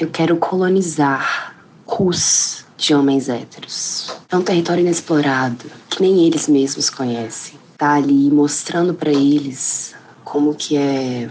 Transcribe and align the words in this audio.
Eu 0.00 0.08
quero 0.08 0.34
colonizar 0.38 1.54
Rus 1.84 2.64
de 2.74 2.94
homens 2.94 3.28
héteros. 3.28 4.16
É 4.30 4.34
um 4.34 4.40
território 4.40 4.80
inexplorado 4.80 5.66
que 5.90 6.00
nem 6.00 6.24
eles 6.24 6.48
mesmos 6.48 6.88
conhecem. 6.88 7.58
Tá 7.76 7.96
ali 7.96 8.30
mostrando 8.30 8.94
para 8.94 9.10
eles 9.10 9.94
como 10.24 10.54
que 10.54 10.74
é 10.74 11.28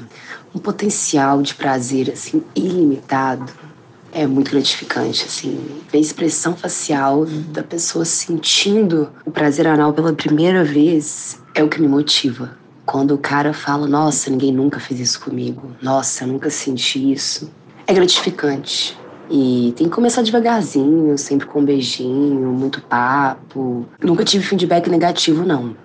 um 0.54 0.60
potencial 0.60 1.42
de 1.42 1.56
prazer 1.56 2.12
assim 2.12 2.44
ilimitado. 2.56 3.52
É 4.12 4.28
muito 4.28 4.52
gratificante, 4.52 5.26
assim, 5.26 5.82
ver 5.92 5.98
a 5.98 6.02
expressão 6.02 6.56
facial 6.56 7.26
da 7.26 7.64
pessoa 7.64 8.06
sentindo 8.06 9.10
o 9.26 9.32
prazer 9.32 9.66
anal 9.66 9.94
pela 9.94 10.14
primeira 10.14 10.64
vez 10.64 11.42
é 11.56 11.64
o 11.64 11.70
que 11.70 11.82
me 11.82 11.88
motiva. 11.88 12.56
Quando 12.86 13.16
o 13.16 13.18
cara 13.18 13.52
fala, 13.52 13.88
nossa, 13.88 14.30
ninguém 14.30 14.52
nunca 14.52 14.80
fez 14.80 15.00
isso 15.00 15.22
comigo, 15.22 15.76
nossa, 15.82 16.24
eu 16.24 16.28
nunca 16.28 16.52
senti 16.52 17.12
isso, 17.12 17.52
é 17.90 17.94
gratificante. 17.94 18.96
E 19.32 19.74
tem 19.76 19.90
que 19.90 19.94
começar 19.94 20.22
devagarzinho, 20.22 21.18
sempre 21.18 21.48
com 21.48 21.60
um 21.60 21.66
beijinho, 21.66 22.52
muito 22.52 22.82
papo. 22.82 23.86
Nunca 24.02 24.24
tive 24.24 24.44
feedback 24.46 24.88
negativo, 24.90 25.44
não. 25.44 25.76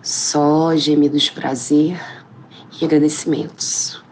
Só 0.00 0.76
gemidos 0.76 1.22
de 1.22 1.32
prazer 1.32 2.00
e 2.80 2.84
agradecimentos. 2.84 4.02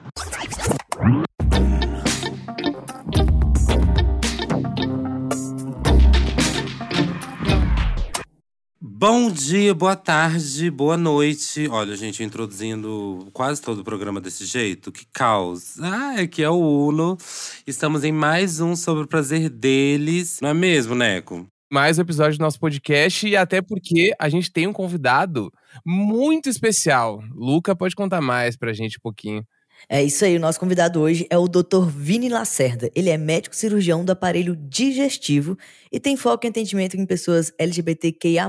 Bom 9.02 9.33
dia, 9.33 9.74
boa 9.74 9.97
tarde, 9.97 10.70
boa 10.70 10.97
noite. 10.97 11.66
Olha, 11.69 11.97
gente, 11.97 12.23
introduzindo 12.23 13.29
quase 13.33 13.60
todo 13.60 13.80
o 13.80 13.84
programa 13.84 14.20
desse 14.20 14.45
jeito. 14.45 14.93
Que 14.93 15.05
caos. 15.12 15.77
Ah, 15.80 16.20
aqui 16.20 16.41
é 16.41 16.48
o 16.48 16.87
Uno. 16.87 17.19
Estamos 17.66 18.05
em 18.05 18.12
mais 18.12 18.60
um 18.60 18.76
sobre 18.76 19.02
o 19.02 19.09
prazer 19.09 19.51
deles. 19.51 20.38
Não 20.41 20.51
é 20.51 20.54
mesmo, 20.54 20.95
Neco? 20.95 21.45
mais 21.68 21.99
um 21.99 22.02
episódio 22.02 22.38
do 22.38 22.43
nosso 22.43 22.60
podcast 22.60 23.26
e 23.26 23.35
até 23.35 23.63
porque 23.63 24.13
a 24.21 24.29
gente 24.29 24.52
tem 24.52 24.66
um 24.66 24.74
convidado 24.74 25.51
muito 25.85 26.51
especial. 26.51 27.24
Luca 27.35 27.74
pode 27.74 27.96
contar 27.96 28.21
mais 28.21 28.59
pra 28.59 28.74
gente 28.74 28.98
um 28.98 29.02
pouquinho. 29.02 29.43
É 29.88 30.02
isso 30.02 30.25
aí, 30.25 30.37
o 30.37 30.41
nosso 30.41 30.61
convidado 30.61 31.01
hoje 31.01 31.27
é 31.29 31.37
o 31.37 31.49
Dr. 31.49 31.87
Vini 31.88 32.29
Lacerda. 32.29 32.91
Ele 32.95 33.11
é 33.11 33.19
médico 33.19 33.55
cirurgião 33.55 34.05
do 34.05 34.13
aparelho 34.13 34.57
digestivo 34.57 35.57
e 35.91 35.99
tem 35.99 36.16
foco 36.16 36.47
em 36.47 36.51
atendimento 36.51 36.97
em 36.97 37.05
pessoas 37.05 37.52
LGBTQIA+, 37.59 38.49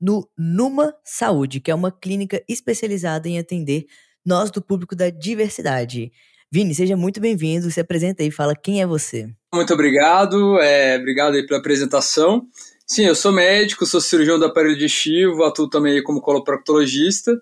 no 0.00 0.28
Numa 0.36 0.94
Saúde, 1.04 1.60
que 1.60 1.70
é 1.70 1.74
uma 1.74 1.90
clínica 1.90 2.42
especializada 2.48 3.28
em 3.28 3.38
atender 3.38 3.86
nós 4.24 4.50
do 4.50 4.62
público 4.62 4.94
da 4.94 5.10
diversidade. 5.10 6.12
Vini, 6.50 6.74
seja 6.74 6.96
muito 6.96 7.20
bem-vindo, 7.20 7.70
se 7.70 7.80
apresenta 7.80 8.22
aí, 8.22 8.30
fala 8.30 8.54
quem 8.54 8.80
é 8.80 8.86
você. 8.86 9.28
Muito 9.52 9.74
obrigado, 9.74 10.58
é, 10.60 10.96
obrigado 10.96 11.34
aí 11.34 11.46
pela 11.46 11.60
apresentação. 11.60 12.46
Sim, 12.86 13.04
eu 13.04 13.14
sou 13.14 13.32
médico, 13.32 13.84
sou 13.84 14.00
cirurgião 14.00 14.38
do 14.38 14.46
aparelho 14.46 14.74
digestivo, 14.74 15.44
atuo 15.44 15.68
também 15.68 16.02
como 16.02 16.22
coloproctologista, 16.22 17.38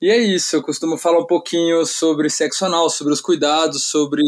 e 0.00 0.10
é 0.10 0.16
isso, 0.16 0.56
eu 0.56 0.62
costumo 0.62 0.96
falar 0.96 1.18
um 1.18 1.26
pouquinho 1.26 1.84
sobre 1.84 2.30
sexo 2.30 2.64
anal, 2.64 2.88
sobre 2.88 3.12
os 3.12 3.20
cuidados, 3.20 3.84
sobre 3.84 4.22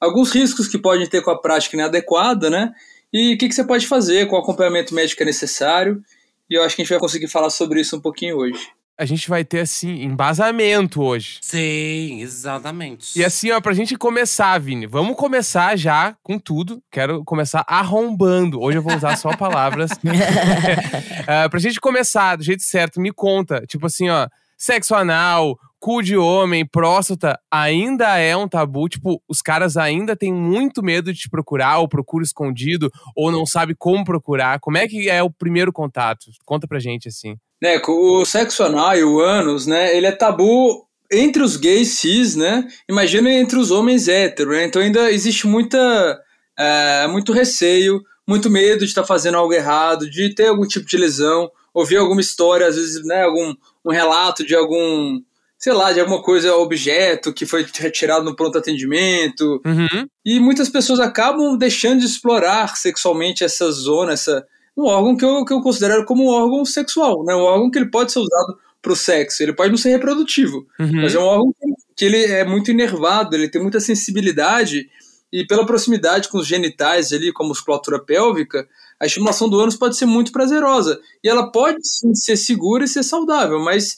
alguns 0.00 0.32
riscos 0.32 0.68
que 0.68 0.78
podem 0.78 1.06
ter 1.06 1.22
com 1.22 1.30
a 1.30 1.40
prática 1.40 1.76
inadequada, 1.76 2.50
né? 2.50 2.72
E 3.12 3.34
o 3.34 3.38
que, 3.38 3.48
que 3.48 3.54
você 3.54 3.64
pode 3.64 3.86
fazer, 3.86 4.26
qual 4.26 4.42
acompanhamento 4.42 4.94
médico 4.94 5.22
é 5.22 5.26
necessário. 5.26 6.02
E 6.50 6.54
eu 6.54 6.62
acho 6.62 6.76
que 6.76 6.82
a 6.82 6.84
gente 6.84 6.92
vai 6.92 7.00
conseguir 7.00 7.28
falar 7.28 7.48
sobre 7.48 7.80
isso 7.80 7.96
um 7.96 8.00
pouquinho 8.00 8.36
hoje. 8.36 8.68
A 8.96 9.04
gente 9.04 9.28
vai 9.28 9.44
ter, 9.44 9.60
assim, 9.60 10.02
embasamento 10.02 11.02
hoje. 11.02 11.38
Sim, 11.40 12.20
exatamente. 12.20 13.18
E 13.18 13.24
assim, 13.24 13.50
ó, 13.50 13.60
pra 13.60 13.72
gente 13.72 13.96
começar, 13.96 14.56
Vini, 14.60 14.86
vamos 14.86 15.16
começar 15.16 15.76
já 15.76 16.16
com 16.22 16.38
tudo. 16.38 16.80
Quero 16.92 17.24
começar 17.24 17.64
arrombando. 17.66 18.60
Hoje 18.60 18.78
eu 18.78 18.82
vou 18.82 18.94
usar 18.94 19.16
só 19.16 19.36
palavras. 19.36 19.90
uh, 19.92 19.96
pra 21.50 21.58
gente 21.58 21.80
começar 21.80 22.36
do 22.36 22.44
jeito 22.44 22.62
certo, 22.62 23.00
me 23.00 23.12
conta. 23.12 23.64
Tipo 23.66 23.86
assim, 23.86 24.10
ó, 24.10 24.28
sexo 24.64 24.94
anal, 24.94 25.58
cu 25.78 26.00
de 26.00 26.16
homem, 26.16 26.66
próstata, 26.66 27.38
ainda 27.50 28.16
é 28.16 28.34
um 28.34 28.48
tabu. 28.48 28.88
Tipo, 28.88 29.22
os 29.28 29.42
caras 29.42 29.76
ainda 29.76 30.16
têm 30.16 30.32
muito 30.32 30.82
medo 30.82 31.12
de 31.12 31.18
te 31.18 31.28
procurar, 31.28 31.80
ou 31.80 31.88
procura 31.88 32.24
escondido, 32.24 32.90
ou 33.14 33.30
não 33.30 33.44
sabe 33.44 33.74
como 33.74 34.04
procurar. 34.04 34.58
Como 34.60 34.78
é 34.78 34.88
que 34.88 35.10
é 35.10 35.22
o 35.22 35.30
primeiro 35.30 35.70
contato? 35.70 36.30
Conta 36.46 36.66
pra 36.66 36.78
gente, 36.80 37.08
assim. 37.08 37.36
Né, 37.62 37.78
o 37.86 38.24
sexo 38.24 38.62
anal 38.62 38.96
e 38.96 39.04
o 39.04 39.20
ânus, 39.20 39.66
né, 39.66 39.94
ele 39.94 40.06
é 40.06 40.12
tabu 40.12 40.86
entre 41.12 41.42
os 41.42 41.58
gays 41.58 41.98
cis, 41.98 42.34
né? 42.34 42.66
Imagina 42.88 43.30
entre 43.30 43.58
os 43.58 43.70
homens 43.70 44.08
héteros, 44.08 44.56
né? 44.56 44.64
Então 44.64 44.80
ainda 44.80 45.10
existe 45.12 45.46
muita, 45.46 46.18
é, 46.58 47.06
muito 47.08 47.32
receio, 47.32 48.00
muito 48.26 48.48
medo 48.48 48.80
de 48.80 48.86
estar 48.86 49.02
tá 49.02 49.06
fazendo 49.06 49.36
algo 49.36 49.52
errado, 49.52 50.08
de 50.08 50.34
ter 50.34 50.48
algum 50.48 50.66
tipo 50.66 50.86
de 50.86 50.96
lesão, 50.96 51.50
ouvir 51.74 51.96
alguma 51.96 52.20
história, 52.20 52.66
às 52.68 52.76
vezes, 52.76 53.04
né, 53.04 53.24
algum 53.24 53.54
um 53.84 53.90
relato 53.90 54.46
de 54.46 54.54
algum, 54.54 55.20
sei 55.58 55.72
lá, 55.72 55.92
de 55.92 56.00
alguma 56.00 56.22
coisa, 56.22 56.56
objeto 56.56 57.34
que 57.34 57.44
foi 57.44 57.66
retirado 57.74 58.24
no 58.24 58.34
pronto 58.34 58.56
atendimento. 58.56 59.60
Uhum. 59.66 60.06
E 60.24 60.40
muitas 60.40 60.70
pessoas 60.70 61.00
acabam 61.00 61.58
deixando 61.58 62.00
de 62.00 62.06
explorar 62.06 62.76
sexualmente 62.76 63.44
essa 63.44 63.70
zona, 63.72 64.12
essa 64.12 64.46
um 64.76 64.86
órgão 64.86 65.16
que 65.16 65.24
eu, 65.24 65.44
que 65.44 65.52
eu 65.52 65.60
considero 65.60 66.04
como 66.04 66.24
um 66.24 66.28
órgão 66.28 66.64
sexual, 66.64 67.24
né? 67.24 67.34
Um 67.34 67.42
órgão 67.42 67.70
que 67.70 67.78
ele 67.78 67.90
pode 67.90 68.10
ser 68.10 68.18
usado 68.18 68.58
para 68.82 68.92
o 68.92 68.96
sexo. 68.96 69.42
Ele 69.42 69.52
pode 69.52 69.70
não 69.70 69.78
ser 69.78 69.90
reprodutivo, 69.90 70.66
uhum. 70.78 71.02
mas 71.02 71.14
é 71.14 71.18
um 71.18 71.22
órgão 71.22 71.54
que 71.96 72.04
ele 72.04 72.24
é 72.24 72.44
muito 72.44 72.70
inervado, 72.70 73.36
ele 73.36 73.48
tem 73.48 73.62
muita 73.62 73.78
sensibilidade 73.78 74.88
e 75.32 75.46
pela 75.46 75.66
proximidade 75.66 76.28
com 76.28 76.38
os 76.38 76.46
genitais 76.46 77.12
ali, 77.12 77.32
com 77.32 77.44
a 77.44 77.48
musculatura 77.48 77.98
pélvica, 77.98 78.68
a 79.04 79.06
estimulação 79.06 79.48
do 79.48 79.60
ânus 79.60 79.76
pode 79.76 79.96
ser 79.96 80.06
muito 80.06 80.32
prazerosa. 80.32 80.98
E 81.22 81.28
ela 81.28 81.52
pode 81.52 81.78
sim, 81.82 82.14
ser 82.14 82.36
segura 82.36 82.84
e 82.84 82.88
ser 82.88 83.02
saudável, 83.02 83.60
mas 83.60 83.96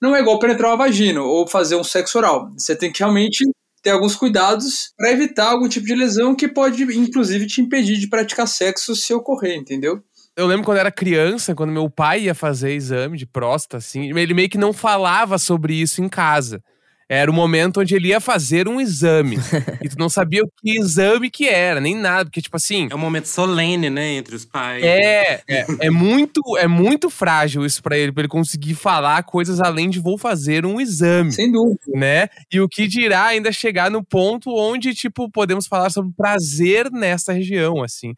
não 0.00 0.16
é 0.16 0.20
igual 0.20 0.38
penetrar 0.38 0.70
uma 0.70 0.78
vagina 0.78 1.22
ou 1.22 1.46
fazer 1.46 1.76
um 1.76 1.84
sexo 1.84 2.18
oral. 2.18 2.50
Você 2.56 2.74
tem 2.74 2.90
que 2.90 3.00
realmente 3.00 3.44
ter 3.82 3.90
alguns 3.90 4.16
cuidados 4.16 4.92
para 4.96 5.12
evitar 5.12 5.50
algum 5.50 5.68
tipo 5.68 5.86
de 5.86 5.94
lesão 5.94 6.34
que 6.34 6.48
pode, 6.48 6.82
inclusive, 6.82 7.46
te 7.46 7.60
impedir 7.60 7.98
de 7.98 8.08
praticar 8.08 8.48
sexo 8.48 8.96
se 8.96 9.12
ocorrer, 9.12 9.56
entendeu? 9.56 10.02
Eu 10.34 10.46
lembro 10.46 10.64
quando 10.64 10.78
era 10.78 10.90
criança, 10.90 11.54
quando 11.54 11.72
meu 11.72 11.88
pai 11.88 12.22
ia 12.22 12.34
fazer 12.34 12.72
exame 12.72 13.16
de 13.16 13.26
próstata, 13.26 13.76
assim, 13.76 14.10
ele 14.18 14.34
meio 14.34 14.48
que 14.48 14.58
não 14.58 14.72
falava 14.72 15.38
sobre 15.38 15.74
isso 15.74 16.02
em 16.02 16.08
casa. 16.08 16.62
Era 17.08 17.30
o 17.30 17.34
momento 17.34 17.80
onde 17.80 17.94
ele 17.94 18.08
ia 18.08 18.20
fazer 18.20 18.66
um 18.66 18.80
exame. 18.80 19.36
e 19.82 19.88
tu 19.88 19.96
não 19.96 20.08
sabia 20.08 20.42
o 20.42 20.50
que 20.60 20.76
exame 20.76 21.30
que 21.30 21.48
era, 21.48 21.80
nem 21.80 21.94
nada. 21.94 22.24
Porque, 22.24 22.42
tipo 22.42 22.56
assim. 22.56 22.88
É 22.90 22.94
um 22.94 22.98
momento 22.98 23.26
solene, 23.26 23.88
né, 23.88 24.14
entre 24.14 24.34
os 24.34 24.44
pais. 24.44 24.82
É, 24.82 25.40
é, 25.48 25.66
é 25.82 25.90
muito, 25.90 26.40
é 26.58 26.66
muito 26.66 27.08
frágil 27.08 27.64
isso 27.64 27.80
para 27.80 27.96
ele, 27.96 28.10
pra 28.10 28.22
ele 28.22 28.28
conseguir 28.28 28.74
falar 28.74 29.22
coisas 29.22 29.60
além 29.60 29.88
de 29.88 30.00
vou 30.00 30.18
fazer 30.18 30.66
um 30.66 30.80
exame. 30.80 31.30
Sem 31.32 31.50
dúvida. 31.52 31.78
Né? 31.94 32.28
E 32.52 32.60
o 32.60 32.68
que 32.68 32.88
dirá 32.88 33.26
ainda 33.26 33.52
chegar 33.52 33.88
no 33.88 34.02
ponto 34.02 34.50
onde, 34.50 34.92
tipo, 34.92 35.30
podemos 35.30 35.68
falar 35.68 35.90
sobre 35.90 36.12
prazer 36.16 36.90
nessa 36.90 37.32
região, 37.32 37.84
assim. 37.84 38.14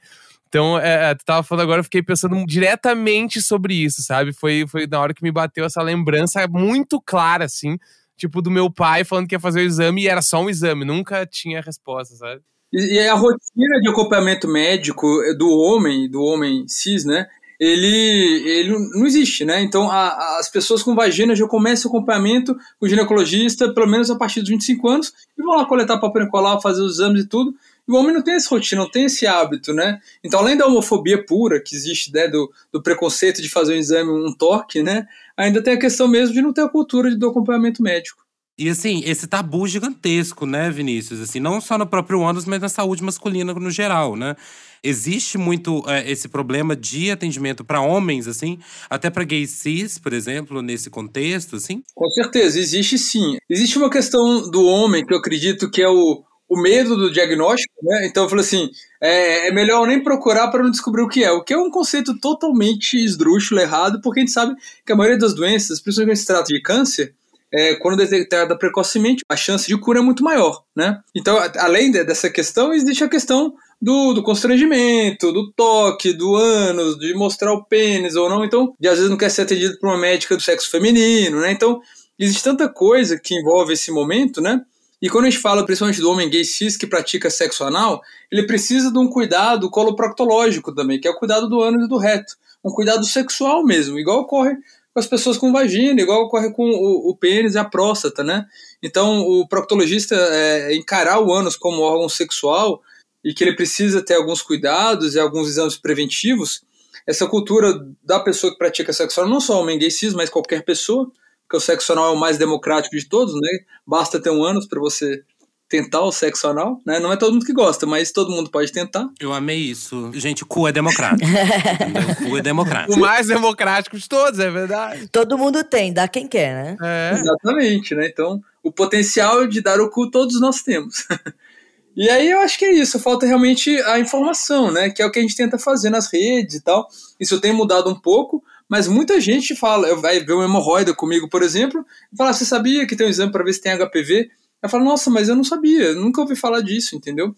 Então, 0.48 0.78
é, 0.78 1.10
é, 1.10 1.14
tu 1.14 1.26
tava 1.26 1.42
falando 1.42 1.64
agora, 1.64 1.80
eu 1.80 1.84
fiquei 1.84 2.02
pensando 2.02 2.42
diretamente 2.46 3.42
sobre 3.42 3.74
isso, 3.74 4.02
sabe? 4.02 4.32
Foi, 4.32 4.64
foi 4.66 4.86
na 4.86 4.98
hora 4.98 5.12
que 5.12 5.22
me 5.22 5.30
bateu 5.30 5.66
essa 5.66 5.82
lembrança 5.82 6.46
muito 6.48 7.00
clara, 7.02 7.44
assim, 7.44 7.76
tipo, 8.18 8.42
do 8.42 8.50
meu 8.50 8.70
pai 8.70 9.04
falando 9.04 9.28
que 9.28 9.34
ia 9.34 9.40
fazer 9.40 9.60
o 9.60 9.64
exame 9.64 10.02
e 10.02 10.08
era 10.08 10.20
só 10.20 10.42
um 10.42 10.50
exame, 10.50 10.84
nunca 10.84 11.24
tinha 11.24 11.62
resposta, 11.62 12.16
sabe? 12.16 12.42
E, 12.72 12.98
a 12.98 13.14
rotina 13.14 13.80
de 13.80 13.88
acompanhamento 13.88 14.46
médico 14.46 15.06
do 15.38 15.48
homem, 15.48 16.10
do 16.10 16.22
homem 16.22 16.66
cis, 16.68 17.04
né? 17.04 17.26
Ele, 17.58 18.42
ele 18.46 18.70
não 18.94 19.06
existe, 19.06 19.44
né? 19.44 19.60
Então, 19.62 19.90
a, 19.90 20.38
as 20.38 20.50
pessoas 20.50 20.82
com 20.82 20.94
vagina 20.94 21.34
já 21.34 21.46
começam 21.48 21.90
o 21.90 21.96
acompanhamento 21.96 22.54
com 22.78 22.86
o 22.86 22.88
ginecologista, 22.88 23.72
pelo 23.72 23.88
menos 23.88 24.10
a 24.10 24.16
partir 24.16 24.40
dos 24.40 24.50
25 24.50 24.88
anos, 24.88 25.12
e 25.36 25.42
vão 25.42 25.56
lá 25.56 25.64
coletar 25.64 25.98
papel 25.98 26.24
nicolau, 26.24 26.60
fazer 26.60 26.82
os 26.82 26.94
exames 26.94 27.22
e 27.22 27.26
tudo. 27.26 27.54
E 27.88 27.92
o 27.92 27.94
homem 27.94 28.12
não 28.12 28.22
tem 28.22 28.34
essa 28.34 28.50
rotina, 28.50 28.82
não 28.82 28.90
tem 28.90 29.06
esse 29.06 29.26
hábito, 29.26 29.72
né? 29.72 29.98
Então, 30.22 30.40
além 30.40 30.56
da 30.56 30.66
homofobia 30.66 31.24
pura 31.24 31.58
que 31.58 31.74
existe, 31.74 32.12
né, 32.12 32.28
do, 32.28 32.52
do 32.70 32.82
preconceito 32.82 33.40
de 33.40 33.48
fazer 33.48 33.74
um 33.74 33.78
exame, 33.78 34.10
um 34.10 34.34
toque, 34.36 34.82
né? 34.82 35.06
Ainda 35.36 35.62
tem 35.62 35.72
a 35.72 35.78
questão 35.78 36.06
mesmo 36.06 36.34
de 36.34 36.42
não 36.42 36.52
ter 36.52 36.62
a 36.62 36.68
cultura 36.68 37.14
do 37.16 37.28
acompanhamento 37.28 37.82
médico. 37.82 38.28
E 38.58 38.68
assim, 38.68 39.02
esse 39.06 39.28
tabu 39.28 39.68
gigantesco, 39.68 40.44
né, 40.44 40.68
Vinícius? 40.68 41.20
Assim, 41.20 41.38
não 41.38 41.60
só 41.60 41.78
no 41.78 41.86
próprio 41.86 42.24
ânus, 42.24 42.44
mas 42.44 42.60
na 42.60 42.68
saúde 42.68 43.04
masculina 43.04 43.54
no 43.54 43.70
geral, 43.70 44.16
né? 44.16 44.34
Existe 44.82 45.38
muito 45.38 45.82
é, 45.86 46.10
esse 46.10 46.28
problema 46.28 46.74
de 46.74 47.10
atendimento 47.10 47.64
para 47.64 47.80
homens, 47.80 48.26
assim, 48.26 48.58
até 48.90 49.10
para 49.10 49.24
gays 49.24 49.50
cis, 49.50 49.98
por 49.98 50.12
exemplo, 50.12 50.60
nesse 50.60 50.90
contexto, 50.90 51.56
assim? 51.56 51.82
Com 51.94 52.08
certeza, 52.10 52.58
existe 52.58 52.98
sim. 52.98 53.36
Existe 53.48 53.78
uma 53.78 53.90
questão 53.90 54.50
do 54.50 54.64
homem 54.64 55.06
que 55.06 55.14
eu 55.14 55.18
acredito 55.18 55.70
que 55.70 55.80
é 55.80 55.88
o, 55.88 56.24
o 56.48 56.60
medo 56.60 56.96
do 56.96 57.10
diagnóstico, 57.10 57.74
né? 57.82 58.06
Então 58.06 58.24
eu 58.24 58.28
falei 58.28 58.44
assim, 58.44 58.70
é, 59.00 59.48
é 59.48 59.52
melhor 59.52 59.86
nem 59.86 60.02
procurar 60.02 60.48
para 60.48 60.62
não 60.62 60.70
descobrir 60.70 61.02
o 61.02 61.08
que 61.08 61.22
é, 61.22 61.30
o 61.30 61.44
que 61.44 61.52
é 61.52 61.58
um 61.58 61.70
conceito 61.70 62.18
totalmente 62.18 62.96
esdrúxulo, 62.96 63.60
errado, 63.60 64.00
porque 64.00 64.20
a 64.20 64.22
gente 64.22 64.32
sabe 64.32 64.54
que 64.84 64.92
a 64.92 64.96
maioria 64.96 65.18
das 65.18 65.34
doenças, 65.34 65.80
principalmente 65.80 66.16
quando 66.16 66.20
se 66.20 66.26
trata 66.26 66.52
de 66.52 66.62
câncer, 66.62 67.14
é, 67.52 67.74
quando 67.76 67.96
detectada 67.96 68.56
precocemente, 68.56 69.22
a 69.28 69.36
chance 69.36 69.66
de 69.66 69.78
cura 69.78 70.00
é 70.00 70.02
muito 70.02 70.22
maior, 70.22 70.62
né? 70.74 71.00
Então, 71.14 71.38
além 71.56 71.90
dessa 71.90 72.28
questão, 72.28 72.72
existe 72.72 73.02
a 73.02 73.08
questão 73.08 73.54
do, 73.80 74.12
do, 74.12 74.22
constrangimento, 74.22 75.32
do 75.32 75.50
toque, 75.52 76.12
do 76.12 76.34
ânus, 76.34 76.98
de 76.98 77.14
mostrar 77.14 77.52
o 77.52 77.64
pênis 77.64 78.16
ou 78.16 78.28
não. 78.28 78.44
Então, 78.44 78.74
de 78.78 78.88
às 78.88 78.96
vezes 78.96 79.10
não 79.10 79.16
quer 79.16 79.30
ser 79.30 79.42
atendido 79.42 79.78
por 79.78 79.88
uma 79.88 79.98
médica 79.98 80.36
do 80.36 80.42
sexo 80.42 80.70
feminino, 80.70 81.40
né? 81.40 81.52
Então, 81.52 81.80
existe 82.18 82.42
tanta 82.42 82.68
coisa 82.68 83.18
que 83.18 83.34
envolve 83.34 83.72
esse 83.72 83.90
momento, 83.90 84.40
né? 84.40 84.60
E 85.00 85.08
quando 85.08 85.26
a 85.26 85.30
gente 85.30 85.40
fala 85.40 85.64
principalmente 85.64 86.00
do 86.00 86.10
homem 86.10 86.28
gay 86.28 86.44
cis 86.44 86.76
que 86.76 86.86
pratica 86.86 87.30
sexo 87.30 87.64
anal, 87.64 88.02
ele 88.30 88.46
precisa 88.46 88.90
de 88.92 88.98
um 88.98 89.08
cuidado 89.08 89.70
coloproctológico 89.70 90.74
também, 90.74 91.00
que 91.00 91.06
é 91.06 91.10
o 91.10 91.16
cuidado 91.16 91.48
do 91.48 91.60
ânus 91.60 91.84
e 91.84 91.88
do 91.88 91.96
reto. 91.96 92.36
Um 92.64 92.70
cuidado 92.70 93.04
sexual 93.06 93.64
mesmo, 93.64 93.98
igual 93.98 94.20
ocorre 94.20 94.56
com 94.92 94.98
as 94.98 95.06
pessoas 95.06 95.38
com 95.38 95.52
vagina, 95.52 96.00
igual 96.00 96.24
ocorre 96.24 96.52
com 96.52 96.68
o, 96.68 97.10
o 97.10 97.16
pênis 97.16 97.54
e 97.54 97.58
a 97.58 97.64
próstata, 97.64 98.24
né? 98.24 98.46
Então, 98.82 99.20
o 99.20 99.46
proctologista 99.46 100.16
é, 100.16 100.74
encarar 100.74 101.20
o 101.20 101.32
ânus 101.32 101.56
como 101.56 101.82
órgão 101.82 102.08
sexual 102.08 102.82
e 103.24 103.32
que 103.32 103.44
ele 103.44 103.54
precisa 103.54 104.04
ter 104.04 104.14
alguns 104.14 104.42
cuidados 104.42 105.14
e 105.14 105.20
alguns 105.20 105.48
exames 105.48 105.76
preventivos, 105.76 106.62
essa 107.06 107.26
cultura 107.26 107.86
da 108.02 108.18
pessoa 108.18 108.52
que 108.52 108.58
pratica 108.58 108.92
sexo 108.92 109.20
anal, 109.20 109.34
não 109.34 109.40
só 109.40 109.60
homem 109.60 109.78
gay 109.78 109.90
cis, 109.90 110.14
mas 110.14 110.28
qualquer 110.28 110.64
pessoa, 110.64 111.10
porque 111.48 111.56
o 111.56 111.60
sexo 111.60 111.92
anal 111.92 112.12
é 112.12 112.16
o 112.16 112.20
mais 112.20 112.36
democrático 112.36 112.94
de 112.94 113.08
todos, 113.08 113.32
né? 113.34 113.60
Basta 113.86 114.20
ter 114.20 114.28
um 114.28 114.44
ânus 114.44 114.66
para 114.66 114.78
você 114.78 115.22
tentar 115.66 116.02
o 116.02 116.12
sexo 116.12 116.46
anal, 116.46 116.78
né? 116.84 117.00
Não 117.00 117.10
é 117.10 117.16
todo 117.16 117.32
mundo 117.32 117.46
que 117.46 117.54
gosta, 117.54 117.86
mas 117.86 118.12
todo 118.12 118.30
mundo 118.30 118.50
pode 118.50 118.70
tentar. 118.70 119.08
Eu 119.18 119.32
amei 119.32 119.56
isso. 119.56 120.10
Gente, 120.12 120.44
cu 120.44 120.68
é 120.68 120.72
democrático. 120.72 121.26
cu 122.22 122.36
é 122.36 122.42
democrático. 122.42 122.94
O 122.94 123.00
mais 123.00 123.28
democrático 123.28 123.98
de 123.98 124.06
todos, 124.06 124.38
é 124.38 124.50
verdade. 124.50 125.08
Todo 125.08 125.38
mundo 125.38 125.64
tem, 125.64 125.90
dá 125.90 126.06
quem 126.06 126.28
quer, 126.28 126.54
né? 126.54 126.76
É. 126.82 127.18
Exatamente, 127.18 127.94
né? 127.94 128.06
Então, 128.08 128.42
o 128.62 128.70
potencial 128.70 129.46
de 129.46 129.62
dar 129.62 129.80
o 129.80 129.88
cu 129.88 130.10
todos 130.10 130.38
nós 130.40 130.62
temos. 130.62 131.06
e 131.96 132.10
aí 132.10 132.30
eu 132.30 132.40
acho 132.40 132.58
que 132.58 132.66
é 132.66 132.72
isso, 132.72 132.98
falta 132.98 133.26
realmente 133.26 133.74
a 133.82 133.98
informação, 133.98 134.70
né? 134.70 134.90
Que 134.90 135.00
é 135.00 135.06
o 135.06 135.10
que 135.10 135.18
a 135.18 135.22
gente 135.22 135.36
tenta 135.36 135.58
fazer 135.58 135.88
nas 135.88 136.12
redes 136.12 136.56
e 136.56 136.62
tal. 136.62 136.86
Isso 137.18 137.40
tem 137.40 137.54
mudado 137.54 137.90
um 137.90 137.98
pouco, 137.98 138.42
mas 138.68 138.86
muita 138.86 139.20
gente 139.20 139.56
fala, 139.56 139.94
vai 139.96 140.20
ver 140.20 140.34
uma 140.34 140.44
hemorroida 140.44 140.94
comigo, 140.94 141.28
por 141.28 141.42
exemplo, 141.42 141.84
e 142.12 142.16
fala: 142.16 142.32
você 142.32 142.44
sabia 142.44 142.86
que 142.86 142.94
tem 142.94 143.06
um 143.06 143.10
exame 143.10 143.32
para 143.32 143.44
ver 143.44 143.52
se 143.52 143.60
tem 143.60 143.72
HPV? 143.76 144.30
Eu 144.62 144.68
falo, 144.68 144.84
nossa, 144.84 145.08
mas 145.08 145.28
eu 145.28 145.36
não 145.36 145.44
sabia, 145.44 145.94
nunca 145.94 146.20
ouvi 146.20 146.34
falar 146.34 146.60
disso, 146.60 146.96
entendeu? 146.96 147.34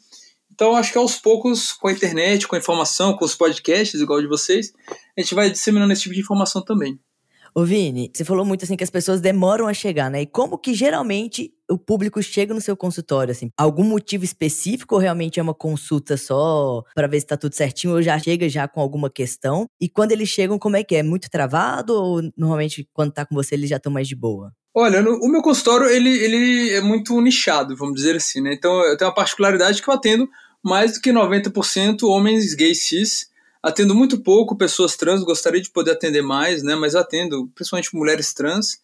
Então, 0.50 0.74
acho 0.74 0.92
que 0.92 0.98
aos 0.98 1.16
poucos, 1.16 1.72
com 1.72 1.88
a 1.88 1.92
internet, 1.92 2.48
com 2.48 2.56
a 2.56 2.58
informação, 2.58 3.16
com 3.16 3.24
os 3.24 3.34
podcasts, 3.34 4.00
igual 4.00 4.20
de 4.20 4.26
vocês, 4.26 4.72
a 5.16 5.20
gente 5.20 5.34
vai 5.34 5.50
disseminando 5.50 5.92
esse 5.92 6.02
tipo 6.02 6.14
de 6.14 6.20
informação 6.20 6.62
também. 6.62 6.98
Ô 7.54 7.64
Vini, 7.64 8.10
você 8.12 8.24
falou 8.24 8.44
muito 8.44 8.64
assim 8.64 8.76
que 8.76 8.84
as 8.84 8.90
pessoas 8.90 9.20
demoram 9.20 9.66
a 9.66 9.74
chegar, 9.74 10.10
né? 10.10 10.22
E 10.22 10.26
como 10.26 10.58
que 10.58 10.72
geralmente 10.72 11.52
o 11.70 11.78
público 11.78 12.22
chega 12.22 12.52
no 12.52 12.60
seu 12.60 12.76
consultório, 12.76 13.32
assim? 13.32 13.50
Algum 13.56 13.84
motivo 13.84 14.24
específico 14.24 14.94
ou 14.94 15.00
realmente 15.00 15.38
é 15.38 15.42
uma 15.42 15.54
consulta 15.54 16.16
só 16.16 16.82
para 16.94 17.06
ver 17.06 17.20
se 17.20 17.26
tá 17.26 17.36
tudo 17.36 17.54
certinho 17.54 17.94
ou 17.94 18.02
já 18.02 18.18
chega 18.18 18.48
já 18.48 18.66
com 18.66 18.80
alguma 18.80 19.08
questão? 19.08 19.66
E 19.80 19.88
quando 19.88 20.12
eles 20.12 20.28
chegam, 20.28 20.58
como 20.58 20.76
é 20.76 20.82
que 20.82 20.96
é? 20.96 21.02
Muito 21.02 21.30
travado 21.30 21.94
ou 21.94 22.22
normalmente 22.36 22.88
quando 22.92 23.12
tá 23.12 23.24
com 23.24 23.34
você 23.34 23.54
eles 23.54 23.70
já 23.70 23.76
estão 23.76 23.92
mais 23.92 24.08
de 24.08 24.16
boa? 24.16 24.52
Olha, 24.74 25.02
no, 25.02 25.16
o 25.16 25.28
meu 25.28 25.42
consultório 25.42 25.88
ele, 25.88 26.10
ele 26.10 26.70
é 26.70 26.80
muito 26.80 27.20
nichado, 27.20 27.76
vamos 27.76 27.94
dizer 27.94 28.16
assim, 28.16 28.40
né? 28.40 28.52
Então 28.52 28.72
eu 28.84 28.96
tenho 28.96 29.08
uma 29.08 29.14
particularidade 29.14 29.82
que 29.82 29.88
eu 29.88 29.94
atendo 29.94 30.28
mais 30.62 30.94
do 30.94 31.00
que 31.00 31.10
90% 31.10 32.02
homens 32.02 32.54
gays 32.54 32.86
cis. 32.86 33.30
Atendo 33.62 33.94
muito 33.94 34.22
pouco 34.22 34.56
pessoas 34.56 34.96
trans, 34.96 35.22
gostaria 35.22 35.60
de 35.60 35.70
poder 35.70 35.90
atender 35.90 36.22
mais, 36.22 36.62
né? 36.62 36.74
Mas 36.74 36.94
atendo 36.94 37.50
principalmente 37.54 37.94
mulheres 37.94 38.32
trans 38.32 38.78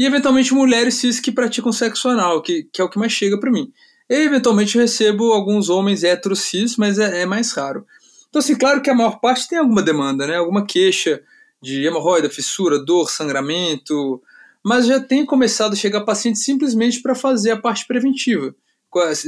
e 0.00 0.06
eventualmente 0.06 0.54
mulheres 0.54 0.94
cis 0.94 1.20
que 1.20 1.30
praticam 1.30 1.70
sexo 1.70 2.08
anal, 2.08 2.40
que, 2.40 2.62
que 2.72 2.80
é 2.80 2.84
o 2.84 2.88
que 2.88 2.98
mais 2.98 3.12
chega 3.12 3.38
para 3.38 3.50
mim. 3.50 3.70
E 4.08 4.14
eventualmente 4.14 4.78
recebo 4.78 5.30
alguns 5.34 5.68
homens 5.68 6.02
heteros 6.02 6.40
cis, 6.40 6.78
mas 6.78 6.98
é, 6.98 7.20
é 7.20 7.26
mais 7.26 7.52
raro. 7.52 7.84
Então, 8.30 8.40
assim, 8.40 8.56
claro 8.56 8.80
que 8.80 8.88
a 8.88 8.94
maior 8.94 9.20
parte 9.20 9.46
tem 9.46 9.58
alguma 9.58 9.82
demanda, 9.82 10.26
né? 10.26 10.36
Alguma 10.36 10.64
queixa 10.64 11.20
de 11.62 11.84
hemorroida, 11.84 12.30
fissura, 12.30 12.82
dor, 12.82 13.10
sangramento, 13.10 14.22
mas 14.64 14.86
já 14.86 14.98
tem 14.98 15.26
começado 15.26 15.74
a 15.74 15.76
chegar 15.76 16.00
paciente 16.00 16.38
simplesmente 16.38 17.02
para 17.02 17.14
fazer 17.14 17.50
a 17.50 17.60
parte 17.60 17.86
preventiva. 17.86 18.54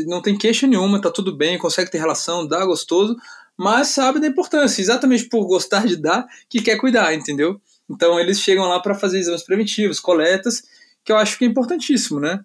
Não 0.06 0.22
tem 0.22 0.38
queixa 0.38 0.66
nenhuma, 0.66 1.02
tá 1.02 1.10
tudo 1.10 1.36
bem, 1.36 1.58
consegue 1.58 1.90
ter 1.90 1.98
relação, 1.98 2.48
dá 2.48 2.64
gostoso, 2.64 3.14
mas 3.58 3.88
sabe 3.88 4.20
da 4.20 4.26
importância, 4.26 4.80
exatamente 4.80 5.24
por 5.24 5.46
gostar 5.46 5.86
de 5.86 5.96
dar, 5.96 6.26
que 6.48 6.62
quer 6.62 6.78
cuidar, 6.78 7.12
entendeu? 7.12 7.60
Então 7.92 8.18
eles 8.18 8.40
chegam 8.40 8.66
lá 8.66 8.80
para 8.80 8.94
fazer 8.94 9.18
exames 9.18 9.42
preventivos, 9.42 10.00
coletas, 10.00 10.62
que 11.04 11.12
eu 11.12 11.16
acho 11.16 11.38
que 11.38 11.44
é 11.44 11.48
importantíssimo, 11.48 12.18
né? 12.18 12.40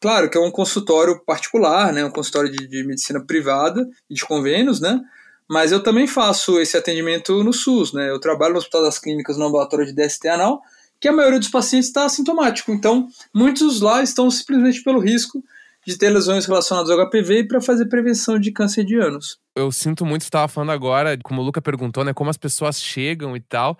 Claro 0.00 0.28
que 0.28 0.36
é 0.36 0.40
um 0.40 0.50
consultório 0.50 1.20
particular, 1.24 1.92
né? 1.92 2.04
Um 2.04 2.10
consultório 2.10 2.50
de, 2.50 2.66
de 2.66 2.84
medicina 2.84 3.24
privada 3.24 3.88
e 4.08 4.14
de 4.14 4.24
convênios, 4.24 4.80
né? 4.80 5.00
Mas 5.48 5.70
eu 5.70 5.82
também 5.82 6.06
faço 6.06 6.58
esse 6.60 6.76
atendimento 6.76 7.42
no 7.44 7.52
SUS, 7.52 7.92
né? 7.92 8.10
Eu 8.10 8.18
trabalho 8.18 8.52
no 8.54 8.58
Hospital 8.58 8.82
das 8.82 8.98
Clínicas 8.98 9.36
no 9.36 9.46
ambulatório 9.46 9.86
de 9.86 9.92
DST 9.92 10.26
anal, 10.28 10.62
que 10.98 11.08
a 11.08 11.12
maioria 11.12 11.38
dos 11.38 11.48
pacientes 11.48 11.88
está 11.88 12.04
assintomático. 12.04 12.72
Então, 12.72 13.08
muitos 13.34 13.80
lá 13.80 14.02
estão 14.02 14.30
simplesmente 14.30 14.82
pelo 14.82 15.00
risco 15.00 15.42
de 15.86 15.98
ter 15.98 16.10
lesões 16.10 16.46
relacionadas 16.46 16.90
ao 16.90 17.06
HPV 17.06 17.40
e 17.40 17.48
para 17.48 17.60
fazer 17.60 17.86
prevenção 17.86 18.38
de 18.38 18.52
câncer 18.52 18.84
de 18.84 18.96
ânus. 18.96 19.38
Eu 19.54 19.70
sinto 19.72 20.06
muito, 20.06 20.22
estava 20.22 20.46
falando 20.48 20.70
agora, 20.70 21.18
como 21.22 21.40
o 21.40 21.44
Luca 21.44 21.60
perguntou, 21.60 22.04
né, 22.04 22.14
como 22.14 22.30
as 22.30 22.36
pessoas 22.36 22.80
chegam 22.80 23.36
e 23.36 23.40
tal. 23.40 23.76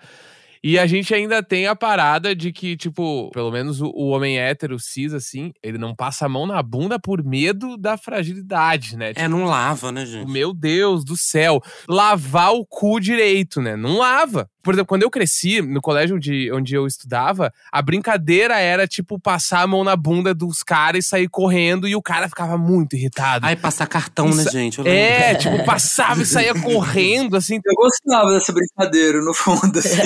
E 0.63 0.79
a 0.79 0.87
gente 0.87 1.13
ainda 1.13 1.43
tem 1.43 1.67
a 1.67 1.75
parada 1.75 2.33
de 2.33 2.53
que, 2.53 2.77
tipo, 2.77 3.29
pelo 3.31 3.51
menos 3.51 3.81
o, 3.81 3.87
o, 3.87 4.07
homem 4.07 4.39
hétero, 4.39 4.79
cis, 4.79 5.13
assim, 5.13 5.51
ele 5.61 5.77
não 5.77 5.93
passa 5.93 6.25
a 6.25 6.29
mão 6.29 6.47
na 6.47 6.63
bunda 6.63 6.97
por 6.97 7.21
medo 7.21 7.75
da 7.75 7.97
fragilidade, 7.97 8.95
né? 8.95 9.09
Tipo, 9.09 9.19
é, 9.19 9.27
não 9.27 9.43
lava, 9.43 9.91
né, 9.91 10.05
gente? 10.05 10.31
Meu 10.31 10.53
Deus 10.53 11.03
do 11.03 11.15
céu. 11.17 11.61
Lavar 11.85 12.53
o 12.53 12.65
cu 12.65 12.97
direito, 13.01 13.61
né? 13.61 13.75
Não 13.75 13.97
lava. 13.97 14.49
Por 14.63 14.73
exemplo, 14.73 14.87
quando 14.87 15.03
eu 15.03 15.09
cresci, 15.09 15.61
no 15.61 15.81
colégio 15.81 16.15
onde, 16.15 16.49
onde 16.53 16.73
eu 16.73 16.87
estudava, 16.87 17.53
a 17.69 17.81
brincadeira 17.81 18.57
era, 18.57 18.87
tipo, 18.87 19.19
passar 19.19 19.61
a 19.61 19.67
mão 19.67 19.83
na 19.83 19.95
bunda 19.95 20.33
dos 20.33 20.63
caras 20.63 21.05
e 21.05 21.07
sair 21.07 21.27
correndo 21.27 21.85
e 21.85 21.95
o 21.95 22.01
cara 22.01 22.29
ficava 22.29 22.57
muito 22.57 22.95
irritado. 22.95 23.45
Ai, 23.45 23.57
passar 23.57 23.85
cartão, 23.87 24.29
Isso, 24.29 24.45
né, 24.45 24.51
gente? 24.51 24.87
É, 24.87 25.35
tipo, 25.35 25.65
passava 25.65 26.21
e 26.21 26.25
saía 26.25 26.53
correndo, 26.53 27.35
assim. 27.35 27.59
Eu 27.63 27.75
gostava 27.75 28.31
dessa 28.31 28.53
brincadeira, 28.53 29.21
no 29.21 29.33
fundo, 29.33 29.77
assim. 29.77 29.97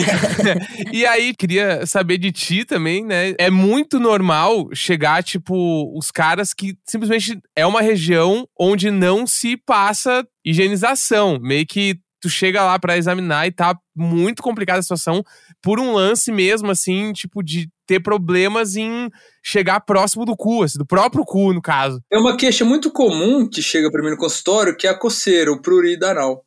e 0.92 1.06
aí, 1.06 1.36
queria 1.36 1.86
saber 1.86 2.18
de 2.18 2.31
ti 2.31 2.65
também, 2.65 3.06
né? 3.06 3.36
É 3.38 3.51
muito 3.51 4.00
normal 4.00 4.69
chegar, 4.74 5.24
tipo, 5.24 5.95
os 5.95 6.09
caras 6.09 6.51
que 6.51 6.75
simplesmente 6.83 7.39
é 7.56 7.65
uma 7.65 7.81
região 7.81 8.48
onde 8.59 8.89
não 8.89 9.28
se 9.28 9.56
passa 9.56 10.26
higienização. 10.44 11.37
Meio 11.40 11.66
que 11.68 11.99
tu 12.19 12.30
chega 12.30 12.64
lá 12.64 12.78
para 12.80 12.97
examinar 12.97 13.47
e 13.47 13.52
tá 13.52 13.78
muito 13.95 14.42
complicada 14.42 14.80
a 14.80 14.81
situação 14.81 15.24
por 15.62 15.80
um 15.80 15.94
lance 15.94 16.31
mesmo, 16.31 16.71
assim, 16.71 17.14
tipo, 17.14 17.44
de 17.44 17.69
ter 17.86 18.02
problemas 18.02 18.76
em 18.76 19.09
chegar 19.44 19.80
próximo 19.81 20.26
do 20.26 20.36
cu, 20.36 20.64
assim, 20.64 20.78
do 20.78 20.86
próprio 20.86 21.24
cu, 21.24 21.54
no 21.54 21.62
caso. 21.62 22.02
É 22.12 22.18
uma 22.18 22.36
queixa 22.36 22.66
muito 22.66 22.92
comum 22.92 23.47
que 23.47 23.62
chega 23.62 23.90
para 23.92 24.04
mim 24.04 24.12
no 24.12 24.18
consultório, 24.18 24.76
que 24.76 24.88
é 24.88 24.90
a 24.90 24.97
coceira, 24.97 25.52
o 25.52 25.62
prurido 25.62 26.06
anal. 26.06 26.44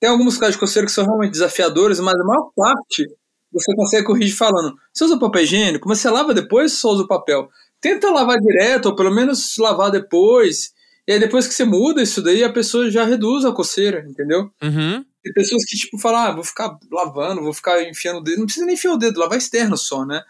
Tem 0.00 0.10
alguns 0.10 0.36
casos 0.36 0.54
de 0.54 0.60
coceira 0.60 0.86
que 0.86 0.92
são 0.92 1.04
realmente 1.04 1.32
desafiadores, 1.32 2.00
mas 2.00 2.14
a 2.18 2.24
maior 2.24 2.50
parte 2.56 3.06
você 3.52 3.74
consegue 3.76 4.06
corrigir 4.06 4.36
falando: 4.36 4.74
você 4.92 5.04
usa 5.04 5.18
papel 5.18 5.42
higiênico, 5.42 5.88
mas 5.88 6.00
você 6.00 6.10
lava 6.10 6.34
depois 6.34 6.72
ou 6.72 6.78
só 6.78 6.88
usa 6.94 7.02
o 7.04 7.08
papel? 7.08 7.48
Tenta 7.80 8.10
lavar 8.10 8.38
direto, 8.40 8.86
ou 8.86 8.96
pelo 8.96 9.14
menos 9.14 9.56
lavar 9.58 9.90
depois. 9.90 10.72
E 11.06 11.12
aí 11.12 11.18
depois 11.18 11.46
que 11.46 11.54
você 11.54 11.64
muda 11.64 12.02
isso 12.02 12.22
daí, 12.22 12.44
a 12.44 12.52
pessoa 12.52 12.90
já 12.90 13.04
reduz 13.04 13.44
a 13.44 13.52
coceira, 13.52 14.04
entendeu? 14.08 14.50
Uhum. 14.62 15.04
Tem 15.22 15.32
pessoas 15.32 15.64
que, 15.64 15.76
tipo, 15.76 15.98
falam, 15.98 16.20
ah, 16.20 16.32
vou 16.32 16.44
ficar 16.44 16.76
lavando, 16.90 17.42
vou 17.42 17.52
ficar 17.52 17.80
enfiando 17.82 18.18
o 18.18 18.22
dedo. 18.22 18.38
Não 18.38 18.44
precisa 18.44 18.66
nem 18.66 18.74
enfiar 18.74 18.94
o 18.94 18.98
dedo, 18.98 19.20
lavar 19.20 19.38
externo 19.38 19.76
só, 19.76 20.04
né? 20.04 20.22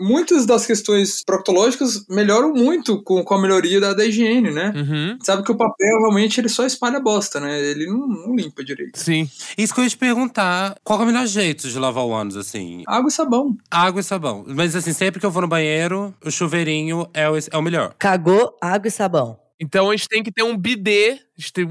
Muitas 0.00 0.46
das 0.46 0.64
questões 0.64 1.24
proctológicas 1.24 2.06
melhoram 2.08 2.52
muito 2.52 3.02
com, 3.02 3.24
com 3.24 3.34
a 3.34 3.42
melhoria 3.42 3.80
da, 3.80 3.92
da 3.92 4.06
higiene, 4.06 4.52
né? 4.52 4.72
Uhum. 4.76 5.18
Sabe 5.20 5.42
que 5.42 5.50
o 5.50 5.56
papel 5.56 5.98
realmente 5.98 6.40
ele 6.40 6.48
só 6.48 6.64
espalha 6.64 7.00
bosta, 7.00 7.40
né? 7.40 7.60
Ele 7.60 7.84
não, 7.86 8.06
não 8.06 8.36
limpa 8.36 8.62
direito. 8.62 8.96
Sim. 8.96 9.28
Isso 9.56 9.74
que 9.74 9.80
eu 9.80 9.84
ia 9.84 9.90
te 9.90 9.96
perguntar, 9.96 10.76
qual 10.84 11.00
é 11.00 11.02
o 11.02 11.06
melhor 11.06 11.26
jeito 11.26 11.68
de 11.68 11.78
lavar 11.80 12.04
o 12.04 12.14
ânus, 12.14 12.36
assim? 12.36 12.84
Água 12.86 13.08
e 13.08 13.12
sabão. 13.12 13.56
Água 13.68 14.00
e 14.00 14.04
sabão. 14.04 14.44
Mas 14.46 14.76
assim, 14.76 14.92
sempre 14.92 15.18
que 15.18 15.26
eu 15.26 15.32
vou 15.32 15.42
no 15.42 15.48
banheiro, 15.48 16.14
o 16.24 16.30
chuveirinho 16.30 17.08
é 17.12 17.28
o, 17.28 17.36
é 17.36 17.58
o 17.58 17.62
melhor. 17.62 17.92
Cagou, 17.98 18.56
água 18.60 18.86
e 18.86 18.92
sabão. 18.92 19.47
Então 19.60 19.90
a 19.90 19.96
gente 19.96 20.08
tem 20.08 20.22
que 20.22 20.30
ter 20.30 20.42
um 20.42 20.56
bidê. 20.56 21.18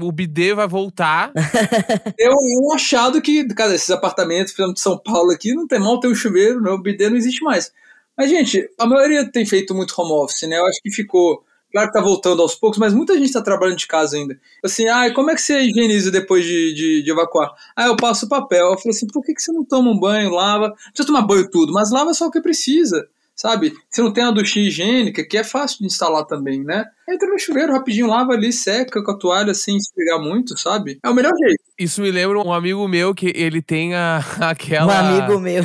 O 0.02 0.12
bidê 0.12 0.52
vai 0.52 0.68
voltar. 0.68 1.32
é 2.18 2.30
um, 2.30 2.72
achado 2.74 3.20
que, 3.22 3.46
cara, 3.54 3.74
esses 3.74 3.90
apartamentos, 3.90 4.52
por 4.52 4.62
exemplo, 4.62 4.74
de 4.74 4.80
São 4.80 4.98
Paulo 4.98 5.30
aqui, 5.30 5.54
não 5.54 5.66
tem 5.66 5.78
mal 5.78 5.98
ter 5.98 6.08
um 6.08 6.14
chuveiro, 6.14 6.60
né? 6.60 6.70
O 6.70 6.82
bidê 6.82 7.08
não 7.08 7.16
existe 7.16 7.42
mais. 7.42 7.72
Mas, 8.16 8.28
gente, 8.28 8.68
a 8.78 8.86
maioria 8.86 9.30
tem 9.30 9.46
feito 9.46 9.74
muito 9.74 9.94
home 9.96 10.12
office, 10.12 10.46
né? 10.48 10.58
Eu 10.58 10.66
acho 10.66 10.80
que 10.82 10.90
ficou. 10.90 11.44
Claro 11.70 11.88
que 11.88 11.92
tá 11.92 12.00
voltando 12.00 12.40
aos 12.40 12.54
poucos, 12.54 12.78
mas 12.78 12.94
muita 12.94 13.16
gente 13.18 13.32
tá 13.32 13.42
trabalhando 13.42 13.76
de 13.76 13.86
casa 13.86 14.16
ainda. 14.16 14.38
Assim, 14.64 14.88
ah, 14.88 15.12
como 15.12 15.30
é 15.30 15.34
que 15.34 15.42
você 15.42 15.60
higieniza 15.60 16.10
depois 16.10 16.44
de, 16.44 16.72
de, 16.72 17.02
de 17.02 17.10
evacuar? 17.10 17.52
Ah, 17.76 17.86
eu 17.86 17.96
passo 17.96 18.26
papel. 18.26 18.70
Eu 18.70 18.78
falei 18.78 18.96
assim, 18.96 19.06
por 19.06 19.22
que, 19.22 19.34
que 19.34 19.42
você 19.42 19.52
não 19.52 19.64
toma 19.64 19.90
um 19.90 19.98
banho, 19.98 20.30
lava? 20.30 20.72
Precisa 20.72 21.06
tomar 21.06 21.22
banho 21.22 21.50
tudo, 21.50 21.72
mas 21.72 21.90
lava 21.90 22.14
só 22.14 22.26
o 22.26 22.30
que 22.30 22.40
precisa 22.40 23.06
sabe? 23.38 23.72
Você 23.88 24.02
não 24.02 24.12
tem 24.12 24.24
uma 24.24 24.32
duchinha 24.34 24.66
higiênica, 24.66 25.24
que 25.26 25.38
é 25.38 25.44
fácil 25.44 25.78
de 25.78 25.86
instalar 25.86 26.24
também, 26.26 26.64
né? 26.64 26.84
Entra 27.08 27.28
no 27.28 27.38
chuveiro 27.38 27.72
rapidinho, 27.72 28.08
lava 28.08 28.32
ali, 28.32 28.52
seca 28.52 29.02
com 29.02 29.10
a 29.12 29.16
toalha 29.16 29.54
sem 29.54 29.76
esfregar 29.76 30.20
muito, 30.20 30.58
sabe? 30.58 30.98
É 31.02 31.08
o 31.08 31.14
melhor 31.14 31.32
jeito. 31.38 31.62
Isso 31.78 32.02
me 32.02 32.10
lembra 32.10 32.38
um 32.38 32.52
amigo 32.52 32.86
meu 32.88 33.14
que 33.14 33.32
ele 33.34 33.62
tem 33.62 33.94
a, 33.94 34.18
aquela. 34.40 34.92
Um 34.92 35.06
amigo 35.16 35.40
meu. 35.40 35.64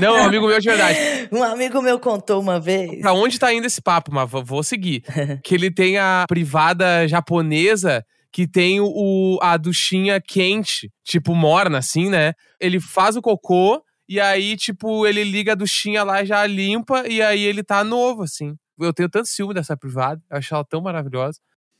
Não, 0.00 0.16
um 0.18 0.24
amigo 0.24 0.46
meu 0.46 0.60
de 0.60 0.68
verdade. 0.68 0.98
um 1.32 1.42
amigo 1.42 1.80
meu 1.80 1.98
contou 1.98 2.40
uma 2.40 2.60
vez. 2.60 3.00
Pra 3.00 3.12
onde 3.14 3.38
tá 3.38 3.52
indo 3.52 3.66
esse 3.66 3.80
papo, 3.80 4.12
mas 4.12 4.30
vou- 4.30 4.44
vou 4.44 4.62
seguir. 4.62 5.02
que 5.42 5.54
ele 5.54 5.70
tem 5.72 5.96
a 5.98 6.26
privada 6.28 7.08
japonesa 7.08 8.04
que 8.30 8.46
tem 8.48 8.80
o, 8.80 9.38
a 9.40 9.56
duchinha 9.56 10.20
quente, 10.20 10.90
tipo 11.04 11.34
morna, 11.36 11.78
assim, 11.78 12.10
né? 12.10 12.32
Ele 12.60 12.80
faz 12.80 13.16
o 13.16 13.22
cocô 13.22 13.80
e 14.08 14.20
aí, 14.20 14.56
tipo, 14.56 15.06
ele 15.06 15.24
liga 15.24 15.52
a 15.52 15.54
duchinha 15.54 16.02
lá 16.04 16.22
e 16.22 16.26
já 16.26 16.46
limpa 16.46 17.06
e 17.08 17.20
aí 17.22 17.42
ele 17.42 17.62
tá 17.62 17.82
novo, 17.84 18.22
assim. 18.22 18.54
Eu 18.78 18.92
tenho 18.92 19.08
tanto 19.08 19.28
ciúme 19.28 19.54
dessa 19.54 19.76
privada, 19.76 20.20
eu 20.30 20.36
acho 20.38 20.54
ela 20.54 20.64
tão 20.64 20.80
maravilhosa. 20.80 21.38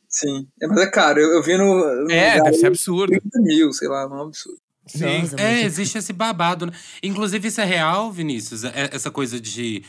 Sim. 0.08 0.46
É, 0.62 0.66
mas 0.68 0.78
é 0.78 0.86
caro. 0.90 1.18
Eu, 1.20 1.32
eu 1.32 1.42
vi 1.42 1.56
no. 1.56 1.74
no 2.04 2.10
É, 2.10 2.34
lugar 2.34 2.44
deve 2.44 2.56
ser 2.58 2.66
absurdo. 2.68 3.10
30 3.10 3.40
mil, 3.40 3.72
sei 3.72 3.88
lá, 3.88 4.06
um 4.06 4.22
absurdo. 4.22 4.58
Sim. 4.86 5.22
Nossa, 5.22 5.36
É, 5.40 5.52
muito- 5.54 5.66
existe 5.66 5.98
esse 5.98 6.12
babado. 6.12 6.66
Né? 6.66 6.72
Inclusive, 7.02 7.48
isso 7.48 7.60
é 7.60 7.64
real, 7.64 8.12
Vinícius. 8.12 8.64
É- 8.64 8.90
Essa 8.92 9.10
coisa 9.10 9.40
de. 9.40 9.82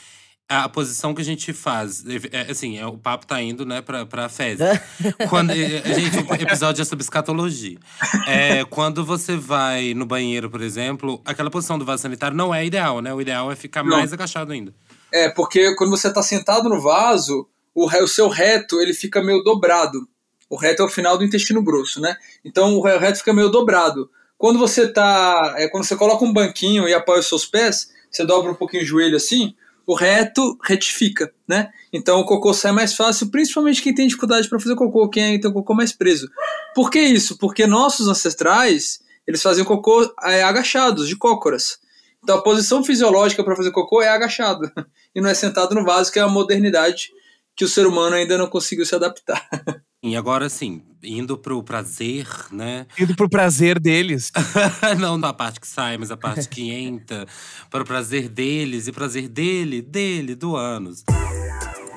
A 0.48 0.70
posição 0.70 1.14
que 1.16 1.22
a 1.22 1.26
gente 1.26 1.52
faz. 1.54 2.04
é, 2.32 2.52
assim, 2.52 2.78
é, 2.78 2.86
o 2.86 2.98
papo 2.98 3.26
tá 3.26 3.42
indo, 3.42 3.66
né, 3.66 3.82
pra, 3.82 4.06
pra 4.06 4.30
fezes. 4.30 4.64
Quando, 5.30 5.50
é, 5.52 5.82
a 5.84 5.94
gente, 5.94 6.18
o 6.18 6.34
episódio 6.36 6.84
é 6.84 6.86
sobre 6.86 7.04
escatologia. 7.04 7.80
É, 8.28 8.64
quando 8.66 9.04
você 9.04 9.36
vai 9.36 9.96
no 9.96 10.06
banheiro, 10.06 10.50
por 10.50 10.62
exemplo, 10.62 11.20
aquela 11.26 11.50
posição 11.50 11.80
do 11.80 11.86
vaso 11.86 12.04
sanitário 12.04 12.38
não 12.38 12.54
é 12.54 12.64
ideal, 12.64 13.02
né? 13.02 13.12
O 13.12 13.20
ideal 13.20 13.52
é 13.52 13.56
ficar 13.56 13.84
Não. 13.84 13.98
mais 13.98 14.14
agachado 14.14 14.52
ainda. 14.52 14.72
É, 15.12 15.30
porque 15.30 15.74
quando 15.76 15.90
você 15.90 16.14
tá 16.14 16.22
sentado 16.22 16.70
no 16.70 16.80
vaso, 16.80 17.48
o, 17.74 17.88
o 17.88 18.08
seu 18.08 18.30
reto 18.30 18.80
ele 18.80 18.94
fica 18.94 19.24
meio 19.24 19.42
dobrado. 19.44 20.08
O 20.50 20.56
reto 20.58 20.84
é 20.84 20.86
o 20.86 20.90
final 20.90 21.18
do 21.18 21.24
intestino 21.24 21.64
grosso, 21.64 22.00
né? 22.00 22.16
Então 22.44 22.76
o 22.76 22.82
reto 22.82 23.18
fica 23.18 23.34
meio 23.34 23.50
dobrado. 23.50 24.10
Quando 24.38 24.60
você 24.60 24.88
tá. 24.88 25.56
É, 25.58 25.68
quando 25.70 25.86
você 25.86 25.96
coloca 25.96 26.24
um 26.24 26.34
banquinho 26.34 26.88
e 26.88 26.94
apoia 26.94 27.20
os 27.20 27.28
seus 27.28 27.46
pés, 27.46 27.90
você 28.12 28.26
dobra 28.26 28.52
um 28.52 28.56
pouquinho 28.56 28.84
o 28.84 28.86
joelho 28.86 29.16
assim, 29.16 29.56
o 29.86 29.94
reto 29.94 30.58
retifica, 30.64 31.32
né? 31.48 31.72
Então 31.94 32.20
o 32.20 32.26
cocô 32.26 32.54
sai 32.54 32.72
mais 32.72 32.96
fácil, 32.96 33.30
principalmente 33.30 33.82
quem 33.82 33.94
tem 33.94 34.08
dificuldade 34.08 34.50
para 34.50 34.60
fazer 34.60 34.76
cocô, 34.76 35.08
quem 35.10 35.40
tem 35.40 35.50
o 35.50 35.54
cocô 35.54 35.74
mais 35.74 35.92
preso. 35.92 36.30
Por 36.74 36.90
que 36.90 37.00
isso? 37.00 37.38
Porque 37.38 37.68
nossos 37.68 38.08
ancestrais, 38.08 39.00
eles 39.28 39.42
faziam 39.42 39.66
cocô 39.66 40.14
é, 40.24 40.44
agachados, 40.44 41.08
de 41.08 41.16
cócoras. 41.16 41.78
Então 42.24 42.38
a 42.38 42.44
posição 42.44 42.84
fisiológica 42.84 43.44
para 43.44 43.56
fazer 43.56 43.72
cocô 43.72 44.02
é 44.02 44.10
agachado 44.10 44.72
e 45.14 45.22
não 45.22 45.30
é 45.30 45.34
sentado 45.34 45.76
no 45.76 45.86
vaso, 45.86 46.12
que 46.12 46.20
é 46.20 46.22
a 46.22 46.28
modernidade 46.28 47.10
que 47.56 47.64
o 47.64 47.68
ser 47.68 47.86
humano 47.88 48.16
ainda 48.16 48.38
não 48.38 48.48
conseguiu 48.48 48.86
se 48.86 48.96
adaptar. 48.96 49.48
E 50.08 50.16
agora, 50.16 50.46
assim, 50.46 50.84
indo 51.06 51.38
pro 51.38 51.64
prazer, 51.64 52.28
né? 52.52 52.86
Indo 52.98 53.16
pro 53.16 53.30
prazer 53.30 53.80
deles. 53.80 54.32
não 55.00 55.16
a 55.24 55.34
parte 55.34 55.60
que 55.60 55.68
sai, 55.68 55.98
mas 55.98 56.12
a 56.12 56.18
parte 56.18 56.48
que 56.50 56.72
entra. 56.72 57.26
Para 57.70 57.84
o 57.84 57.86
prazer 57.86 58.30
deles 58.30 58.88
e 58.88 58.92
prazer 58.92 59.28
dele, 59.28 59.82
dele, 59.82 60.36
do 60.36 60.56
ânus. 60.56 61.04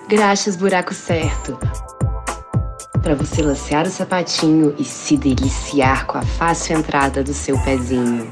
Graxas 0.09 0.57
buraco 0.57 0.95
certo. 0.95 1.59
Para 3.03 3.15
você 3.15 3.43
lacear 3.43 3.87
o 3.87 3.91
sapatinho 3.91 4.75
e 4.79 4.85
se 4.85 5.17
deliciar 5.17 6.07
com 6.07 6.19
a 6.19 6.23
fácil 6.23 6.79
entrada 6.79 7.23
do 7.23 7.33
seu 7.33 7.59
pezinho. 7.63 8.31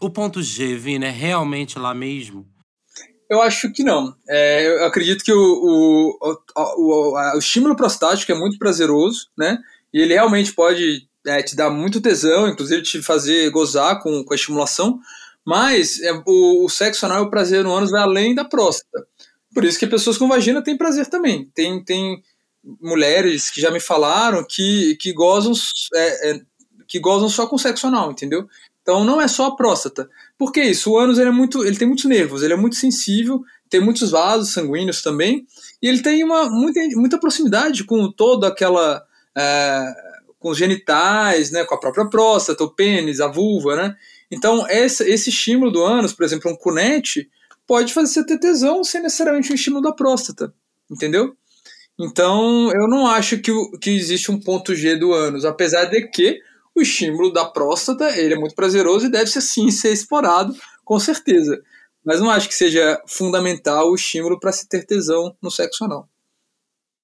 O 0.00 0.08
ponto 0.08 0.42
G, 0.42 0.76
Vini, 0.76 1.04
é 1.04 1.10
realmente 1.10 1.78
lá 1.78 1.92
mesmo? 1.92 2.46
Eu 3.30 3.40
acho 3.40 3.70
que 3.70 3.84
não. 3.84 4.12
É, 4.28 4.66
eu 4.66 4.84
acredito 4.84 5.24
que 5.24 5.32
o, 5.32 5.38
o, 5.38 6.38
o, 6.56 7.14
o, 7.14 7.38
estímulo 7.38 7.76
prostático 7.76 8.32
é 8.32 8.34
muito 8.34 8.58
prazeroso, 8.58 9.28
né? 9.38 9.56
E 9.94 10.00
ele 10.00 10.14
realmente 10.14 10.52
pode 10.52 11.08
é, 11.24 11.40
te 11.40 11.54
dar 11.54 11.70
muito 11.70 12.00
tesão, 12.00 12.48
inclusive 12.48 12.82
te 12.82 13.00
fazer 13.00 13.48
gozar 13.50 14.02
com, 14.02 14.24
com 14.24 14.32
a 14.32 14.36
estimulação. 14.36 14.98
Mas 15.46 16.00
é, 16.02 16.12
o, 16.26 16.64
o 16.64 16.68
sexo 16.68 17.06
anal 17.06 17.22
e 17.22 17.26
o 17.26 17.30
prazer 17.30 17.62
no 17.62 17.72
ânus 17.72 17.92
vai 17.92 18.02
além 18.02 18.34
da 18.34 18.44
próstata. 18.44 19.06
Por 19.54 19.64
isso 19.64 19.78
que 19.78 19.86
pessoas 19.86 20.18
com 20.18 20.28
vagina 20.28 20.60
têm 20.60 20.76
prazer 20.76 21.06
também. 21.06 21.48
Tem, 21.54 21.84
tem 21.84 22.20
mulheres 22.80 23.48
que 23.48 23.60
já 23.60 23.70
me 23.70 23.80
falaram 23.80 24.44
que, 24.44 24.96
que, 24.96 25.12
gozam, 25.12 25.52
é, 25.94 26.30
é, 26.30 26.40
que 26.86 26.98
gozam 26.98 27.28
só 27.28 27.46
com 27.46 27.56
sexo 27.56 27.86
anal, 27.86 28.10
entendeu? 28.10 28.48
Então 28.82 29.04
não 29.04 29.20
é 29.20 29.28
só 29.28 29.46
a 29.46 29.56
próstata. 29.56 30.08
Por 30.40 30.52
que 30.52 30.62
isso? 30.62 30.92
O 30.92 30.98
ânus 30.98 31.18
ele 31.18 31.28
é 31.28 31.32
muito, 31.32 31.62
ele 31.66 31.76
tem 31.76 31.86
muitos 31.86 32.06
nervos, 32.06 32.42
ele 32.42 32.54
é 32.54 32.56
muito 32.56 32.74
sensível, 32.74 33.42
tem 33.68 33.78
muitos 33.78 34.10
vasos 34.10 34.54
sanguíneos 34.54 35.02
também, 35.02 35.46
e 35.82 35.86
ele 35.86 36.00
tem 36.00 36.24
uma 36.24 36.48
muita, 36.48 36.80
muita 36.94 37.20
proximidade 37.20 37.84
com 37.84 38.10
toda 38.10 38.48
aquela 38.48 39.04
é, 39.36 39.84
com 40.38 40.48
os 40.48 40.56
genitais, 40.56 41.50
né, 41.50 41.62
com 41.64 41.74
a 41.74 41.78
própria 41.78 42.08
próstata, 42.08 42.64
o 42.64 42.74
pênis, 42.74 43.20
a 43.20 43.28
vulva, 43.28 43.76
né? 43.76 43.94
Então 44.30 44.66
esse, 44.66 45.04
esse 45.04 45.28
estímulo 45.28 45.70
do 45.70 45.84
ânus, 45.84 46.14
por 46.14 46.24
exemplo, 46.24 46.50
um 46.50 46.56
cunete, 46.56 47.28
pode 47.66 47.92
fazer 47.92 48.14
você 48.14 48.24
ter 48.24 48.38
tesão 48.38 48.82
sem 48.82 49.02
necessariamente 49.02 49.52
um 49.52 49.54
estímulo 49.54 49.82
da 49.82 49.92
próstata, 49.92 50.54
entendeu? 50.90 51.36
Então 52.00 52.72
eu 52.72 52.88
não 52.88 53.06
acho 53.06 53.36
que, 53.40 53.52
que 53.78 53.90
existe 53.90 54.32
um 54.32 54.40
ponto 54.40 54.74
G 54.74 54.96
do 54.96 55.12
ânus, 55.12 55.44
apesar 55.44 55.84
de 55.84 56.08
que 56.08 56.40
o 56.76 56.80
estímulo 56.80 57.32
da 57.32 57.44
próstata 57.44 58.18
ele 58.18 58.34
é 58.34 58.38
muito 58.38 58.54
prazeroso 58.54 59.06
e 59.06 59.10
deve 59.10 59.30
ser 59.30 59.40
sim 59.40 59.70
ser 59.70 59.92
explorado, 59.92 60.54
com 60.84 60.98
certeza. 60.98 61.60
Mas 62.04 62.20
não 62.20 62.30
acho 62.30 62.48
que 62.48 62.54
seja 62.54 63.00
fundamental 63.06 63.90
o 63.90 63.94
estímulo 63.94 64.38
para 64.38 64.52
se 64.52 64.68
ter 64.68 64.86
tesão 64.86 65.36
no 65.42 65.50
sexo 65.50 65.84
anal. 65.84 66.08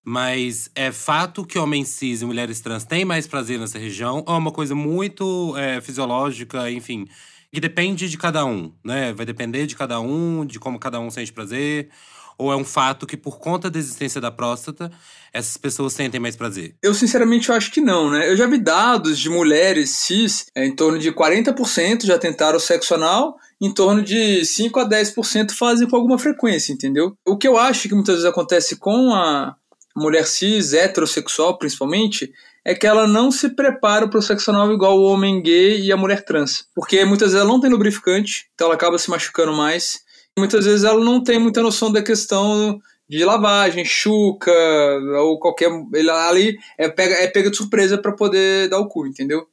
Mas 0.08 0.70
é 0.75 0.92
fato 0.92 1.44
que 1.44 1.58
homens 1.58 1.88
cis 1.88 2.23
e 2.23 2.25
mulheres 2.25 2.61
trans 2.61 2.85
têm 2.85 3.04
mais 3.04 3.26
prazer 3.26 3.58
nessa 3.58 3.78
região? 3.78 4.23
Ou 4.26 4.35
é 4.35 4.38
uma 4.38 4.52
coisa 4.52 4.75
muito 4.75 5.56
é, 5.56 5.80
fisiológica, 5.80 6.70
enfim, 6.70 7.06
que 7.52 7.61
depende 7.61 8.08
de 8.08 8.16
cada 8.16 8.44
um, 8.44 8.73
né? 8.85 9.12
Vai 9.12 9.26
depender 9.26 9.66
de 9.66 9.75
cada 9.75 10.00
um, 10.00 10.46
de 10.46 10.61
como 10.61 10.78
cada 10.78 11.00
um 11.00 11.11
sente 11.11 11.32
prazer? 11.32 11.90
Ou 12.38 12.52
é 12.52 12.56
um 12.56 12.64
fato 12.64 13.06
que, 13.06 13.16
por 13.16 13.38
conta 13.38 13.70
da 13.70 13.78
existência 13.78 14.20
da 14.20 14.30
próstata, 14.30 14.90
essas 15.32 15.56
pessoas 15.56 15.92
sentem 15.92 16.20
mais 16.20 16.36
prazer? 16.36 16.74
Eu, 16.82 16.94
sinceramente, 16.94 17.48
eu 17.48 17.54
acho 17.54 17.70
que 17.70 17.80
não, 17.80 18.10
né? 18.10 18.30
Eu 18.30 18.36
já 18.36 18.46
vi 18.46 18.58
dados 18.58 19.18
de 19.18 19.28
mulheres 19.28 19.90
cis, 19.90 20.46
é, 20.54 20.66
em 20.66 20.74
torno 20.74 20.98
de 20.98 21.10
40% 21.12 22.04
já 22.04 22.18
tentaram 22.18 22.58
sexo 22.58 22.94
anal, 22.94 23.36
em 23.60 23.72
torno 23.72 24.02
de 24.02 24.44
5 24.44 24.80
a 24.80 24.88
10% 24.88 25.52
fazem 25.52 25.88
com 25.88 25.96
alguma 25.96 26.18
frequência, 26.18 26.72
entendeu? 26.72 27.16
O 27.26 27.36
que 27.36 27.48
eu 27.48 27.56
acho 27.56 27.88
que 27.88 27.94
muitas 27.94 28.16
vezes 28.16 28.30
acontece 28.30 28.76
com 28.76 29.14
a 29.14 29.56
mulher 29.96 30.26
cis, 30.26 30.74
heterossexual 30.74 31.58
principalmente, 31.58 32.30
é 32.66 32.74
que 32.74 32.86
ela 32.86 33.06
não 33.06 33.30
se 33.30 33.50
prepara 33.50 34.08
para 34.08 34.18
o 34.18 34.22
sexo 34.22 34.50
anal 34.50 34.72
igual 34.72 34.98
o 34.98 35.04
homem 35.04 35.40
gay 35.40 35.80
e 35.80 35.92
a 35.92 35.96
mulher 35.96 36.24
trans. 36.24 36.66
Porque 36.74 37.04
muitas 37.04 37.28
vezes 37.28 37.40
ela 37.40 37.50
não 37.50 37.60
tem 37.60 37.70
lubrificante, 37.70 38.50
então 38.54 38.66
ela 38.66 38.74
acaba 38.74 38.98
se 38.98 39.08
machucando 39.08 39.52
mais. 39.52 40.00
Muitas 40.38 40.64
vezes 40.64 40.84
ela 40.84 41.02
não 41.02 41.22
tem 41.22 41.38
muita 41.38 41.62
noção 41.62 41.90
da 41.90 42.02
questão 42.02 42.80
de 43.08 43.24
lavagem, 43.24 43.84
chuca, 43.84 44.52
ou 45.20 45.38
qualquer. 45.38 45.70
Ele 45.94 46.10
ali 46.10 46.58
é 46.76 46.88
pega, 46.88 47.14
é 47.14 47.26
pega 47.26 47.50
de 47.50 47.56
surpresa 47.56 47.96
para 47.96 48.12
poder 48.12 48.68
dar 48.68 48.78
o 48.78 48.88
cu, 48.88 49.06
entendeu? 49.06 49.46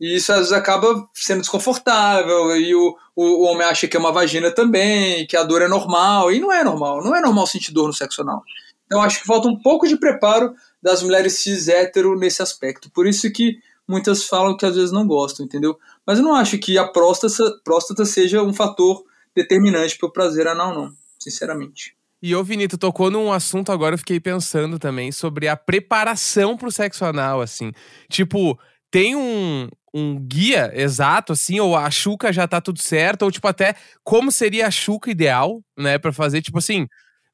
E 0.00 0.16
isso 0.16 0.32
às 0.32 0.38
vezes 0.38 0.52
acaba 0.52 1.08
sendo 1.14 1.42
desconfortável, 1.42 2.56
e 2.56 2.74
o, 2.74 2.96
o, 3.14 3.42
homem 3.44 3.66
acha 3.66 3.86
que 3.86 3.96
é 3.96 4.00
uma 4.00 4.10
vagina 4.10 4.50
também, 4.50 5.26
que 5.28 5.36
a 5.36 5.44
dor 5.44 5.62
é 5.62 5.68
normal, 5.68 6.32
e 6.32 6.40
não 6.40 6.52
é 6.52 6.64
normal, 6.64 7.04
não 7.04 7.14
é 7.14 7.20
normal 7.20 7.46
sentir 7.46 7.70
dor 7.70 7.86
no 7.86 7.92
sexo 7.92 8.22
anal. 8.22 8.42
Então 8.86 9.00
acho 9.00 9.20
que 9.20 9.26
falta 9.26 9.46
um 9.46 9.56
pouco 9.56 9.86
de 9.86 9.96
preparo 9.96 10.54
das 10.82 11.04
mulheres 11.04 11.38
cis 11.38 11.68
hétero 11.68 12.18
nesse 12.18 12.42
aspecto. 12.42 12.90
Por 12.90 13.06
isso 13.06 13.30
que 13.32 13.58
muitas 13.86 14.24
falam 14.24 14.56
que 14.56 14.66
às 14.66 14.74
vezes 14.74 14.90
não 14.90 15.06
gostam, 15.06 15.46
entendeu? 15.46 15.78
Mas 16.04 16.18
eu 16.18 16.24
não 16.24 16.34
acho 16.34 16.58
que 16.58 16.76
a 16.76 16.88
próstata, 16.88 17.60
próstata 17.64 18.04
seja 18.04 18.42
um 18.42 18.52
fator 18.52 19.04
determinante 19.34 19.96
para 19.98 20.08
o 20.08 20.12
prazer 20.12 20.46
anal, 20.46 20.74
não, 20.74 20.92
sinceramente. 21.18 21.96
E 22.22 22.36
ô, 22.36 22.44
Vini, 22.44 22.68
tu 22.68 22.78
tocou 22.78 23.10
num 23.10 23.32
assunto 23.32 23.72
agora, 23.72 23.94
eu 23.94 23.98
fiquei 23.98 24.20
pensando 24.20 24.78
também 24.78 25.10
sobre 25.10 25.48
a 25.48 25.56
preparação 25.56 26.56
pro 26.56 26.70
sexo 26.70 27.04
anal, 27.04 27.40
assim. 27.40 27.72
Tipo, 28.08 28.56
tem 28.92 29.16
um, 29.16 29.68
um 29.92 30.20
guia 30.20 30.70
exato, 30.72 31.32
assim, 31.32 31.58
ou 31.58 31.76
a 31.76 31.90
chuca 31.90 32.32
já 32.32 32.46
tá 32.46 32.60
tudo 32.60 32.80
certo, 32.80 33.22
ou 33.22 33.30
tipo, 33.30 33.48
até 33.48 33.74
como 34.04 34.30
seria 34.30 34.68
a 34.68 34.70
chuca 34.70 35.10
ideal, 35.10 35.60
né, 35.76 35.98
pra 35.98 36.12
fazer, 36.12 36.40
tipo 36.42 36.58
assim. 36.58 36.86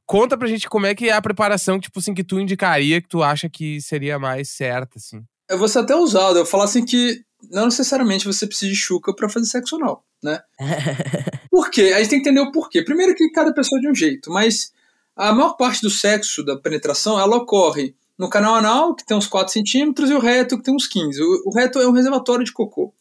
Conta 0.06 0.38
pra 0.38 0.48
gente 0.48 0.70
como 0.70 0.86
é 0.86 0.94
que 0.94 1.10
é 1.10 1.12
a 1.12 1.20
preparação, 1.20 1.78
tipo 1.78 1.98
assim, 1.98 2.14
que 2.14 2.24
tu 2.24 2.40
indicaria, 2.40 3.02
que 3.02 3.08
tu 3.08 3.22
acha 3.22 3.46
que 3.46 3.78
seria 3.82 4.18
mais 4.18 4.48
certa, 4.48 4.96
assim. 4.96 5.22
Eu 5.50 5.58
vou 5.58 5.68
ser 5.68 5.80
até 5.80 5.94
ousado, 5.94 6.38
eu 6.38 6.46
falar 6.46 6.64
assim 6.64 6.82
que 6.82 7.22
não 7.50 7.66
necessariamente 7.66 8.26
você 8.26 8.46
precisa 8.46 8.70
de 8.70 8.76
chuca 8.76 9.14
para 9.14 9.28
fazer 9.28 9.46
sexo 9.46 9.76
anal, 9.76 10.04
né? 10.22 10.40
Por 11.50 11.70
quê? 11.70 11.92
A 11.94 11.98
gente 11.98 12.10
tem 12.10 12.22
que 12.22 12.28
entender 12.28 12.40
o 12.40 12.52
porquê. 12.52 12.82
Primeiro 12.82 13.14
que 13.14 13.30
cada 13.30 13.52
pessoa 13.52 13.78
é 13.78 13.82
de 13.82 13.90
um 13.90 13.94
jeito, 13.94 14.30
mas 14.30 14.72
a 15.16 15.32
maior 15.32 15.54
parte 15.54 15.82
do 15.82 15.90
sexo, 15.90 16.44
da 16.44 16.56
penetração, 16.56 17.18
ela 17.18 17.36
ocorre 17.36 17.94
no 18.16 18.28
canal 18.28 18.54
anal, 18.54 18.94
que 18.94 19.04
tem 19.04 19.16
uns 19.16 19.26
4 19.26 19.52
centímetros, 19.52 20.10
e 20.10 20.14
o 20.14 20.18
reto, 20.18 20.56
que 20.56 20.64
tem 20.64 20.74
uns 20.74 20.86
15. 20.86 21.20
O, 21.22 21.42
o 21.46 21.54
reto 21.54 21.78
é 21.78 21.88
um 21.88 21.92
reservatório 21.92 22.44
de 22.44 22.52
cocô. 22.52 22.92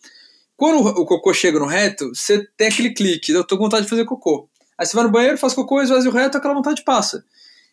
Quando 0.55 0.81
o, 0.81 1.01
o 1.01 1.05
cocô 1.05 1.33
chega 1.33 1.59
no 1.59 1.65
reto, 1.65 2.09
você 2.13 2.47
tem 2.57 2.67
aquele 2.67 2.93
clique, 2.93 3.31
eu 3.31 3.43
tô 3.43 3.57
com 3.57 3.63
vontade 3.63 3.83
de 3.83 3.89
fazer 3.89 4.05
cocô. 4.05 4.49
Aí 4.77 4.85
você 4.85 4.95
vai 4.95 5.05
no 5.05 5.11
banheiro, 5.11 5.37
faz 5.37 5.53
cocô, 5.53 5.81
esvazia 5.81 6.09
o 6.09 6.13
reto, 6.13 6.37
aquela 6.37 6.53
vontade 6.53 6.83
passa. 6.83 7.23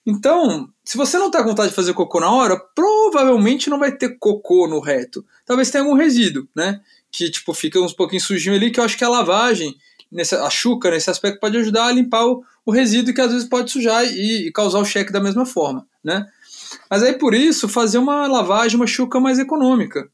Então, 0.06 0.68
se 0.84 0.96
você 0.96 1.16
não 1.18 1.30
tá 1.30 1.42
com 1.42 1.48
vontade 1.48 1.70
de 1.70 1.74
fazer 1.74 1.94
cocô 1.94 2.20
na 2.20 2.30
hora, 2.30 2.58
provavelmente 2.74 3.70
não 3.70 3.78
vai 3.78 3.92
ter 3.92 4.18
cocô 4.18 4.66
no 4.66 4.80
reto. 4.80 5.24
Talvez 5.46 5.70
tenha 5.70 5.84
algum 5.84 5.96
resíduo, 5.96 6.48
né? 6.54 6.80
Que, 7.10 7.30
tipo, 7.30 7.52
fica 7.54 7.80
uns 7.80 7.92
pouquinho 7.92 8.22
sujinho 8.22 8.56
ali, 8.56 8.70
que 8.70 8.80
eu 8.80 8.84
acho 8.84 8.96
que 8.96 9.04
a 9.04 9.08
lavagem, 9.08 9.76
nessa, 10.10 10.44
a 10.44 10.50
chuca, 10.50 10.90
nesse 10.90 11.10
aspecto, 11.10 11.40
pode 11.40 11.56
ajudar 11.56 11.86
a 11.86 11.92
limpar 11.92 12.24
o, 12.26 12.42
o 12.64 12.72
resíduo 12.72 13.14
que 13.14 13.20
às 13.20 13.32
vezes 13.32 13.48
pode 13.48 13.70
sujar 13.70 14.04
e, 14.04 14.48
e 14.48 14.52
causar 14.52 14.78
o 14.78 14.84
cheque 14.84 15.12
da 15.12 15.20
mesma 15.20 15.44
forma, 15.44 15.86
né? 16.02 16.26
Mas 16.90 17.02
aí, 17.02 17.18
por 17.18 17.34
isso, 17.34 17.68
fazer 17.68 17.98
uma 17.98 18.26
lavagem, 18.26 18.76
uma 18.76 18.86
chuca 18.86 19.20
mais 19.20 19.38
econômica. 19.38 20.08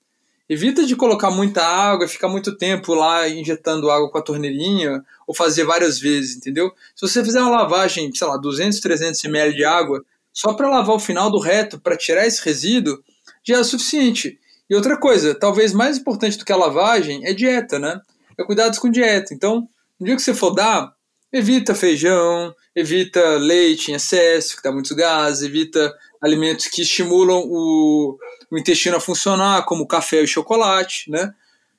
Evita 0.49 0.85
de 0.85 0.97
colocar 0.97 1.31
muita 1.31 1.63
água, 1.63 2.09
ficar 2.09 2.29
muito 2.29 2.57
tempo 2.57 2.93
lá 2.93 3.29
injetando 3.29 3.89
água 3.89 4.11
com 4.11 4.19
a 4.19 4.23
torneirinha, 4.23 5.05
ou 5.25 5.33
fazer 5.33 5.63
várias 5.63 6.01
vezes, 6.01 6.37
entendeu? 6.37 6.73
Se 6.97 7.07
você 7.07 7.25
fizer 7.25 7.41
uma 7.41 7.51
lavagem, 7.51 8.13
sei 8.13 8.27
lá, 8.27 8.37
200, 8.37 8.81
300 8.81 9.25
ml 9.25 9.55
de 9.55 9.65
água, 9.65 10.05
só 10.33 10.53
para 10.53 10.69
lavar 10.69 10.97
o 10.97 10.99
final 10.99 11.31
do 11.31 11.39
reto, 11.39 11.79
para 11.79 11.97
tirar 11.97 12.27
esse 12.27 12.45
resíduo, 12.45 12.99
já 13.45 13.59
é 13.59 13.63
suficiente. 13.63 14.40
E 14.71 14.75
outra 14.77 14.97
coisa, 14.97 15.35
talvez 15.35 15.73
mais 15.73 15.99
importante 15.99 16.39
do 16.39 16.45
que 16.45 16.53
a 16.53 16.57
lavagem, 16.57 17.27
é 17.27 17.33
dieta, 17.33 17.77
né? 17.77 18.01
É 18.39 18.45
cuidados 18.45 18.79
com 18.79 18.89
dieta. 18.89 19.35
Então, 19.35 19.69
no 19.99 20.07
dia 20.07 20.15
que 20.15 20.23
você 20.23 20.33
for 20.33 20.51
dar, 20.51 20.95
evita 21.33 21.75
feijão, 21.75 22.55
evita 22.75 23.21
leite 23.37 23.91
em 23.91 23.95
excesso, 23.97 24.57
que 24.57 24.63
dá 24.63 24.71
muitos 24.71 24.93
gases, 24.93 25.43
evita 25.43 25.93
alimentos 26.23 26.69
que 26.69 26.83
estimulam 26.83 27.43
o, 27.47 28.17
o 28.49 28.59
intestino 28.59 28.97
a 28.97 29.01
funcionar, 29.01 29.65
como 29.65 29.89
café 29.89 30.23
e 30.23 30.27
chocolate, 30.29 31.11
né? 31.11 31.35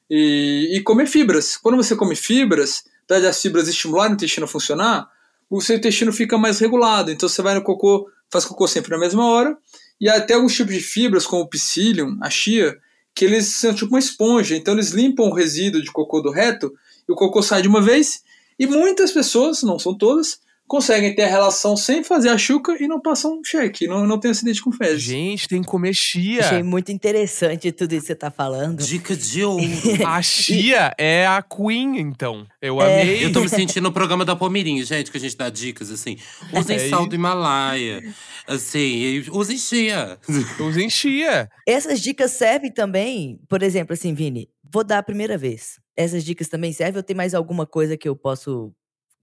E, 0.09 0.75
e 0.75 0.81
comer 0.81 1.07
fibras. 1.07 1.55
Quando 1.55 1.77
você 1.77 1.95
come 1.95 2.15
fibras, 2.15 2.83
apesar 3.05 3.21
das 3.21 3.41
fibras 3.41 3.69
estimularem 3.69 4.11
o 4.11 4.15
intestino 4.15 4.43
a 4.43 4.49
funcionar, 4.49 5.09
o 5.49 5.61
seu 5.61 5.77
intestino 5.77 6.11
fica 6.11 6.37
mais 6.37 6.59
regulado. 6.59 7.09
Então 7.09 7.29
você 7.29 7.41
vai 7.41 7.55
no 7.55 7.63
cocô, 7.63 8.09
faz 8.29 8.43
cocô 8.43 8.67
sempre 8.67 8.91
na 8.91 8.97
mesma 8.97 9.25
hora. 9.25 9.57
E 10.01 10.09
até 10.09 10.33
alguns 10.33 10.55
tipos 10.55 10.73
de 10.73 10.81
fibras, 10.81 11.27
como 11.27 11.43
o 11.43 11.47
psyllium, 11.47 12.17
a 12.21 12.29
chia, 12.29 12.75
que 13.13 13.23
eles 13.23 13.45
são 13.49 13.71
tipo 13.71 13.91
uma 13.91 13.99
esponja. 13.99 14.55
Então 14.55 14.73
eles 14.73 14.89
limpam 14.89 15.25
o 15.25 15.33
resíduo 15.33 15.79
de 15.79 15.91
cocô 15.91 16.21
do 16.21 16.31
reto 16.31 16.73
e 17.07 17.11
o 17.11 17.15
cocô 17.15 17.43
sai 17.43 17.61
de 17.61 17.67
uma 17.67 17.81
vez. 17.81 18.23
E 18.57 18.65
muitas 18.65 19.11
pessoas, 19.11 19.61
não 19.61 19.77
são 19.77 19.95
todas, 19.95 20.39
conseguem 20.71 21.13
ter 21.13 21.23
a 21.23 21.27
relação 21.27 21.75
sem 21.75 22.01
fazer 22.01 22.29
a 22.29 22.37
chuca 22.37 22.81
e 22.81 22.87
não 22.87 22.97
passam 22.97 23.37
um 23.37 23.43
cheque, 23.43 23.87
não, 23.87 24.07
não 24.07 24.17
tem 24.17 24.31
acidente 24.31 24.61
com 24.63 24.71
fezes. 24.71 25.01
Gente, 25.01 25.45
tem 25.45 25.61
que 25.61 25.67
comer 25.67 25.93
chia. 25.93 26.39
Achei 26.39 26.63
muito 26.63 26.93
interessante 26.93 27.73
tudo 27.73 27.91
isso 27.91 28.03
que 28.03 28.07
você 28.07 28.15
tá 28.15 28.31
falando. 28.31 28.81
Dica 28.81 29.13
de 29.13 29.43
ouro. 29.43 29.61
A 30.07 30.21
chia 30.21 30.93
é 30.97 31.27
a 31.27 31.41
Queen, 31.43 31.99
então. 31.99 32.47
Eu 32.61 32.81
É. 32.81 33.01
amei. 33.01 33.25
Eu 33.25 33.33
tô 33.33 33.41
me 33.41 33.49
sentindo 33.49 33.83
no 33.83 33.91
programa 33.91 34.23
da 34.23 34.33
Palmeirinha, 34.33 34.85
gente, 34.85 35.11
que 35.11 35.17
a 35.17 35.19
gente 35.19 35.35
dá 35.35 35.49
dicas 35.49 35.91
assim. 35.91 36.15
Usem 36.53 36.77
É 36.77 36.87
sal 36.89 37.05
do 37.05 37.15
Himalaia. 37.15 38.01
Assim, 38.47 39.25
usem 39.29 39.57
chia. 39.57 40.17
Usem 40.57 40.89
chia. 40.89 41.49
Essas 41.67 41.99
dicas 41.99 42.31
servem 42.31 42.71
também, 42.71 43.41
por 43.49 43.61
exemplo, 43.61 43.93
assim, 43.93 44.13
Vini, 44.13 44.47
vou 44.71 44.85
dar 44.85 44.99
a 44.99 45.03
primeira 45.03 45.37
vez. 45.37 45.81
Essas 45.97 46.23
dicas 46.23 46.47
também 46.47 46.71
servem 46.71 46.95
ou 46.97 47.03
tem 47.03 47.15
mais 47.15 47.33
alguma 47.33 47.65
coisa 47.65 47.97
que 47.97 48.07
eu 48.07 48.15
posso 48.15 48.71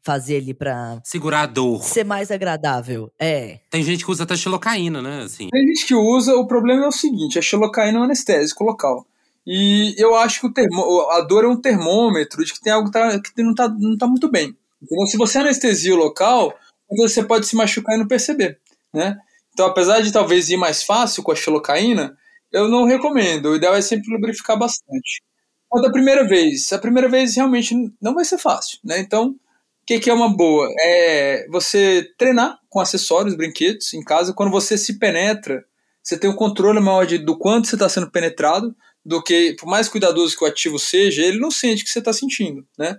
fazer 0.02 0.36
ali 0.38 0.54
pra 0.54 1.00
Segurar 1.04 1.42
a 1.42 1.46
dor. 1.46 1.82
ser 1.82 2.04
mais 2.04 2.30
agradável? 2.30 3.12
É. 3.18 3.60
Tem 3.70 3.82
gente 3.82 4.04
que 4.04 4.10
usa 4.10 4.24
até 4.24 4.36
xilocaína, 4.36 5.02
né? 5.02 5.22
Assim. 5.22 5.48
Tem 5.50 5.66
gente 5.66 5.86
que 5.86 5.94
usa, 5.94 6.34
o 6.34 6.46
problema 6.46 6.84
é 6.84 6.88
o 6.88 6.92
seguinte, 6.92 7.38
a 7.38 7.42
xilocaína 7.42 7.98
é 7.98 8.00
um 8.00 8.04
anestésico 8.04 8.64
local. 8.64 9.06
E 9.46 9.94
eu 9.96 10.14
acho 10.14 10.40
que 10.40 10.46
o 10.46 10.52
termo, 10.52 11.08
a 11.10 11.22
dor 11.22 11.44
é 11.44 11.48
um 11.48 11.60
termômetro 11.60 12.44
de 12.44 12.52
que 12.52 12.60
tem 12.60 12.72
algo 12.72 12.90
que, 12.90 12.92
tá, 12.92 13.18
que 13.18 13.42
não, 13.42 13.54
tá, 13.54 13.68
não 13.68 13.96
tá 13.96 14.06
muito 14.06 14.30
bem. 14.30 14.54
Entendeu? 14.82 15.06
Se 15.06 15.16
você 15.16 15.38
anestesia 15.38 15.94
o 15.94 15.98
local, 15.98 16.54
então 16.90 17.08
você 17.08 17.24
pode 17.24 17.46
se 17.46 17.56
machucar 17.56 17.96
e 17.96 17.98
não 17.98 18.06
perceber. 18.06 18.60
Né? 18.92 19.16
Então, 19.52 19.66
apesar 19.66 20.00
de 20.00 20.12
talvez 20.12 20.48
ir 20.50 20.56
mais 20.56 20.82
fácil 20.82 21.22
com 21.22 21.32
a 21.32 21.36
xilocaína, 21.36 22.16
eu 22.52 22.68
não 22.68 22.84
recomendo. 22.84 23.46
O 23.46 23.56
ideal 23.56 23.74
é 23.74 23.80
sempre 23.80 24.12
lubrificar 24.12 24.58
bastante. 24.58 25.22
Mas 25.72 25.82
da 25.82 25.90
primeira 25.90 26.26
vez, 26.26 26.72
a 26.72 26.78
primeira 26.78 27.08
vez 27.08 27.34
realmente 27.36 27.74
não 28.00 28.14
vai 28.14 28.24
ser 28.24 28.38
fácil. 28.38 28.78
Né? 28.84 28.98
Então, 29.00 29.34
que, 29.88 29.98
que 29.98 30.10
é 30.10 30.12
uma 30.12 30.28
boa? 30.28 30.70
É 30.82 31.46
você 31.48 32.06
treinar 32.18 32.58
com 32.68 32.78
acessórios, 32.78 33.34
brinquedos 33.34 33.94
em 33.94 34.04
casa. 34.04 34.34
Quando 34.34 34.50
você 34.50 34.76
se 34.76 34.98
penetra, 34.98 35.64
você 36.02 36.18
tem 36.18 36.28
um 36.28 36.36
controle 36.36 36.78
maior 36.78 37.06
de, 37.06 37.16
do 37.16 37.38
quanto 37.38 37.68
você 37.68 37.74
está 37.74 37.88
sendo 37.88 38.10
penetrado, 38.10 38.76
do 39.02 39.22
que, 39.22 39.56
por 39.58 39.66
mais 39.66 39.88
cuidadoso 39.88 40.36
que 40.36 40.44
o 40.44 40.46
ativo 40.46 40.78
seja, 40.78 41.22
ele 41.22 41.38
não 41.38 41.50
sente 41.50 41.82
o 41.82 41.86
que 41.86 41.90
você 41.90 42.00
está 42.00 42.12
sentindo, 42.12 42.66
né? 42.78 42.98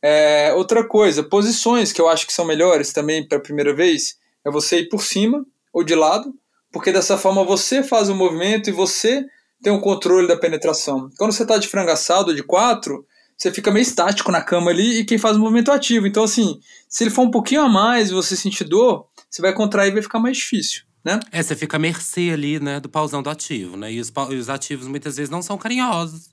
É, 0.00 0.54
outra 0.54 0.86
coisa, 0.86 1.20
posições 1.24 1.90
que 1.90 2.00
eu 2.00 2.08
acho 2.08 2.28
que 2.28 2.32
são 2.32 2.44
melhores 2.44 2.92
também 2.92 3.26
para 3.26 3.38
a 3.38 3.42
primeira 3.42 3.74
vez, 3.74 4.16
é 4.44 4.50
você 4.52 4.80
ir 4.80 4.88
por 4.88 5.02
cima 5.02 5.44
ou 5.72 5.82
de 5.82 5.96
lado, 5.96 6.32
porque 6.70 6.92
dessa 6.92 7.18
forma 7.18 7.42
você 7.42 7.82
faz 7.82 8.08
o 8.08 8.14
movimento 8.14 8.70
e 8.70 8.72
você 8.72 9.24
tem 9.60 9.72
o 9.72 9.80
controle 9.80 10.28
da 10.28 10.36
penetração. 10.36 11.10
Quando 11.18 11.32
você 11.32 11.42
está 11.42 11.58
de 11.58 11.66
frangaçado 11.66 12.28
ou 12.28 12.36
de 12.36 12.44
quatro, 12.44 13.04
você 13.36 13.50
fica 13.50 13.70
meio 13.70 13.82
estático 13.82 14.30
na 14.30 14.42
cama 14.42 14.70
ali 14.70 15.00
e 15.00 15.04
quem 15.04 15.18
faz 15.18 15.36
o 15.36 15.40
movimento 15.40 15.70
é 15.70 15.74
ativo. 15.74 16.06
Então, 16.06 16.24
assim, 16.24 16.58
se 16.88 17.04
ele 17.04 17.10
for 17.10 17.22
um 17.22 17.30
pouquinho 17.30 17.62
a 17.62 17.68
mais 17.68 18.10
e 18.10 18.14
você 18.14 18.36
sentir 18.36 18.64
dor, 18.64 19.06
você 19.30 19.42
vai 19.42 19.52
contrair 19.52 19.90
e 19.90 19.94
vai 19.94 20.02
ficar 20.02 20.18
mais 20.18 20.36
difícil, 20.36 20.82
né? 21.04 21.20
É, 21.32 21.42
você 21.42 21.56
fica 21.56 21.76
à 21.76 21.80
mercê 21.80 22.30
ali, 22.32 22.60
né, 22.60 22.80
do 22.80 22.88
pauzão 22.88 23.22
do 23.22 23.30
ativo, 23.30 23.76
né? 23.76 23.92
E 23.92 24.00
os, 24.00 24.12
e 24.30 24.34
os 24.34 24.48
ativos 24.48 24.86
muitas 24.86 25.16
vezes 25.16 25.30
não 25.30 25.42
são 25.42 25.58
carinhosos. 25.58 26.30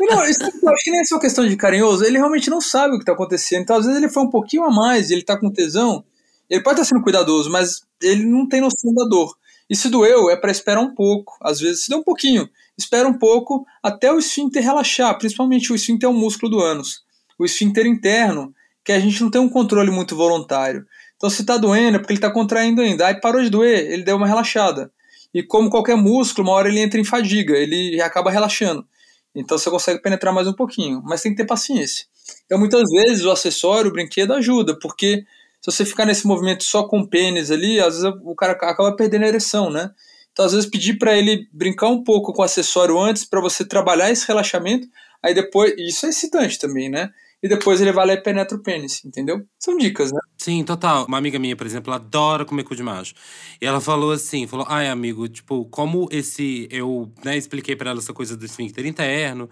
Não, 0.00 0.24
isso, 0.24 0.42
eu 0.42 0.68
acho 0.70 0.84
que 0.84 0.90
nem 0.90 1.00
é 1.00 1.04
só 1.04 1.18
questão 1.18 1.46
de 1.46 1.56
carinhoso, 1.56 2.04
ele 2.04 2.18
realmente 2.18 2.50
não 2.50 2.60
sabe 2.60 2.94
o 2.94 2.96
que 2.96 3.02
está 3.02 3.12
acontecendo. 3.12 3.62
Então, 3.62 3.76
às 3.76 3.84
vezes, 3.86 4.00
ele 4.00 4.10
foi 4.10 4.22
um 4.22 4.30
pouquinho 4.30 4.64
a 4.64 4.70
mais 4.70 5.10
e 5.10 5.14
ele 5.14 5.20
está 5.20 5.38
com 5.38 5.50
tesão. 5.50 6.04
Ele 6.50 6.62
pode 6.62 6.80
estar 6.80 6.94
sendo 6.94 7.02
cuidadoso, 7.02 7.50
mas 7.50 7.82
ele 8.02 8.24
não 8.24 8.48
tem 8.48 8.60
noção 8.60 8.92
da 8.94 9.04
dor. 9.04 9.34
E 9.70 9.76
se 9.76 9.88
doeu, 9.88 10.28
é 10.28 10.36
para 10.36 10.50
esperar 10.50 10.80
um 10.80 10.94
pouco. 10.94 11.36
Às 11.40 11.60
vezes, 11.60 11.84
se 11.84 11.88
deu 11.88 11.98
um 11.98 12.02
pouquinho, 12.02 12.48
espera 12.78 13.08
um 13.08 13.18
pouco 13.18 13.64
até 13.82 14.12
o 14.12 14.18
esfíncter 14.18 14.62
relaxar. 14.62 15.16
Principalmente 15.18 15.72
o 15.72 15.74
esfíncter 15.74 16.08
é 16.08 16.12
o 16.12 16.14
músculo 16.14 16.50
do 16.50 16.60
ânus. 16.60 17.02
O 17.38 17.44
esfíncter 17.44 17.86
interno, 17.86 18.54
que 18.84 18.92
a 18.92 19.00
gente 19.00 19.20
não 19.22 19.30
tem 19.30 19.40
um 19.40 19.48
controle 19.48 19.90
muito 19.90 20.16
voluntário. 20.16 20.84
Então, 21.16 21.30
se 21.30 21.42
está 21.42 21.56
doendo, 21.56 21.96
é 21.96 21.98
porque 21.98 22.12
ele 22.12 22.18
está 22.18 22.30
contraindo 22.30 22.82
ainda. 22.82 23.06
Aí 23.06 23.20
parou 23.20 23.42
de 23.42 23.48
doer, 23.48 23.92
ele 23.92 24.02
deu 24.02 24.16
uma 24.16 24.26
relaxada. 24.26 24.90
E 25.32 25.42
como 25.42 25.70
qualquer 25.70 25.96
músculo, 25.96 26.48
uma 26.48 26.56
hora 26.56 26.68
ele 26.68 26.80
entra 26.80 27.00
em 27.00 27.04
fadiga, 27.04 27.56
ele 27.56 28.00
acaba 28.00 28.30
relaxando. 28.30 28.84
Então 29.34 29.56
você 29.56 29.70
consegue 29.70 30.02
penetrar 30.02 30.32
mais 30.32 30.46
um 30.46 30.52
pouquinho, 30.52 31.02
mas 31.04 31.22
tem 31.22 31.32
que 31.32 31.38
ter 31.38 31.46
paciência. 31.46 32.06
Então 32.44 32.58
muitas 32.58 32.82
vezes 32.90 33.24
o 33.24 33.30
acessório, 33.30 33.90
o 33.90 33.92
brinquedo 33.92 34.34
ajuda, 34.34 34.78
porque 34.78 35.24
se 35.60 35.70
você 35.70 35.84
ficar 35.84 36.04
nesse 36.04 36.26
movimento 36.26 36.64
só 36.64 36.86
com 36.86 37.00
o 37.00 37.08
pênis 37.08 37.50
ali, 37.50 37.80
às 37.80 38.00
vezes 38.00 38.12
o 38.24 38.34
cara 38.34 38.52
acaba 38.52 38.94
perdendo 38.94 39.24
a 39.24 39.28
ereção, 39.28 39.70
né? 39.70 39.90
Então 40.32 40.44
às 40.44 40.52
vezes 40.52 40.68
pedir 40.68 40.98
para 40.98 41.16
ele 41.16 41.46
brincar 41.52 41.88
um 41.88 42.02
pouco 42.02 42.32
com 42.32 42.42
o 42.42 42.44
acessório 42.44 42.98
antes 42.98 43.24
para 43.24 43.40
você 43.40 43.64
trabalhar 43.64 44.10
esse 44.10 44.26
relaxamento, 44.26 44.86
aí 45.22 45.34
depois, 45.34 45.74
isso 45.78 46.06
é 46.06 46.08
excitante 46.08 46.58
também, 46.58 46.88
né? 46.88 47.10
E 47.42 47.48
depois 47.48 47.80
ele 47.80 47.90
vai 47.90 48.06
lá 48.06 48.12
e 48.12 48.22
penetra 48.22 48.56
o 48.56 48.62
pênis, 48.62 49.04
entendeu? 49.04 49.44
São 49.58 49.76
dicas, 49.76 50.12
né? 50.12 50.20
Sim, 50.38 50.62
total. 50.62 51.06
Uma 51.06 51.18
amiga 51.18 51.40
minha, 51.40 51.56
por 51.56 51.66
exemplo, 51.66 51.92
ela 51.92 52.00
adora 52.00 52.44
comer 52.44 52.62
cu 52.62 52.76
de 52.76 52.84
macho. 52.84 53.14
E 53.60 53.66
ela 53.66 53.80
falou 53.80 54.12
assim, 54.12 54.46
falou, 54.46 54.64
ai, 54.68 54.88
amigo, 54.88 55.28
tipo, 55.28 55.64
como 55.64 56.08
esse… 56.12 56.68
Eu, 56.70 57.12
né, 57.24 57.36
expliquei 57.36 57.74
pra 57.74 57.90
ela 57.90 57.98
essa 57.98 58.12
coisa 58.12 58.36
do 58.36 58.44
esfíncter 58.44 58.86
interno 58.86 59.50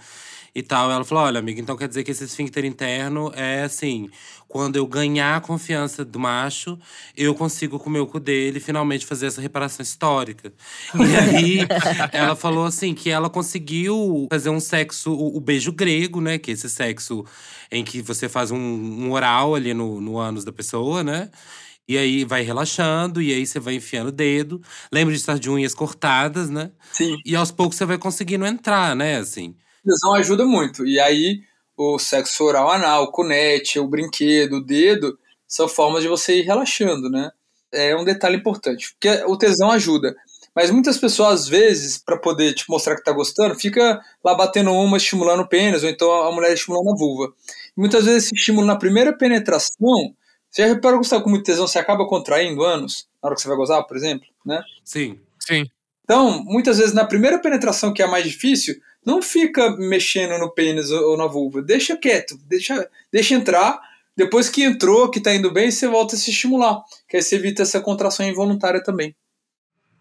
e 0.54 0.62
tal. 0.62 0.90
Ela 0.90 1.04
falou, 1.04 1.24
olha, 1.24 1.38
amigo, 1.38 1.60
então 1.60 1.76
quer 1.76 1.88
dizer 1.88 2.04
que 2.04 2.10
esse 2.10 2.24
esfíncter 2.24 2.64
interno 2.64 3.32
é 3.34 3.62
assim… 3.62 4.08
Quando 4.52 4.74
eu 4.74 4.84
ganhar 4.84 5.36
a 5.36 5.40
confiança 5.40 6.04
do 6.04 6.18
macho, 6.18 6.76
eu 7.16 7.32
consigo 7.36 7.78
comer 7.78 8.00
o 8.00 8.06
cu 8.08 8.18
dele 8.18 8.58
e 8.58 8.60
finalmente 8.60 9.06
fazer 9.06 9.26
essa 9.26 9.40
reparação 9.40 9.80
histórica. 9.80 10.52
E 10.92 11.16
aí, 11.16 11.58
ela 12.12 12.34
falou 12.34 12.64
assim, 12.66 12.92
que 12.92 13.10
ela 13.10 13.30
conseguiu 13.30 14.26
fazer 14.28 14.50
um 14.50 14.58
sexo… 14.58 15.12
O, 15.12 15.36
o 15.36 15.40
beijo 15.40 15.70
grego, 15.70 16.20
né, 16.20 16.36
que 16.36 16.50
é 16.50 16.54
esse 16.54 16.68
sexo 16.68 17.24
em 17.70 17.84
que 17.84 18.02
você 18.02 18.28
faz 18.28 18.50
um, 18.50 18.58
um 18.58 19.12
oral 19.12 19.54
ali 19.54 19.72
no, 19.72 20.00
no 20.00 20.18
ânus 20.18 20.44
da 20.44 20.50
pessoa, 20.52 21.04
né? 21.04 21.30
E 21.88 21.96
aí 21.96 22.24
vai 22.24 22.42
relaxando, 22.42 23.22
e 23.22 23.32
aí 23.32 23.46
você 23.46 23.60
vai 23.60 23.74
enfiando 23.74 24.08
o 24.08 24.12
dedo. 24.12 24.60
Lembra 24.92 25.14
de 25.14 25.20
estar 25.20 25.38
de 25.38 25.48
unhas 25.48 25.74
cortadas, 25.74 26.50
né? 26.50 26.72
Sim. 26.92 27.16
E 27.24 27.36
aos 27.36 27.52
poucos 27.52 27.76
você 27.78 27.84
vai 27.84 27.98
conseguindo 27.98 28.44
entrar, 28.44 28.96
né? 28.96 29.18
Assim. 29.18 29.54
Tesão 29.84 30.14
ajuda 30.14 30.44
muito. 30.44 30.86
E 30.86 30.98
aí 31.00 31.40
o 31.76 31.98
sexo 31.98 32.44
oral 32.44 32.70
anal, 32.70 33.04
o 33.04 33.12
cunete, 33.12 33.78
o 33.78 33.86
brinquedo, 33.86 34.58
o 34.58 34.64
dedo, 34.64 35.18
são 35.48 35.66
formas 35.66 36.02
de 36.02 36.08
você 36.08 36.38
ir 36.38 36.42
relaxando, 36.42 37.08
né? 37.08 37.30
É 37.72 37.96
um 37.96 38.04
detalhe 38.04 38.36
importante, 38.36 38.92
porque 38.92 39.24
o 39.24 39.36
tesão 39.36 39.70
ajuda. 39.70 40.14
Mas 40.54 40.70
muitas 40.70 40.98
pessoas, 40.98 41.42
às 41.42 41.48
vezes, 41.48 41.96
para 41.96 42.16
poder 42.18 42.52
te 42.54 42.68
mostrar 42.68 42.96
que 42.96 43.04
tá 43.04 43.12
gostando, 43.12 43.54
fica 43.54 44.00
lá 44.22 44.34
batendo 44.34 44.72
uma, 44.72 44.96
estimulando 44.96 45.40
o 45.40 45.48
pênis, 45.48 45.82
ou 45.82 45.88
então 45.88 46.10
a 46.22 46.32
mulher 46.32 46.52
estimulando 46.52 46.90
a 46.90 46.96
vulva. 46.96 47.32
E 47.76 47.80
muitas 47.80 48.04
vezes 48.04 48.24
esse 48.24 48.34
estímulo 48.34 48.66
na 48.66 48.76
primeira 48.76 49.12
penetração, 49.16 50.14
você 50.50 50.62
já 50.62 50.68
reparou 50.68 51.00
que 51.00 51.06
você 51.06 51.14
tá 51.16 51.22
com 51.22 51.30
muito 51.30 51.44
tesão, 51.44 51.66
você 51.66 51.78
acaba 51.78 52.06
contraindo 52.06 52.62
ânus, 52.62 53.06
na 53.22 53.28
hora 53.28 53.36
que 53.36 53.42
você 53.42 53.48
vai 53.48 53.56
gozar, 53.56 53.86
por 53.86 53.96
exemplo, 53.96 54.26
né? 54.44 54.62
Sim. 54.84 55.18
Sim. 55.38 55.64
Então, 56.04 56.42
muitas 56.44 56.78
vezes 56.78 56.92
na 56.92 57.04
primeira 57.04 57.38
penetração, 57.38 57.94
que 57.94 58.02
é 58.02 58.04
a 58.04 58.08
mais 58.08 58.24
difícil, 58.24 58.74
não 59.04 59.22
fica 59.22 59.76
mexendo 59.76 60.38
no 60.38 60.50
pênis 60.50 60.90
ou 60.90 61.16
na 61.16 61.26
vulva. 61.26 61.62
Deixa 61.62 61.96
quieto, 61.96 62.38
deixa, 62.46 62.88
deixa 63.12 63.34
entrar. 63.34 63.80
Depois 64.16 64.48
que 64.48 64.62
entrou, 64.62 65.10
que 65.10 65.20
tá 65.20 65.34
indo 65.34 65.50
bem, 65.50 65.70
você 65.70 65.88
volta 65.88 66.14
a 66.14 66.18
se 66.18 66.30
estimular. 66.30 66.82
Que 67.08 67.16
aí 67.16 67.22
você 67.22 67.36
evita 67.36 67.62
essa 67.62 67.80
contração 67.80 68.26
involuntária 68.26 68.82
também. 68.82 69.14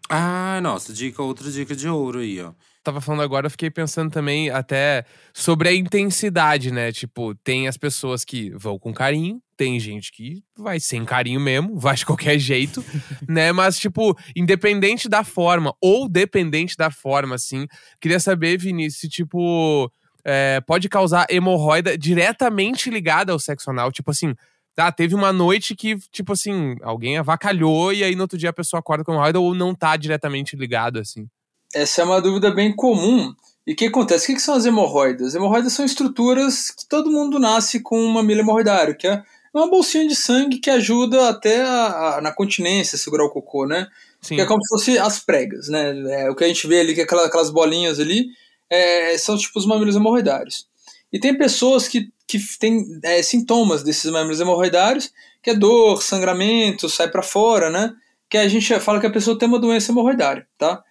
Ah, 0.08 0.60
nossa, 0.60 0.92
dica, 0.92 1.22
outra 1.22 1.50
dica 1.50 1.74
de 1.74 1.88
ouro 1.88 2.18
aí, 2.18 2.40
ó. 2.40 2.52
Tava 2.82 3.00
falando 3.00 3.22
agora, 3.22 3.46
eu 3.46 3.50
fiquei 3.50 3.70
pensando 3.70 4.10
também 4.10 4.50
até 4.50 5.04
sobre 5.32 5.68
a 5.68 5.74
intensidade, 5.74 6.70
né? 6.70 6.90
Tipo, 6.90 7.34
tem 7.34 7.68
as 7.68 7.76
pessoas 7.76 8.24
que 8.24 8.50
vão 8.50 8.78
com 8.78 8.92
carinho, 8.92 9.40
tem 9.60 9.78
gente 9.78 10.10
que 10.10 10.42
vai 10.56 10.80
sem 10.80 11.04
carinho 11.04 11.38
mesmo, 11.38 11.76
vai 11.78 11.94
de 11.94 12.06
qualquer 12.06 12.38
jeito, 12.38 12.82
né? 13.28 13.52
Mas, 13.52 13.78
tipo, 13.78 14.16
independente 14.34 15.06
da 15.06 15.22
forma, 15.22 15.74
ou 15.82 16.08
dependente 16.08 16.78
da 16.78 16.90
forma, 16.90 17.34
assim, 17.34 17.66
queria 18.00 18.18
saber, 18.18 18.56
Vinícius, 18.56 19.02
se, 19.02 19.08
tipo, 19.10 19.92
é, 20.24 20.62
pode 20.62 20.88
causar 20.88 21.26
hemorroida 21.28 21.98
diretamente 21.98 22.88
ligada 22.88 23.32
ao 23.32 23.38
sexo 23.38 23.68
anal. 23.68 23.92
Tipo 23.92 24.12
assim, 24.12 24.34
tá, 24.74 24.90
teve 24.90 25.14
uma 25.14 25.30
noite 25.30 25.76
que, 25.76 25.98
tipo 26.10 26.32
assim, 26.32 26.76
alguém 26.80 27.18
avacalhou 27.18 27.92
e 27.92 28.02
aí 28.02 28.16
no 28.16 28.22
outro 28.22 28.38
dia 28.38 28.48
a 28.48 28.54
pessoa 28.54 28.80
acorda 28.80 29.04
com 29.04 29.12
hemorroida 29.12 29.40
ou 29.40 29.54
não 29.54 29.74
tá 29.74 29.94
diretamente 29.94 30.56
ligado, 30.56 30.98
assim. 30.98 31.28
Essa 31.74 32.00
é 32.00 32.04
uma 32.06 32.22
dúvida 32.22 32.50
bem 32.50 32.74
comum. 32.74 33.34
E 33.66 33.74
o 33.74 33.76
que 33.76 33.86
acontece? 33.86 34.24
O 34.24 34.26
que, 34.28 34.34
que 34.36 34.40
são 34.40 34.54
as 34.54 34.64
hemorroidas? 34.64 35.34
Hemorroidas 35.34 35.74
são 35.74 35.84
estruturas 35.84 36.70
que 36.70 36.88
todo 36.88 37.10
mundo 37.10 37.38
nasce 37.38 37.80
com 37.80 38.00
um 38.00 38.10
mamilo 38.10 38.40
hemorroidário, 38.40 38.96
que 38.96 39.06
é 39.06 39.22
uma 39.52 39.68
bolsinha 39.68 40.06
de 40.06 40.14
sangue 40.14 40.58
que 40.58 40.70
ajuda 40.70 41.28
até 41.28 41.62
a, 41.62 42.16
a, 42.16 42.20
na 42.20 42.32
continência 42.32 42.96
segurar 42.96 43.24
o 43.24 43.30
cocô, 43.30 43.66
né? 43.66 43.88
Sim. 44.20 44.36
Que 44.36 44.42
é 44.42 44.46
como 44.46 44.62
se 44.62 44.68
fosse 44.68 44.98
as 44.98 45.18
pregas, 45.18 45.68
né? 45.68 45.94
É, 46.22 46.30
o 46.30 46.36
que 46.36 46.44
a 46.44 46.48
gente 46.48 46.66
vê 46.66 46.80
ali, 46.80 46.94
que 46.94 47.00
é 47.00 47.04
aquelas, 47.04 47.26
aquelas 47.26 47.50
bolinhas 47.50 47.98
ali, 47.98 48.28
é, 48.68 49.16
são 49.18 49.36
tipo 49.36 49.58
os 49.58 49.66
mamilos 49.66 49.96
hemorroidários. 49.96 50.68
E 51.12 51.18
tem 51.18 51.36
pessoas 51.36 51.88
que, 51.88 52.12
que 52.26 52.38
têm 52.58 53.00
é, 53.02 53.22
sintomas 53.22 53.82
desses 53.82 54.10
mamilos 54.10 54.40
hemorroidários, 54.40 55.12
que 55.42 55.50
é 55.50 55.54
dor, 55.54 56.02
sangramento, 56.02 56.88
sai 56.88 57.08
para 57.08 57.22
fora, 57.22 57.70
né? 57.70 57.92
Que 58.28 58.38
a 58.38 58.46
gente 58.46 58.78
fala 58.78 59.00
que 59.00 59.06
a 59.06 59.10
pessoa 59.10 59.38
tem 59.38 59.48
uma 59.48 59.58
doença 59.58 59.90
hemorroidária, 59.90 60.46
tá? 60.56 60.84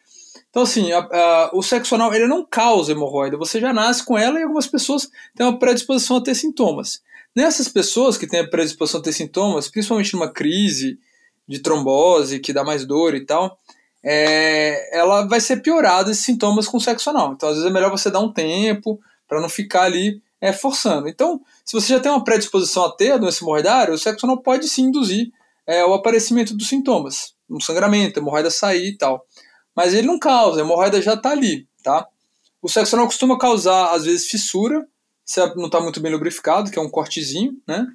Então, 0.49 0.63
assim, 0.63 0.91
a, 0.91 0.99
a, 0.99 1.51
o 1.53 1.61
sexo 1.61 1.95
anal 1.95 2.13
ele 2.13 2.27
não 2.27 2.43
causa 2.43 2.91
hemorroida, 2.91 3.37
você 3.37 3.59
já 3.59 3.71
nasce 3.71 4.03
com 4.03 4.17
ela 4.17 4.39
e 4.39 4.43
algumas 4.43 4.67
pessoas 4.67 5.09
têm 5.35 5.45
uma 5.45 5.59
predisposição 5.59 6.17
a 6.17 6.23
ter 6.23 6.35
sintomas. 6.35 7.01
Nessas 7.35 7.67
pessoas 7.67 8.17
que 8.17 8.27
têm 8.27 8.41
a 8.41 8.49
predisposição 8.49 8.99
a 8.99 9.03
ter 9.03 9.13
sintomas, 9.13 9.69
principalmente 9.69 10.13
numa 10.13 10.31
crise 10.31 10.97
de 11.47 11.59
trombose, 11.59 12.39
que 12.39 12.53
dá 12.53 12.63
mais 12.63 12.85
dor 12.85 13.15
e 13.15 13.25
tal, 13.25 13.57
é, 14.03 14.97
ela 14.97 15.27
vai 15.27 15.41
ser 15.41 15.61
piorada 15.61 16.11
esses 16.11 16.23
sintomas 16.23 16.67
com 16.67 16.79
sexo 16.79 17.09
anal. 17.09 17.33
Então, 17.33 17.49
às 17.49 17.55
vezes 17.55 17.69
é 17.69 17.73
melhor 17.73 17.91
você 17.91 18.09
dar 18.09 18.19
um 18.19 18.31
tempo 18.31 18.99
para 19.27 19.41
não 19.41 19.49
ficar 19.49 19.83
ali 19.83 20.21
é, 20.41 20.53
forçando. 20.53 21.07
Então, 21.07 21.41
se 21.65 21.73
você 21.73 21.93
já 21.93 21.99
tem 21.99 22.11
uma 22.11 22.23
predisposição 22.23 22.85
a 22.85 22.95
ter 22.95 23.11
a 23.11 23.17
doença 23.17 23.43
hemorroidária, 23.43 23.93
o 23.93 23.97
sexo 23.97 24.25
anal 24.25 24.41
pode 24.41 24.67
sim 24.67 24.83
induzir 24.83 25.31
é, 25.67 25.85
o 25.85 25.93
aparecimento 25.93 26.55
dos 26.55 26.67
sintomas, 26.67 27.33
um 27.49 27.59
sangramento, 27.59 28.19
hemorroida 28.19 28.49
sair 28.49 28.89
e 28.89 28.97
tal. 28.97 29.25
Mas 29.75 29.93
ele 29.93 30.07
não 30.07 30.17
causa, 30.17 30.59
a 30.59 30.63
hemorroida 30.63 31.01
já 31.01 31.13
está 31.13 31.31
ali, 31.31 31.67
tá? 31.83 32.07
O 32.61 32.67
sexo 32.67 32.95
anal 32.95 33.07
costuma 33.07 33.37
causar, 33.37 33.93
às 33.93 34.05
vezes, 34.05 34.27
fissura, 34.27 34.85
se 35.29 35.39
não 35.55 35.67
está 35.67 35.79
muito 35.79 36.01
bem 36.01 36.11
lubrificado, 36.11 36.71
que 36.71 36.79
é 36.79 36.81
um 36.81 36.89
cortezinho, 36.89 37.53
né? 37.67 37.85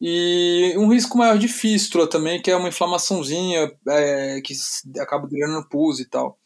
E 0.00 0.72
um 0.78 0.88
risco 0.88 1.18
maior 1.18 1.36
de 1.36 1.46
fístula 1.46 2.08
também, 2.08 2.40
que 2.40 2.50
é 2.50 2.56
uma 2.56 2.70
inflamaçãozinha 2.70 3.70
é, 3.86 4.40
que 4.42 4.54
acaba 4.98 5.26
durando 5.26 5.52
no 5.52 5.68
pus 5.68 6.00
e 6.00 6.08
tal. 6.08 6.38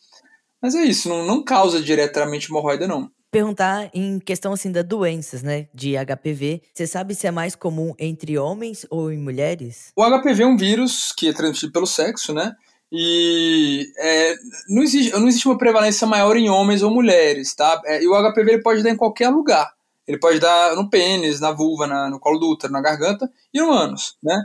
Mas 0.61 0.75
é 0.75 0.83
isso, 0.83 1.09
não, 1.09 1.25
não 1.25 1.45
causa 1.45 1.81
diretamente 1.81 2.51
hemorroida, 2.51 2.89
não. 2.89 3.09
Perguntar 3.31 3.91
em 3.95 4.19
questão 4.19 4.53
assim 4.53 4.73
das 4.73 4.85
doenças, 4.85 5.45
né, 5.45 5.69
de 5.73 5.95
HPV. 5.95 6.63
Você 6.75 6.87
sabe 6.89 7.15
se 7.15 7.29
é 7.29 7.31
mais 7.31 7.55
comum 7.55 7.95
entre 7.97 8.37
homens 8.37 8.85
ou 8.91 9.13
em 9.13 9.19
mulheres? 9.19 9.93
O 9.95 10.03
HPV 10.03 10.43
é 10.43 10.47
um 10.47 10.57
vírus 10.57 11.13
que 11.17 11.29
é 11.29 11.33
transmitido 11.33 11.73
pelo 11.73 11.87
sexo, 11.87 12.35
né? 12.35 12.57
E 12.91 13.87
é, 13.99 14.35
não, 14.69 14.83
existe, 14.83 15.13
não 15.13 15.29
existe 15.29 15.47
uma 15.47 15.59
prevalência 15.59 16.09
maior 16.09 16.37
em 16.37 16.51
homens 16.51 16.83
ou 16.83 16.91
mulheres, 16.91 17.55
tá? 17.55 17.81
É, 17.85 18.03
e 18.03 18.09
o 18.09 18.33
HPV 18.33 18.53
ele 18.55 18.63
pode 18.63 18.83
dar 18.83 18.91
em 18.91 18.97
qualquer 18.97 19.29
lugar. 19.29 19.78
Ele 20.09 20.19
pode 20.19 20.41
dar 20.41 20.75
no 20.75 20.89
pênis, 20.89 21.39
na 21.39 21.53
vulva, 21.53 21.87
na, 21.87 22.09
no 22.09 22.19
colo 22.19 22.39
do 22.39 22.49
útero, 22.49 22.73
na 22.73 22.81
garganta 22.81 23.31
e 23.53 23.61
no 23.61 23.71
ânus, 23.71 24.17
né? 24.23 24.43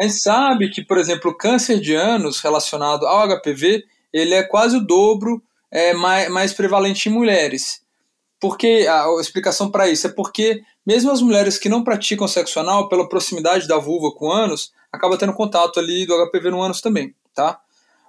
A 0.00 0.04
gente 0.04 0.14
sabe 0.14 0.70
que, 0.70 0.82
por 0.82 0.96
exemplo, 0.96 1.30
o 1.30 1.36
câncer 1.36 1.78
de 1.78 1.94
ânus 1.94 2.40
relacionado 2.40 3.06
ao 3.06 3.28
HPV, 3.28 3.84
ele 4.10 4.34
é 4.34 4.42
quase 4.42 4.78
o 4.78 4.84
dobro 4.84 5.42
é, 5.70 5.92
mais, 5.92 6.30
mais 6.30 6.52
prevalente 6.54 7.10
em 7.10 7.12
mulheres. 7.12 7.82
Porque 8.40 8.86
a, 8.88 9.04
a 9.04 9.20
explicação 9.20 9.70
para 9.70 9.88
isso 9.88 10.06
é 10.06 10.10
porque 10.10 10.62
mesmo 10.84 11.10
as 11.10 11.20
mulheres 11.20 11.58
que 11.58 11.68
não 11.68 11.84
praticam 11.84 12.26
sexo 12.26 12.58
anal, 12.58 12.88
pela 12.88 13.08
proximidade 13.08 13.68
da 13.68 13.78
vulva 13.78 14.10
com 14.10 14.28
o 14.28 14.32
ânus, 14.32 14.72
acaba 14.90 15.18
tendo 15.18 15.34
contato 15.34 15.78
ali 15.78 16.06
do 16.06 16.26
HPV 16.26 16.50
no 16.50 16.62
ânus 16.62 16.80
também, 16.80 17.14
tá? 17.34 17.60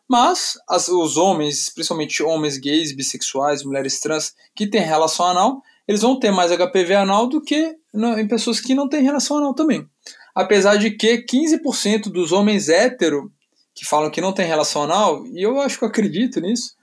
Mas 0.08 0.58
as, 0.68 0.88
os 0.88 1.18
homens, 1.18 1.70
principalmente 1.70 2.24
homens 2.24 2.58
gays, 2.58 2.96
bissexuais, 2.96 3.63
mulheres 3.63 4.00
trans, 4.00 4.34
que 4.56 4.68
têm 4.68 4.82
relação 4.82 5.28
anal, 5.28 5.62
eles 5.88 6.02
vão 6.02 6.19
ter 6.19 6.32
mais 6.32 6.52
HPV 6.52 6.96
anal 6.96 7.28
do 7.28 7.41
que 7.41 7.76
em 8.17 8.28
pessoas 8.28 8.60
que 8.60 8.74
não 8.74 8.88
têm 8.88 9.04
relação 9.04 9.38
anal 9.38 9.54
também. 9.54 9.86
Apesar 10.36 10.78
de 10.78 10.91
que 10.91 11.24
15% 11.26 12.12
dos 12.12 12.32
homens 12.32 12.69
hétero 12.69 13.32
que 13.76 13.86
falam 13.86 14.10
que 14.10 14.22
não 14.22 14.34
tem 14.34 14.46
relação 14.46 14.84
anal, 14.84 15.26
e 15.28 15.41
eu 15.41 15.60
acho 15.60 15.78
que 15.78 15.84
eu 15.84 15.89
acredito 15.89 16.39
nisso, 16.39 16.76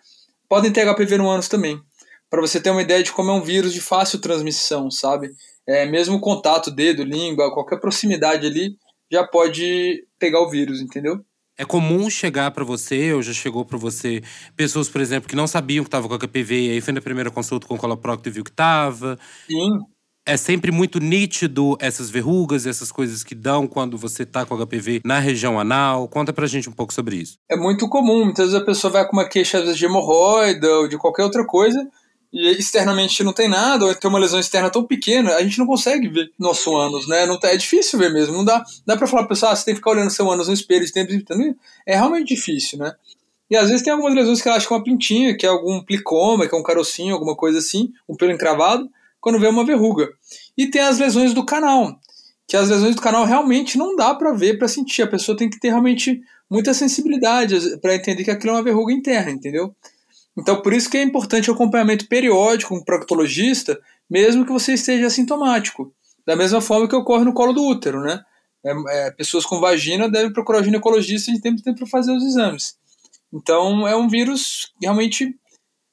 podem 0.48 0.72
ter 0.72 0.84
HPV 0.84 1.18
no 1.18 1.28
ânus 1.28 1.48
também. 1.48 1.80
Para 2.28 2.40
você 2.40 2.60
ter 2.60 2.70
uma 2.70 2.82
ideia 2.82 3.02
de 3.02 3.12
como 3.12 3.30
é 3.30 3.34
um 3.34 3.42
vírus 3.42 3.72
de 3.72 3.80
fácil 3.80 4.20
transmissão, 4.20 4.90
sabe? 4.90 5.30
É, 5.66 5.86
mesmo 5.86 6.20
contato, 6.20 6.70
dedo, 6.70 7.02
língua, 7.04 7.52
qualquer 7.52 7.80
proximidade 7.80 8.46
ali, 8.46 8.76
já 9.10 9.26
pode 9.26 10.04
pegar 10.18 10.40
o 10.40 10.50
vírus, 10.50 10.80
entendeu? 10.80 11.24
É 11.60 11.64
comum 11.66 12.08
chegar 12.08 12.50
para 12.52 12.64
você, 12.64 13.12
ou 13.12 13.20
já 13.20 13.34
chegou 13.34 13.66
para 13.66 13.76
você, 13.76 14.22
pessoas, 14.56 14.88
por 14.88 14.98
exemplo, 14.98 15.28
que 15.28 15.36
não 15.36 15.46
sabiam 15.46 15.84
que 15.84 15.88
estava 15.88 16.08
com 16.08 16.14
HPV, 16.14 16.54
e 16.58 16.70
aí 16.70 16.80
foi 16.80 16.94
na 16.94 17.02
primeira 17.02 17.30
consulta 17.30 17.66
com 17.66 17.74
o 17.74 17.78
coloprocto 17.78 18.26
e 18.26 18.32
viu 18.32 18.42
que 18.42 18.50
estava. 18.50 19.18
Sim. 19.46 19.68
É 20.26 20.38
sempre 20.38 20.72
muito 20.72 20.98
nítido 20.98 21.76
essas 21.78 22.08
verrugas, 22.08 22.64
essas 22.64 22.90
coisas 22.90 23.22
que 23.22 23.34
dão 23.34 23.66
quando 23.66 23.98
você 23.98 24.24
tá 24.24 24.46
com 24.46 24.56
HPV 24.56 25.02
na 25.04 25.18
região 25.18 25.60
anal. 25.60 26.08
Conta 26.08 26.32
pra 26.32 26.46
gente 26.46 26.66
um 26.66 26.72
pouco 26.72 26.94
sobre 26.94 27.16
isso. 27.16 27.34
É 27.50 27.56
muito 27.56 27.90
comum. 27.90 28.24
Muitas 28.24 28.52
vezes 28.52 28.62
a 28.62 28.64
pessoa 28.64 28.90
vai 28.94 29.06
com 29.06 29.12
uma 29.12 29.28
queixa 29.28 29.62
de 29.62 29.84
hemorroida 29.84 30.66
ou 30.78 30.88
de 30.88 30.96
qualquer 30.96 31.24
outra 31.24 31.44
coisa, 31.46 31.86
e 32.32 32.50
externamente 32.52 33.24
não 33.24 33.32
tem 33.32 33.48
nada, 33.48 33.84
ou 33.84 33.94
tem 33.94 34.08
uma 34.08 34.18
lesão 34.18 34.38
externa 34.38 34.70
tão 34.70 34.84
pequena, 34.84 35.34
a 35.34 35.42
gente 35.42 35.58
não 35.58 35.66
consegue 35.66 36.08
ver 36.08 36.30
nosso 36.38 36.74
ânus, 36.76 37.08
né? 37.08 37.26
Não, 37.26 37.38
tá, 37.38 37.48
é 37.48 37.56
difícil 37.56 37.98
ver 37.98 38.12
mesmo. 38.12 38.36
Não 38.36 38.44
dá, 38.44 38.64
dá 38.86 38.96
pra 38.96 39.06
falar 39.06 39.22
pra 39.22 39.30
pessoa, 39.30 39.52
ah, 39.52 39.56
você 39.56 39.64
tem 39.64 39.74
que 39.74 39.80
ficar 39.80 39.90
olhando 39.90 40.10
seu 40.10 40.30
ânus 40.30 40.46
no 40.46 40.54
espelho 40.54 40.86
de 40.86 40.92
tempo 40.92 41.12
em 41.12 41.20
tempo. 41.20 41.58
É 41.86 41.96
realmente 41.96 42.34
difícil, 42.34 42.78
né? 42.78 42.94
E 43.50 43.56
às 43.56 43.68
vezes 43.68 43.82
tem 43.82 43.92
algumas 43.92 44.14
lesões 44.14 44.40
que 44.40 44.48
ela 44.48 44.56
acha 44.56 44.66
que 44.66 44.72
é 44.72 44.76
uma 44.76 44.84
pintinha, 44.84 45.36
que 45.36 45.44
é 45.44 45.48
algum 45.48 45.82
plicoma, 45.82 46.46
que 46.46 46.54
é 46.54 46.58
um 46.58 46.62
carocinho, 46.62 47.14
alguma 47.14 47.34
coisa 47.34 47.58
assim, 47.58 47.92
um 48.08 48.14
pelo 48.14 48.30
encravado, 48.30 48.88
quando 49.20 49.40
vê 49.40 49.48
uma 49.48 49.64
verruga. 49.64 50.08
E 50.56 50.70
tem 50.70 50.82
as 50.82 51.00
lesões 51.00 51.34
do 51.34 51.44
canal, 51.44 51.98
que 52.46 52.56
as 52.56 52.68
lesões 52.68 52.94
do 52.94 53.02
canal 53.02 53.24
realmente 53.24 53.76
não 53.76 53.96
dá 53.96 54.14
para 54.14 54.32
ver, 54.32 54.56
para 54.56 54.68
sentir. 54.68 55.02
A 55.02 55.08
pessoa 55.08 55.36
tem 55.36 55.50
que 55.50 55.58
ter 55.58 55.70
realmente 55.70 56.20
muita 56.48 56.72
sensibilidade 56.72 57.76
para 57.78 57.96
entender 57.96 58.22
que 58.22 58.30
aquilo 58.30 58.52
é 58.52 58.56
uma 58.56 58.62
verruga 58.62 58.92
interna, 58.92 59.32
entendeu? 59.32 59.74
Então, 60.36 60.62
por 60.62 60.72
isso 60.72 60.88
que 60.88 60.96
é 60.96 61.02
importante 61.02 61.50
o 61.50 61.54
acompanhamento 61.54 62.08
periódico 62.08 62.74
com 62.74 62.80
o 62.80 62.84
proctologista, 62.84 63.78
mesmo 64.08 64.46
que 64.46 64.52
você 64.52 64.74
esteja 64.74 65.06
assintomático. 65.06 65.92
Da 66.26 66.36
mesma 66.36 66.60
forma 66.60 66.88
que 66.88 66.94
ocorre 66.94 67.24
no 67.24 67.34
colo 67.34 67.52
do 67.52 67.64
útero, 67.64 68.00
né? 68.00 68.22
É, 68.64 68.72
é, 68.88 69.10
pessoas 69.10 69.44
com 69.44 69.60
vagina 69.60 70.08
devem 70.08 70.32
procurar 70.32 70.60
o 70.60 70.64
ginecologista 70.64 71.32
de 71.32 71.40
tempo 71.40 71.60
em 71.60 71.62
tempo 71.62 71.78
para 71.78 71.86
fazer 71.86 72.12
os 72.12 72.24
exames. 72.24 72.76
Então, 73.32 73.86
é 73.86 73.96
um 73.96 74.08
vírus 74.08 74.72
que 74.78 74.86
realmente 74.86 75.34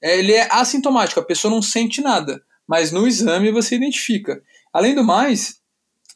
é, 0.02 0.18
ele 0.20 0.34
é 0.34 0.48
assintomático, 0.52 1.20
a 1.20 1.26
pessoa 1.26 1.54
não 1.54 1.62
sente 1.62 2.02
nada, 2.02 2.42
mas 2.68 2.92
no 2.92 3.08
exame 3.08 3.52
você 3.52 3.76
identifica. 3.76 4.42
Além 4.74 4.94
do 4.94 5.04
mais, 5.04 5.60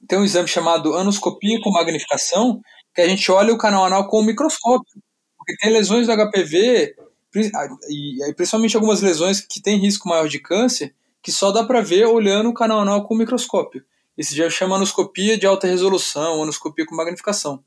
tem 0.08 0.20
um 0.20 0.26
exame 0.26 0.48
chamado 0.48 0.96
anoscopia 0.96 1.60
com 1.62 1.72
magnificação, 1.72 2.62
que 2.94 3.02
a 3.02 3.08
gente 3.08 3.32
olha 3.32 3.54
o 3.54 3.58
canal 3.58 3.86
anal 3.86 4.08
com 4.08 4.20
o 4.20 4.26
microscópio. 4.26 5.02
Porque 5.38 5.56
tem 5.58 5.72
lesões 5.72 6.08
do 6.08 6.14
HPV 6.14 6.96
e 7.34 8.34
principalmente 8.36 8.76
algumas 8.76 9.02
lesões 9.02 9.40
que 9.42 9.62
têm 9.62 9.78
risco 9.78 10.08
maior 10.08 10.28
de 10.28 10.40
câncer, 10.40 10.94
que 11.22 11.32
só 11.32 11.52
dá 11.52 11.64
para 11.64 11.82
ver 11.82 12.06
olhando 12.06 12.50
o 12.50 12.54
canal 12.54 12.80
anal 12.80 13.06
com 13.06 13.16
microscópio. 13.16 13.84
Esse 14.18 14.36
já 14.36 14.50
chama 14.50 14.76
anoscopia 14.76 15.38
de 15.38 15.46
alta 15.46 15.68
resolução, 15.68 16.44
anoscopia 16.44 16.86
com 16.86 16.96
magnificação. 16.96 17.64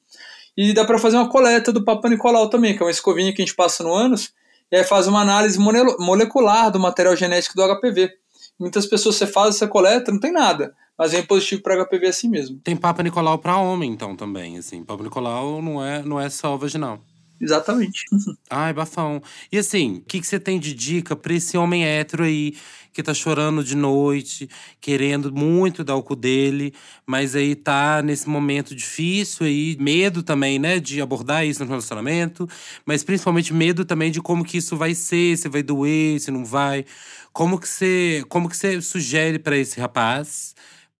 E 0.56 0.72
dá 0.72 0.84
para 0.84 0.98
fazer 0.98 1.16
uma 1.16 1.28
coleta 1.28 1.72
do 1.72 1.84
Papa 1.84 2.08
Nicolau 2.08 2.48
também, 2.48 2.76
que 2.76 2.82
é 2.82 2.86
uma 2.86 2.90
escovinha 2.90 3.32
que 3.32 3.42
a 3.42 3.44
gente 3.44 3.56
passa 3.56 3.82
no 3.82 3.92
ânus, 3.92 4.32
e 4.70 4.76
aí 4.76 4.84
faz 4.84 5.06
uma 5.06 5.20
análise 5.20 5.58
molecular 5.58 6.70
do 6.70 6.78
material 6.78 7.16
genético 7.16 7.56
do 7.56 7.62
HPV. 7.62 8.10
Muitas 8.58 8.86
pessoas 8.86 9.16
você 9.16 9.26
faz 9.26 9.56
essa 9.56 9.66
coleta, 9.66 10.12
não 10.12 10.20
tem 10.20 10.32
nada, 10.32 10.74
mas 10.96 11.12
vem 11.12 11.24
positivo 11.24 11.62
para 11.62 11.84
HPV 11.84 12.06
assim 12.06 12.28
mesmo. 12.28 12.60
Tem 12.62 12.76
Papa 12.76 13.02
Nicolau 13.02 13.38
para 13.38 13.56
homem 13.58 13.90
então 13.90 14.14
também, 14.14 14.58
assim. 14.58 14.84
Papa 14.84 15.02
Nicolau 15.02 15.60
não 15.60 15.84
é 15.84 16.02
não 16.02 16.20
é 16.20 16.30
só 16.30 16.56
vaginal. 16.56 17.00
Exatamente. 17.40 18.04
Ai, 18.50 18.72
bafão. 18.72 19.20
E 19.50 19.58
assim, 19.58 19.96
o 19.96 20.00
que, 20.02 20.20
que 20.20 20.26
você 20.26 20.38
tem 20.38 20.58
de 20.58 20.72
dica 20.72 21.16
pra 21.16 21.34
esse 21.34 21.56
homem 21.56 21.84
hétero 21.84 22.24
aí 22.24 22.54
que 22.92 23.02
tá 23.02 23.12
chorando 23.12 23.64
de 23.64 23.74
noite, 23.76 24.48
querendo 24.80 25.32
muito 25.34 25.82
dar 25.82 25.96
o 25.96 26.02
cu 26.02 26.14
dele, 26.14 26.72
mas 27.04 27.34
aí 27.34 27.56
tá 27.56 28.00
nesse 28.02 28.28
momento 28.28 28.72
difícil 28.74 29.46
aí, 29.46 29.76
medo 29.80 30.22
também, 30.22 30.60
né, 30.60 30.78
de 30.78 31.00
abordar 31.02 31.44
isso 31.44 31.58
no 31.64 31.68
relacionamento, 31.68 32.48
mas 32.86 33.02
principalmente 33.02 33.52
medo 33.52 33.84
também 33.84 34.12
de 34.12 34.20
como 34.22 34.44
que 34.44 34.58
isso 34.58 34.76
vai 34.76 34.94
ser, 34.94 35.36
se 35.36 35.48
vai 35.48 35.62
doer, 35.62 36.20
se 36.20 36.30
não 36.30 36.44
vai. 36.44 36.84
Como 37.32 37.58
que 37.58 37.68
você, 37.68 38.24
como 38.28 38.48
que 38.48 38.56
você 38.56 38.80
sugere 38.80 39.40
para 39.40 39.56
esse 39.56 39.80
rapaz? 39.80 40.54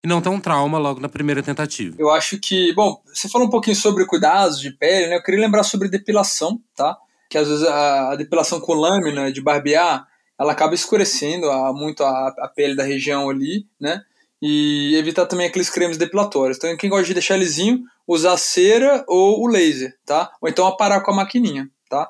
E 0.05 0.07
não 0.07 0.21
ter 0.21 0.29
um 0.29 0.39
trauma 0.39 0.77
logo 0.77 0.99
na 0.99 1.09
primeira 1.09 1.41
tentativa. 1.41 1.95
Eu 1.97 2.11
acho 2.11 2.39
que, 2.39 2.71
bom, 2.73 3.01
você 3.11 3.27
falou 3.27 3.47
um 3.47 3.49
pouquinho 3.49 3.75
sobre 3.75 4.05
cuidados 4.05 4.59
de 4.59 4.69
pele, 4.69 5.07
né? 5.07 5.15
Eu 5.15 5.23
queria 5.23 5.41
lembrar 5.41 5.63
sobre 5.63 5.89
depilação, 5.89 6.61
tá? 6.75 6.95
Que 7.27 7.39
às 7.39 7.47
vezes 7.47 7.63
a, 7.63 8.11
a 8.11 8.15
depilação 8.15 8.59
com 8.59 8.75
lâmina 8.75 9.33
de 9.33 9.41
barbear, 9.41 10.07
ela 10.39 10.51
acaba 10.51 10.75
escurecendo 10.75 11.49
a, 11.49 11.73
muito 11.73 12.03
a, 12.03 12.27
a, 12.37 12.47
pele 12.47 12.75
da 12.75 12.83
região 12.83 13.31
ali, 13.31 13.65
né? 13.81 14.03
E 14.39 14.95
evitar 14.95 15.25
também 15.25 15.47
aqueles 15.47 15.71
cremes 15.71 15.97
depilatórios. 15.97 16.57
Então, 16.57 16.77
quem 16.77 16.87
gosta 16.87 17.07
de 17.07 17.15
deixar 17.15 17.35
lisinho, 17.35 17.79
usar 18.07 18.37
cera 18.37 19.03
ou 19.07 19.41
o 19.41 19.47
laser, 19.47 19.97
tá? 20.05 20.31
Ou 20.39 20.47
então 20.47 20.67
aparar 20.67 21.01
com 21.01 21.09
a 21.09 21.15
maquininha, 21.15 21.67
tá? 21.89 22.07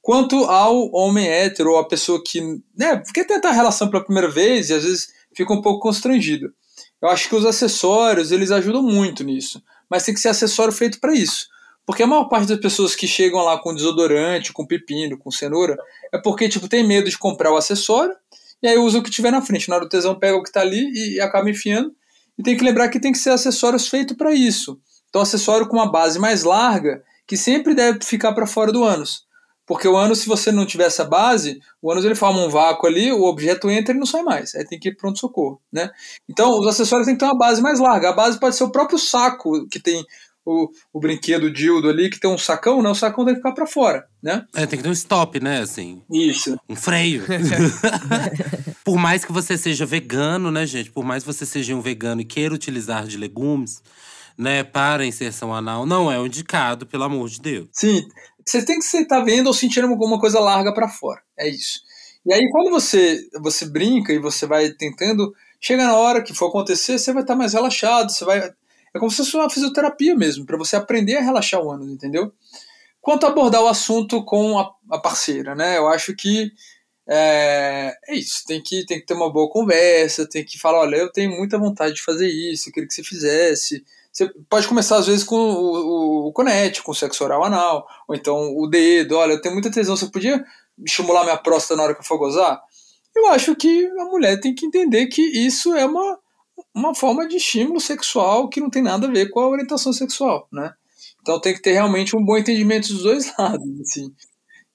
Quanto 0.00 0.44
ao 0.44 0.94
homem 0.94 1.26
hétero 1.26 1.72
ou 1.72 1.78
a 1.80 1.88
pessoa 1.88 2.22
que 2.24 2.40
né, 2.78 3.02
quer 3.12 3.26
tentar 3.26 3.48
a 3.48 3.52
relação 3.52 3.90
pela 3.90 4.04
primeira 4.04 4.30
vez 4.30 4.70
e 4.70 4.74
às 4.74 4.84
vezes 4.84 5.08
fica 5.34 5.52
um 5.52 5.60
pouco 5.60 5.80
constrangido. 5.80 6.54
Eu 7.02 7.08
acho 7.08 7.28
que 7.28 7.34
os 7.34 7.44
acessórios, 7.44 8.30
eles 8.30 8.52
ajudam 8.52 8.82
muito 8.82 9.24
nisso. 9.24 9.60
Mas 9.90 10.04
tem 10.04 10.14
que 10.14 10.20
ser 10.20 10.28
acessório 10.28 10.72
feito 10.72 11.00
para 11.00 11.12
isso. 11.12 11.48
Porque 11.84 12.04
a 12.04 12.06
maior 12.06 12.24
parte 12.26 12.46
das 12.46 12.60
pessoas 12.60 12.94
que 12.94 13.08
chegam 13.08 13.40
lá 13.40 13.58
com 13.58 13.74
desodorante, 13.74 14.52
com 14.52 14.64
pepino, 14.64 15.18
com 15.18 15.30
cenoura, 15.30 15.76
é 16.12 16.18
porque, 16.18 16.48
tipo, 16.48 16.68
tem 16.68 16.86
medo 16.86 17.10
de 17.10 17.18
comprar 17.18 17.52
o 17.52 17.56
acessório, 17.56 18.14
e 18.62 18.68
aí 18.68 18.78
usa 18.78 18.98
o 18.98 19.02
que 19.02 19.10
tiver 19.10 19.32
na 19.32 19.42
frente. 19.42 19.68
Na 19.68 19.74
hora 19.74 19.84
do 19.84 19.88
tesão 19.88 20.14
pega 20.14 20.36
o 20.36 20.42
que 20.42 20.52
tá 20.52 20.60
ali 20.60 20.92
e, 20.94 21.20
acaba 21.20 21.50
enfiando. 21.50 21.92
E 22.38 22.42
tem 22.42 22.56
que 22.56 22.64
lembrar 22.64 22.88
que 22.88 23.00
tem 23.00 23.10
que 23.10 23.18
ser 23.18 23.30
acessórios 23.30 23.88
feitos 23.88 24.16
para 24.16 24.32
isso. 24.32 24.80
Então, 25.08 25.20
acessório 25.20 25.66
com 25.66 25.76
uma 25.76 25.90
base 25.90 26.20
mais 26.20 26.44
larga, 26.44 27.02
que 27.26 27.36
sempre 27.36 27.74
deve 27.74 27.98
ficar 28.04 28.32
para 28.32 28.46
fora 28.46 28.70
do 28.70 28.84
ânus. 28.84 29.24
Porque 29.72 29.88
o 29.88 29.96
ânus, 29.96 30.18
se 30.18 30.28
você 30.28 30.52
não 30.52 30.66
tiver 30.66 30.84
essa 30.84 31.02
base, 31.02 31.58
o 31.80 31.90
ânus 31.90 32.04
ele 32.04 32.14
forma 32.14 32.44
um 32.44 32.50
vácuo 32.50 32.86
ali, 32.86 33.10
o 33.10 33.22
objeto 33.22 33.70
entra 33.70 33.94
e 33.94 33.98
não 33.98 34.04
sai 34.04 34.22
mais. 34.22 34.54
Aí 34.54 34.66
tem 34.66 34.78
que 34.78 34.90
ir 34.90 34.96
pronto 34.96 35.18
socorro, 35.18 35.62
né? 35.72 35.88
Então, 36.28 36.50
os 36.60 36.66
acessórios 36.66 37.06
têm 37.06 37.14
que 37.14 37.20
ter 37.20 37.24
uma 37.24 37.38
base 37.38 37.62
mais 37.62 37.80
larga. 37.80 38.10
A 38.10 38.12
base 38.12 38.38
pode 38.38 38.54
ser 38.54 38.64
o 38.64 38.70
próprio 38.70 38.98
saco 38.98 39.66
que 39.68 39.80
tem 39.80 40.04
o, 40.44 40.68
o 40.92 41.00
brinquedo 41.00 41.50
dildo 41.50 41.88
ali, 41.88 42.10
que 42.10 42.20
tem 42.20 42.30
um 42.30 42.36
sacão, 42.36 42.82
né? 42.82 42.90
O 42.90 42.94
sacão 42.94 43.24
tem 43.24 43.32
que 43.32 43.40
ficar 43.40 43.52
para 43.52 43.66
fora, 43.66 44.04
né? 44.22 44.44
É, 44.54 44.66
tem 44.66 44.76
que 44.76 44.82
ter 44.82 44.90
um 44.90 44.92
stop, 44.92 45.40
né? 45.40 45.60
Assim. 45.60 46.02
Isso. 46.12 46.54
Um 46.68 46.76
freio. 46.76 47.24
Por 48.84 48.98
mais 48.98 49.24
que 49.24 49.32
você 49.32 49.56
seja 49.56 49.86
vegano, 49.86 50.50
né, 50.50 50.66
gente? 50.66 50.90
Por 50.90 51.02
mais 51.02 51.22
que 51.22 51.32
você 51.32 51.46
seja 51.46 51.74
um 51.74 51.80
vegano 51.80 52.20
e 52.20 52.26
queira 52.26 52.54
utilizar 52.54 53.06
de 53.06 53.16
legumes, 53.16 53.82
né, 54.36 54.62
para 54.62 55.06
inserção 55.06 55.54
anal, 55.54 55.86
não 55.86 56.10
é 56.10 56.18
o 56.18 56.26
indicado, 56.26 56.86
pelo 56.86 57.04
amor 57.04 57.28
de 57.28 57.40
Deus. 57.40 57.68
Sim, 57.72 58.02
você 58.46 58.64
tem 58.64 58.78
que 58.78 58.84
estar 58.84 59.18
tá 59.18 59.24
vendo 59.24 59.46
ou 59.46 59.54
sentindo 59.54 59.86
alguma 59.86 60.18
coisa 60.18 60.40
larga 60.40 60.72
para 60.72 60.88
fora. 60.88 61.20
É 61.38 61.48
isso. 61.48 61.80
E 62.24 62.32
aí, 62.32 62.48
quando 62.50 62.70
você, 62.70 63.28
você 63.40 63.66
brinca 63.66 64.12
e 64.12 64.18
você 64.18 64.46
vai 64.46 64.70
tentando, 64.70 65.34
chega 65.60 65.84
na 65.84 65.96
hora 65.96 66.22
que 66.22 66.34
for 66.34 66.48
acontecer, 66.48 66.98
você 66.98 67.12
vai 67.12 67.22
estar 67.22 67.34
tá 67.34 67.38
mais 67.38 67.52
relaxado, 67.52 68.10
você 68.10 68.24
vai. 68.24 68.38
É 68.94 68.98
como 68.98 69.10
se 69.10 69.18
fosse 69.18 69.36
uma 69.36 69.50
fisioterapia 69.50 70.14
mesmo, 70.14 70.44
para 70.44 70.58
você 70.58 70.76
aprender 70.76 71.16
a 71.16 71.22
relaxar 71.22 71.60
o 71.60 71.70
ânus, 71.70 71.90
entendeu? 71.90 72.32
Quanto 73.00 73.26
a 73.26 73.30
abordar 73.30 73.62
o 73.62 73.68
assunto 73.68 74.24
com 74.24 74.58
a, 74.58 74.70
a 74.90 74.98
parceira, 74.98 75.54
né? 75.54 75.78
Eu 75.78 75.88
acho 75.88 76.14
que 76.14 76.52
é, 77.08 77.96
é, 78.08 78.14
isso, 78.14 78.44
tem 78.46 78.62
que, 78.62 78.86
tem 78.86 79.00
que 79.00 79.06
ter 79.06 79.14
uma 79.14 79.32
boa 79.32 79.50
conversa, 79.50 80.28
tem 80.28 80.44
que 80.44 80.58
falar, 80.58 80.80
olha, 80.80 80.96
eu 80.96 81.10
tenho 81.10 81.30
muita 81.32 81.58
vontade 81.58 81.94
de 81.94 82.02
fazer 82.02 82.28
isso, 82.28 82.68
eu 82.68 82.72
queria 82.72 82.86
que 82.86 82.94
você 82.94 83.02
fizesse. 83.02 83.84
Você 84.12 84.30
pode 84.48 84.68
começar, 84.68 84.96
às 84.96 85.06
vezes, 85.06 85.24
com 85.24 85.36
o, 85.36 86.28
o 86.28 86.32
conete, 86.32 86.82
com 86.82 86.92
o 86.92 86.94
sexo 86.94 87.24
oral 87.24 87.44
anal, 87.44 87.86
ou 88.06 88.14
então 88.14 88.54
o 88.56 88.66
dedo. 88.66 89.16
Olha, 89.16 89.32
eu 89.32 89.40
tenho 89.40 89.54
muita 89.54 89.70
tesão, 89.70 89.96
você 89.96 90.06
podia 90.06 90.44
estimular 90.84 91.24
minha 91.24 91.38
próstata 91.38 91.76
na 91.76 91.84
hora 91.84 91.94
que 91.94 92.00
eu 92.00 92.04
for 92.04 92.18
gozar? 92.18 92.60
Eu 93.16 93.28
acho 93.28 93.56
que 93.56 93.86
a 93.98 94.04
mulher 94.04 94.38
tem 94.38 94.54
que 94.54 94.66
entender 94.66 95.06
que 95.06 95.22
isso 95.22 95.74
é 95.74 95.86
uma, 95.86 96.18
uma 96.74 96.94
forma 96.94 97.26
de 97.26 97.36
estímulo 97.36 97.80
sexual 97.80 98.48
que 98.48 98.60
não 98.60 98.68
tem 98.68 98.82
nada 98.82 99.06
a 99.06 99.10
ver 99.10 99.30
com 99.30 99.40
a 99.40 99.48
orientação 99.48 99.92
sexual, 99.92 100.46
né? 100.52 100.72
Então 101.22 101.40
tem 101.40 101.54
que 101.54 101.62
ter 101.62 101.72
realmente 101.72 102.16
um 102.16 102.24
bom 102.24 102.36
entendimento 102.36 102.88
dos 102.88 103.02
dois 103.02 103.32
lados, 103.38 103.80
assim. 103.80 104.12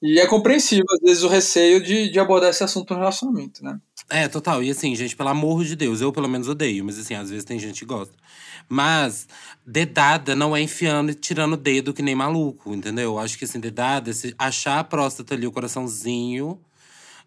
E 0.02 0.19
é 0.19 0.28
compreensível, 0.28 0.86
às 0.93 1.00
vezes, 1.02 1.23
o 1.23 1.28
receio 1.28 1.82
de, 1.82 2.10
de 2.10 2.19
abordar 2.19 2.50
esse 2.50 2.63
assunto 2.63 2.93
no 2.93 3.00
relacionamento, 3.00 3.63
né? 3.63 3.80
É, 4.10 4.28
total. 4.28 4.63
E 4.63 4.72
assim, 4.72 4.96
gente, 4.96 5.15
pelo 5.15 5.30
amor 5.30 5.63
de 5.65 5.76
Deus, 5.76 6.00
eu 6.00 6.12
pelo 6.13 6.30
menos 6.30 6.48
odeio, 6.48 6.86
mas 6.86 6.98
assim, 6.98 7.13
às 7.13 7.30
vezes 7.30 7.43
tem 7.43 7.60
gente 7.60 7.80
que 7.80 7.86
gosta. 7.86 8.13
Mas 8.70 9.28
dedada 9.65 10.36
não 10.36 10.56
é 10.56 10.62
enfiando 10.62 11.12
e 11.12 11.13
tirando 11.13 11.54
o 11.54 11.58
dedo 11.58 11.93
que 11.93 12.02
nem 12.02 12.15
maluco, 12.15 12.74
entendeu? 12.74 13.12
Eu 13.12 13.20
acho 13.20 13.38
que 13.38 13.46
assim, 13.46 13.60
dedada 13.60 14.10
é 14.12 14.13
se 14.13 14.34
achar 14.38 14.80
a 14.80 14.84
próstata 14.84 15.34
ali, 15.34 15.46
o 15.46 15.52
coraçãozinho 15.52 16.60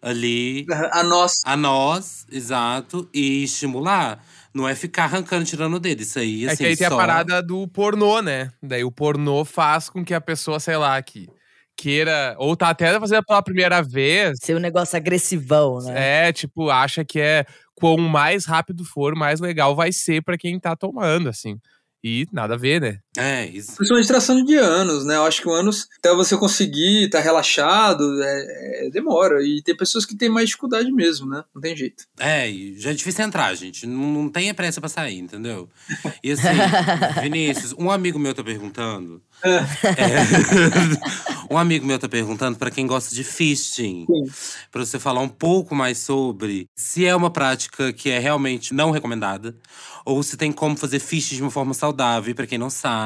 ali. 0.01 0.65
A 0.91 1.03
nós. 1.03 1.41
A 1.45 1.55
nós, 1.55 2.25
exato. 2.31 3.07
E 3.13 3.43
estimular. 3.43 4.23
Não 4.53 4.67
é 4.67 4.75
ficar 4.75 5.05
arrancando, 5.05 5.45
tirando 5.45 5.75
o 5.75 5.79
dedo. 5.79 6.01
Isso 6.01 6.19
aí, 6.19 6.45
assim, 6.45 6.53
É 6.53 6.57
que 6.57 6.65
aí 6.65 6.75
só... 6.75 6.79
tem 6.79 6.87
a 6.87 6.97
parada 6.97 7.41
do 7.41 7.67
pornô, 7.67 8.21
né? 8.21 8.51
Daí 8.61 8.83
o 8.83 8.91
pornô 8.91 9.45
faz 9.45 9.87
com 9.87 10.03
que 10.03 10.13
a 10.13 10.19
pessoa, 10.19 10.59
sei 10.59 10.75
lá, 10.75 11.01
que 11.01 11.29
queira, 11.77 12.35
ou 12.37 12.55
tá 12.55 12.69
até 12.69 12.99
fazendo 12.99 13.23
pela 13.25 13.41
primeira 13.41 13.81
vez. 13.81 14.37
Ser 14.41 14.55
um 14.55 14.59
negócio 14.59 14.95
agressivão, 14.95 15.79
né? 15.79 16.27
É, 16.27 16.33
tipo, 16.33 16.69
acha 16.69 17.03
que 17.03 17.19
é 17.19 17.45
quão 17.75 17.97
mais 17.97 18.45
rápido 18.45 18.85
for, 18.85 19.15
mais 19.15 19.39
legal 19.39 19.75
vai 19.75 19.91
ser 19.91 20.21
para 20.23 20.37
quem 20.37 20.59
tá 20.59 20.75
tomando, 20.75 21.29
assim. 21.29 21.57
E 22.03 22.25
nada 22.31 22.55
a 22.55 22.57
ver, 22.57 22.81
né? 22.81 22.99
É, 23.17 23.45
isso. 23.45 23.75
Principalmente 23.75 24.07
tração 24.07 24.43
de 24.43 24.55
anos, 24.55 25.03
né? 25.05 25.17
Eu 25.17 25.25
acho 25.25 25.41
que 25.41 25.47
o 25.47 25.51
anos, 25.51 25.87
até 25.97 26.13
você 26.15 26.37
conseguir 26.37 27.05
estar 27.05 27.17
tá 27.17 27.23
relaxado, 27.23 28.03
é, 28.23 28.85
é, 28.85 28.89
demora. 28.89 29.43
E 29.43 29.61
tem 29.61 29.75
pessoas 29.75 30.05
que 30.05 30.15
têm 30.15 30.29
mais 30.29 30.47
dificuldade 30.47 30.89
mesmo, 30.91 31.29
né? 31.29 31.43
Não 31.53 31.61
tem 31.61 31.75
jeito. 31.75 32.05
É, 32.17 32.49
e 32.49 32.79
já 32.79 32.91
é 32.91 32.93
difícil 32.93 33.25
entrar, 33.25 33.53
gente. 33.55 33.85
Não, 33.85 34.23
não 34.23 34.29
tenha 34.29 34.53
pressa 34.53 34.79
pra 34.79 34.89
sair, 34.89 35.19
entendeu? 35.19 35.69
E 36.23 36.31
assim, 36.31 36.43
Vinícius, 37.21 37.73
um 37.77 37.91
amigo 37.91 38.17
meu 38.17 38.33
tá 38.33 38.43
perguntando. 38.43 39.21
É. 39.43 39.59
um 41.51 41.57
amigo 41.57 41.85
meu 41.85 41.99
tá 41.99 42.07
perguntando 42.07 42.57
para 42.57 42.71
quem 42.71 42.87
gosta 42.87 43.13
de 43.13 43.25
fisting. 43.25 44.05
para 44.71 44.85
você 44.85 44.97
falar 44.97 45.19
um 45.19 45.29
pouco 45.29 45.75
mais 45.75 45.97
sobre 45.97 46.69
se 46.75 47.05
é 47.05 47.13
uma 47.13 47.29
prática 47.29 47.91
que 47.91 48.09
é 48.09 48.19
realmente 48.19 48.73
não 48.73 48.91
recomendada 48.91 49.55
ou 50.05 50.21
se 50.23 50.37
tem 50.37 50.51
como 50.51 50.77
fazer 50.77 50.99
fishing 50.99 51.35
de 51.35 51.41
uma 51.41 51.51
forma 51.51 51.73
saudável. 51.73 52.33
Para 52.35 52.47
quem 52.47 52.57
não 52.57 52.69
sabe, 52.69 53.00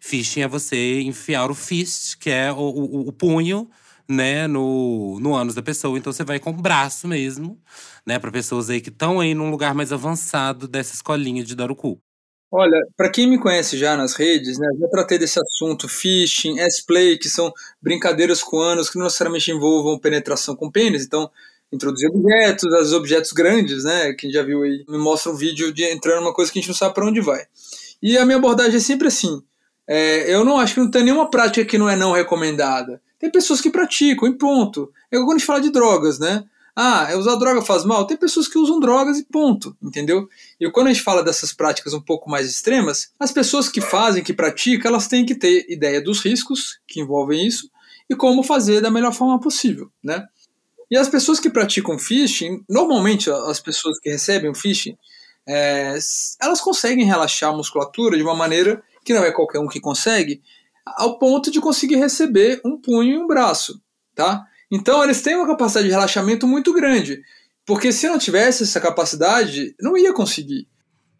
fishing 0.00 0.42
é 0.42 0.48
você 0.48 1.00
enfiar 1.00 1.50
o 1.50 1.54
fist, 1.54 2.16
que 2.18 2.30
é 2.30 2.52
o, 2.52 2.56
o, 2.56 3.08
o 3.08 3.12
punho, 3.12 3.68
né, 4.08 4.46
no, 4.46 5.18
no 5.20 5.34
ânus 5.34 5.54
da 5.54 5.62
pessoa. 5.62 5.98
Então 5.98 6.12
você 6.12 6.24
vai 6.24 6.38
com 6.38 6.50
o 6.50 6.54
braço 6.54 7.08
mesmo, 7.08 7.58
né, 8.06 8.18
para 8.18 8.30
pessoas 8.30 8.70
aí 8.70 8.80
que 8.80 8.90
estão 8.90 9.20
aí 9.20 9.34
num 9.34 9.50
lugar 9.50 9.74
mais 9.74 9.92
avançado 9.92 10.68
dessa 10.68 10.94
escolinha 10.94 11.44
de 11.44 11.54
dar 11.54 11.70
o 11.70 11.76
cu. 11.76 11.98
Olha, 12.56 12.86
para 12.96 13.10
quem 13.10 13.28
me 13.28 13.36
conhece 13.36 13.76
já 13.76 13.96
nas 13.96 14.14
redes, 14.14 14.58
né, 14.58 14.68
já 14.78 14.86
tratei 14.88 15.18
desse 15.18 15.40
assunto, 15.40 15.88
phishing, 15.88 16.60
S-play, 16.60 17.18
que 17.18 17.28
são 17.28 17.52
brincadeiras 17.82 18.44
com 18.44 18.60
anos 18.60 18.88
que 18.88 18.96
não 18.96 19.06
necessariamente 19.06 19.50
envolvam 19.50 19.98
penetração 19.98 20.54
com 20.54 20.70
pênis. 20.70 21.04
Então, 21.04 21.28
introduzir 21.72 22.08
objetos, 22.08 22.64
os 22.64 22.92
objetos 22.92 23.32
grandes, 23.32 23.82
né, 23.82 24.12
que 24.12 24.30
já 24.30 24.44
viu 24.44 24.62
aí, 24.62 24.84
me 24.88 24.98
mostra 24.98 25.32
um 25.32 25.36
vídeo 25.36 25.72
de 25.72 25.82
entrando 25.84 26.20
numa 26.20 26.32
coisa 26.32 26.52
que 26.52 26.58
a 26.60 26.62
gente 26.62 26.68
não 26.68 26.76
sabe 26.76 26.94
para 26.94 27.06
onde 27.06 27.20
vai. 27.20 27.44
E 28.04 28.18
a 28.18 28.26
minha 28.26 28.36
abordagem 28.36 28.76
é 28.76 28.80
sempre 28.80 29.08
assim. 29.08 29.42
É, 29.88 30.30
eu 30.30 30.44
não 30.44 30.58
acho 30.58 30.74
que 30.74 30.80
não 30.80 30.90
tem 30.90 31.02
nenhuma 31.02 31.30
prática 31.30 31.64
que 31.64 31.78
não 31.78 31.88
é 31.88 31.96
não 31.96 32.12
recomendada. 32.12 33.00
Tem 33.18 33.30
pessoas 33.30 33.62
que 33.62 33.70
praticam 33.70 34.28
e 34.28 34.36
ponto. 34.36 34.92
É 35.10 35.16
quando 35.16 35.30
a 35.30 35.38
gente 35.38 35.46
fala 35.46 35.60
de 35.62 35.70
drogas, 35.70 36.18
né? 36.18 36.44
Ah, 36.76 37.06
é 37.08 37.16
usar 37.16 37.36
droga 37.36 37.62
faz 37.62 37.82
mal? 37.82 38.06
Tem 38.06 38.14
pessoas 38.14 38.46
que 38.46 38.58
usam 38.58 38.78
drogas 38.78 39.18
e 39.18 39.24
ponto, 39.24 39.74
entendeu? 39.82 40.28
E 40.60 40.70
quando 40.70 40.88
a 40.88 40.92
gente 40.92 41.02
fala 41.02 41.22
dessas 41.22 41.54
práticas 41.54 41.94
um 41.94 42.00
pouco 42.00 42.28
mais 42.28 42.46
extremas, 42.46 43.10
as 43.18 43.32
pessoas 43.32 43.70
que 43.70 43.80
fazem, 43.80 44.22
que 44.22 44.34
praticam, 44.34 44.90
elas 44.90 45.08
têm 45.08 45.24
que 45.24 45.34
ter 45.34 45.64
ideia 45.70 46.02
dos 46.02 46.20
riscos 46.20 46.80
que 46.86 47.00
envolvem 47.00 47.46
isso 47.46 47.70
e 48.10 48.14
como 48.14 48.42
fazer 48.42 48.82
da 48.82 48.90
melhor 48.90 49.14
forma 49.14 49.40
possível, 49.40 49.90
né? 50.02 50.26
E 50.90 50.96
as 50.98 51.08
pessoas 51.08 51.40
que 51.40 51.48
praticam 51.48 51.98
phishing, 51.98 52.62
normalmente 52.68 53.30
as 53.30 53.60
pessoas 53.60 53.98
que 53.98 54.10
recebem 54.10 54.50
o 54.50 54.54
phishing, 54.54 54.94
é, 55.46 55.98
elas 56.40 56.60
conseguem 56.60 57.04
relaxar 57.04 57.50
a 57.50 57.56
musculatura 57.56 58.16
de 58.16 58.22
uma 58.22 58.34
maneira 58.34 58.82
que 59.04 59.12
não 59.12 59.24
é 59.24 59.30
qualquer 59.30 59.58
um 59.58 59.68
que 59.68 59.80
consegue, 59.80 60.42
ao 60.86 61.18
ponto 61.18 61.50
de 61.50 61.60
conseguir 61.60 61.96
receber 61.96 62.60
um 62.64 62.80
punho 62.80 63.12
e 63.14 63.18
um 63.18 63.26
braço, 63.26 63.80
tá? 64.14 64.42
Então 64.70 65.02
eles 65.04 65.20
têm 65.22 65.36
uma 65.36 65.46
capacidade 65.46 65.86
de 65.86 65.92
relaxamento 65.92 66.46
muito 66.46 66.72
grande, 66.72 67.20
porque 67.66 67.92
se 67.92 68.08
não 68.08 68.18
tivesse 68.18 68.62
essa 68.62 68.80
capacidade, 68.80 69.74
não 69.80 69.96
ia 69.96 70.12
conseguir. 70.12 70.66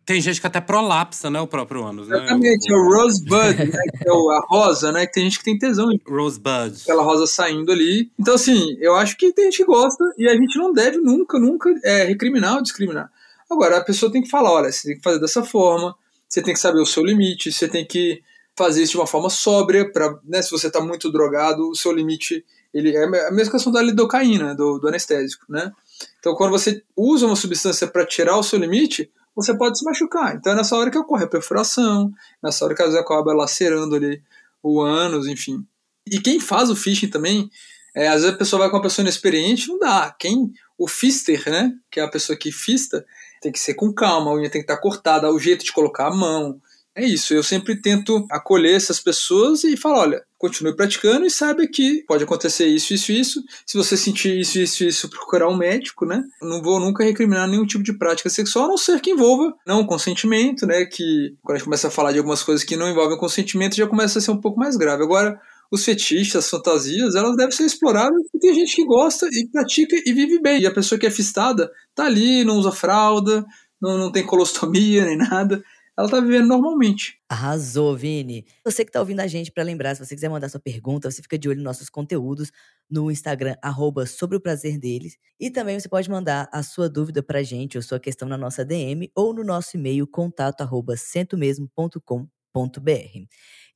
Tem 0.06 0.20
gente 0.20 0.38
que 0.38 0.46
até 0.46 0.60
prolapsa, 0.60 1.30
né? 1.30 1.40
O 1.40 1.46
próprio 1.46 1.82
ânus, 1.82 2.08
né? 2.08 2.16
Exatamente, 2.18 2.70
é 2.70 2.76
o 2.76 2.94
Rosebud, 2.94 3.56
né? 3.56 3.82
Que 4.02 4.08
é 4.08 4.12
a 4.12 4.40
rosa, 4.48 4.92
né? 4.92 5.06
Que 5.06 5.12
tem 5.14 5.24
gente 5.24 5.38
que 5.38 5.44
tem 5.44 5.58
tesão 5.58 5.88
Rosebud. 6.06 6.82
aquela 6.82 7.02
rosa 7.02 7.26
saindo 7.26 7.72
ali. 7.72 8.10
Então, 8.18 8.34
assim, 8.34 8.76
eu 8.80 8.94
acho 8.96 9.16
que 9.16 9.32
tem 9.32 9.46
gente 9.46 9.58
que 9.58 9.64
gosta 9.64 10.04
e 10.18 10.28
a 10.28 10.34
gente 10.34 10.58
não 10.58 10.74
deve 10.74 10.98
nunca, 10.98 11.38
nunca 11.38 11.74
é, 11.82 12.04
recriminar 12.04 12.56
ou 12.56 12.62
discriminar. 12.62 13.10
Agora, 13.50 13.78
a 13.78 13.85
pessoa 13.85 14.11
tem 14.11 14.22
que 14.22 14.30
falar: 14.30 14.52
olha, 14.52 14.72
você 14.72 14.88
tem 14.88 14.96
que 14.96 15.02
fazer 15.02 15.20
dessa 15.20 15.44
forma, 15.44 15.94
você 16.28 16.42
tem 16.42 16.54
que 16.54 16.61
saber 16.61 16.80
o 16.80 16.87
seu 16.87 17.04
limite, 17.04 17.52
você 17.52 17.68
tem 17.68 17.85
que 17.87 18.22
fazer 18.57 18.83
isso 18.83 18.92
de 18.92 18.98
uma 18.98 19.07
forma 19.07 19.28
sóbria, 19.28 19.90
pra, 19.90 20.18
né, 20.24 20.40
se 20.40 20.50
você 20.50 20.68
está 20.68 20.80
muito 20.80 21.11
drogado, 21.11 21.68
o 21.68 21.74
seu 21.74 21.92
limite 21.92 22.44
ele 22.72 22.94
é 22.96 23.04
a 23.04 23.30
mesma 23.30 23.52
questão 23.52 23.72
da 23.72 23.80
lidocaína, 23.80 24.54
do, 24.54 24.78
do 24.78 24.88
anestésico, 24.88 25.44
né? 25.48 25.72
Então, 26.18 26.35
quando 26.35 26.50
você 26.50 26.83
usa 26.96 27.24
uma 27.24 27.37
substância 27.37 27.87
para 27.87 28.04
tirar 28.04 28.37
o 28.37 28.42
seu 28.42 28.59
limite, 28.59 29.11
você 29.35 29.57
pode 29.57 29.78
se 29.78 29.85
machucar. 29.85 30.35
Então, 30.35 30.52
é 30.52 30.57
nessa 30.57 30.76
hora 30.76 30.90
que 30.90 30.98
ocorre 30.98 31.24
a 31.24 31.28
perfuração, 31.28 32.12
nessa 32.42 32.64
hora 32.64 32.74
que 32.74 32.83
às 32.83 32.88
vezes 32.88 33.00
acaba 33.00 33.33
lacerando 33.33 33.94
ali 33.94 34.20
o 34.61 34.80
ânus, 34.80 35.28
enfim. 35.28 35.64
E 36.04 36.20
quem 36.20 36.40
faz 36.40 36.68
o 36.68 36.76
phishing 36.76 37.09
também, 37.09 37.48
é, 37.94 38.09
às 38.09 38.22
vezes 38.22 38.35
a 38.35 38.38
pessoa 38.38 38.61
vai 38.61 38.70
com 38.70 38.76
uma 38.76 38.83
pessoa 38.83 39.04
inexperiente, 39.04 39.68
não 39.68 39.78
dá. 39.78 40.14
Quem, 40.18 40.52
o 40.78 40.88
fister, 40.88 41.48
né, 41.50 41.72
que 41.90 42.00
é 42.00 42.02
a 42.02 42.10
pessoa 42.10 42.38
que 42.38 42.50
fista, 42.52 43.04
tem 43.40 43.52
que 43.52 43.60
ser 43.60 43.74
com 43.74 43.92
calma, 43.92 44.30
a 44.30 44.34
unha 44.34 44.50
tem 44.50 44.60
que 44.60 44.70
estar 44.70 44.80
cortada, 44.80 45.30
o 45.30 45.38
jeito 45.38 45.64
de 45.64 45.72
colocar 45.72 46.08
a 46.08 46.14
mão. 46.14 46.60
É 46.96 47.04
isso, 47.04 47.34
eu 47.34 47.42
sempre 47.42 47.74
tento 47.80 48.24
acolher 48.30 48.76
essas 48.76 49.00
pessoas 49.00 49.64
e 49.64 49.76
falar, 49.76 49.98
olha, 49.98 50.22
continue 50.38 50.76
praticando 50.76 51.26
e 51.26 51.30
saiba 51.30 51.66
que 51.66 52.04
pode 52.06 52.22
acontecer 52.22 52.66
isso, 52.66 52.94
isso, 52.94 53.10
isso. 53.10 53.42
Se 53.66 53.76
você 53.76 53.96
sentir 53.96 54.38
isso, 54.38 54.60
isso, 54.60 54.84
isso, 54.84 55.10
procurar 55.10 55.48
um 55.48 55.56
médico, 55.56 56.06
né? 56.06 56.22
Eu 56.40 56.48
Não 56.48 56.62
vou 56.62 56.78
nunca 56.78 57.02
recriminar 57.02 57.48
nenhum 57.48 57.66
tipo 57.66 57.82
de 57.82 57.98
prática 57.98 58.30
sexual, 58.30 58.66
a 58.66 58.68
não 58.68 58.76
ser 58.76 59.00
que 59.00 59.10
envolva 59.10 59.52
não 59.66 59.84
consentimento, 59.84 60.66
né? 60.66 60.84
Que 60.84 61.34
quando 61.42 61.56
a 61.56 61.58
gente 61.58 61.64
começa 61.64 61.88
a 61.88 61.90
falar 61.90 62.12
de 62.12 62.18
algumas 62.18 62.44
coisas 62.44 62.64
que 62.64 62.76
não 62.76 62.88
envolvem 62.88 63.18
consentimento, 63.18 63.74
já 63.74 63.88
começa 63.88 64.20
a 64.20 64.22
ser 64.22 64.30
um 64.30 64.40
pouco 64.40 64.60
mais 64.60 64.76
grave. 64.76 65.02
Agora, 65.02 65.40
os 65.74 65.84
fetiches, 65.84 66.37
as 66.37 66.48
fantasias, 66.48 67.14
elas 67.14 67.37
devem 67.37 67.52
ser 67.52 67.64
exploradas 67.64 68.22
e 68.32 68.38
tem 68.38 68.54
gente 68.54 68.76
que 68.76 68.84
gosta 68.84 69.26
e 69.30 69.48
pratica 69.50 69.96
e 70.06 70.12
vive 70.12 70.40
bem. 70.40 70.62
E 70.62 70.66
a 70.66 70.72
pessoa 70.72 70.98
que 70.98 71.06
é 71.06 71.10
fistada 71.10 71.70
tá 71.94 72.06
ali, 72.06 72.44
não 72.44 72.56
usa 72.56 72.72
fralda, 72.72 73.44
não, 73.80 73.98
não 73.98 74.12
tem 74.12 74.24
colostomia 74.24 75.04
nem 75.04 75.18
nada. 75.18 75.62
Ela 75.96 76.08
tá 76.08 76.18
vivendo 76.20 76.48
normalmente. 76.48 77.20
Arrasou, 77.28 77.96
Vini. 77.96 78.44
Você 78.64 78.84
que 78.84 78.90
tá 78.90 78.98
ouvindo 78.98 79.20
a 79.20 79.28
gente, 79.28 79.52
pra 79.52 79.62
lembrar, 79.62 79.94
se 79.94 80.04
você 80.04 80.14
quiser 80.14 80.28
mandar 80.28 80.48
sua 80.48 80.58
pergunta, 80.58 81.08
você 81.08 81.22
fica 81.22 81.38
de 81.38 81.48
olho 81.48 81.58
nos 81.58 81.64
nossos 81.64 81.88
conteúdos 81.88 82.50
no 82.90 83.12
Instagram, 83.12 83.54
arroba 83.62 84.04
sobre 84.04 84.37
o 84.37 84.40
prazer 84.40 84.76
deles. 84.76 85.16
E 85.38 85.50
também 85.50 85.78
você 85.78 85.88
pode 85.88 86.10
mandar 86.10 86.48
a 86.52 86.64
sua 86.64 86.88
dúvida 86.88 87.22
pra 87.22 87.44
gente, 87.44 87.76
ou 87.76 87.82
sua 87.82 88.00
questão 88.00 88.28
na 88.28 88.37
nossa 88.37 88.64
DM, 88.64 89.08
ou 89.14 89.32
no 89.32 89.44
nosso 89.44 89.76
e-mail, 89.76 90.04
contato 90.06 90.62
arroba 90.62 90.96
centomesmo.com.br. 90.96 92.28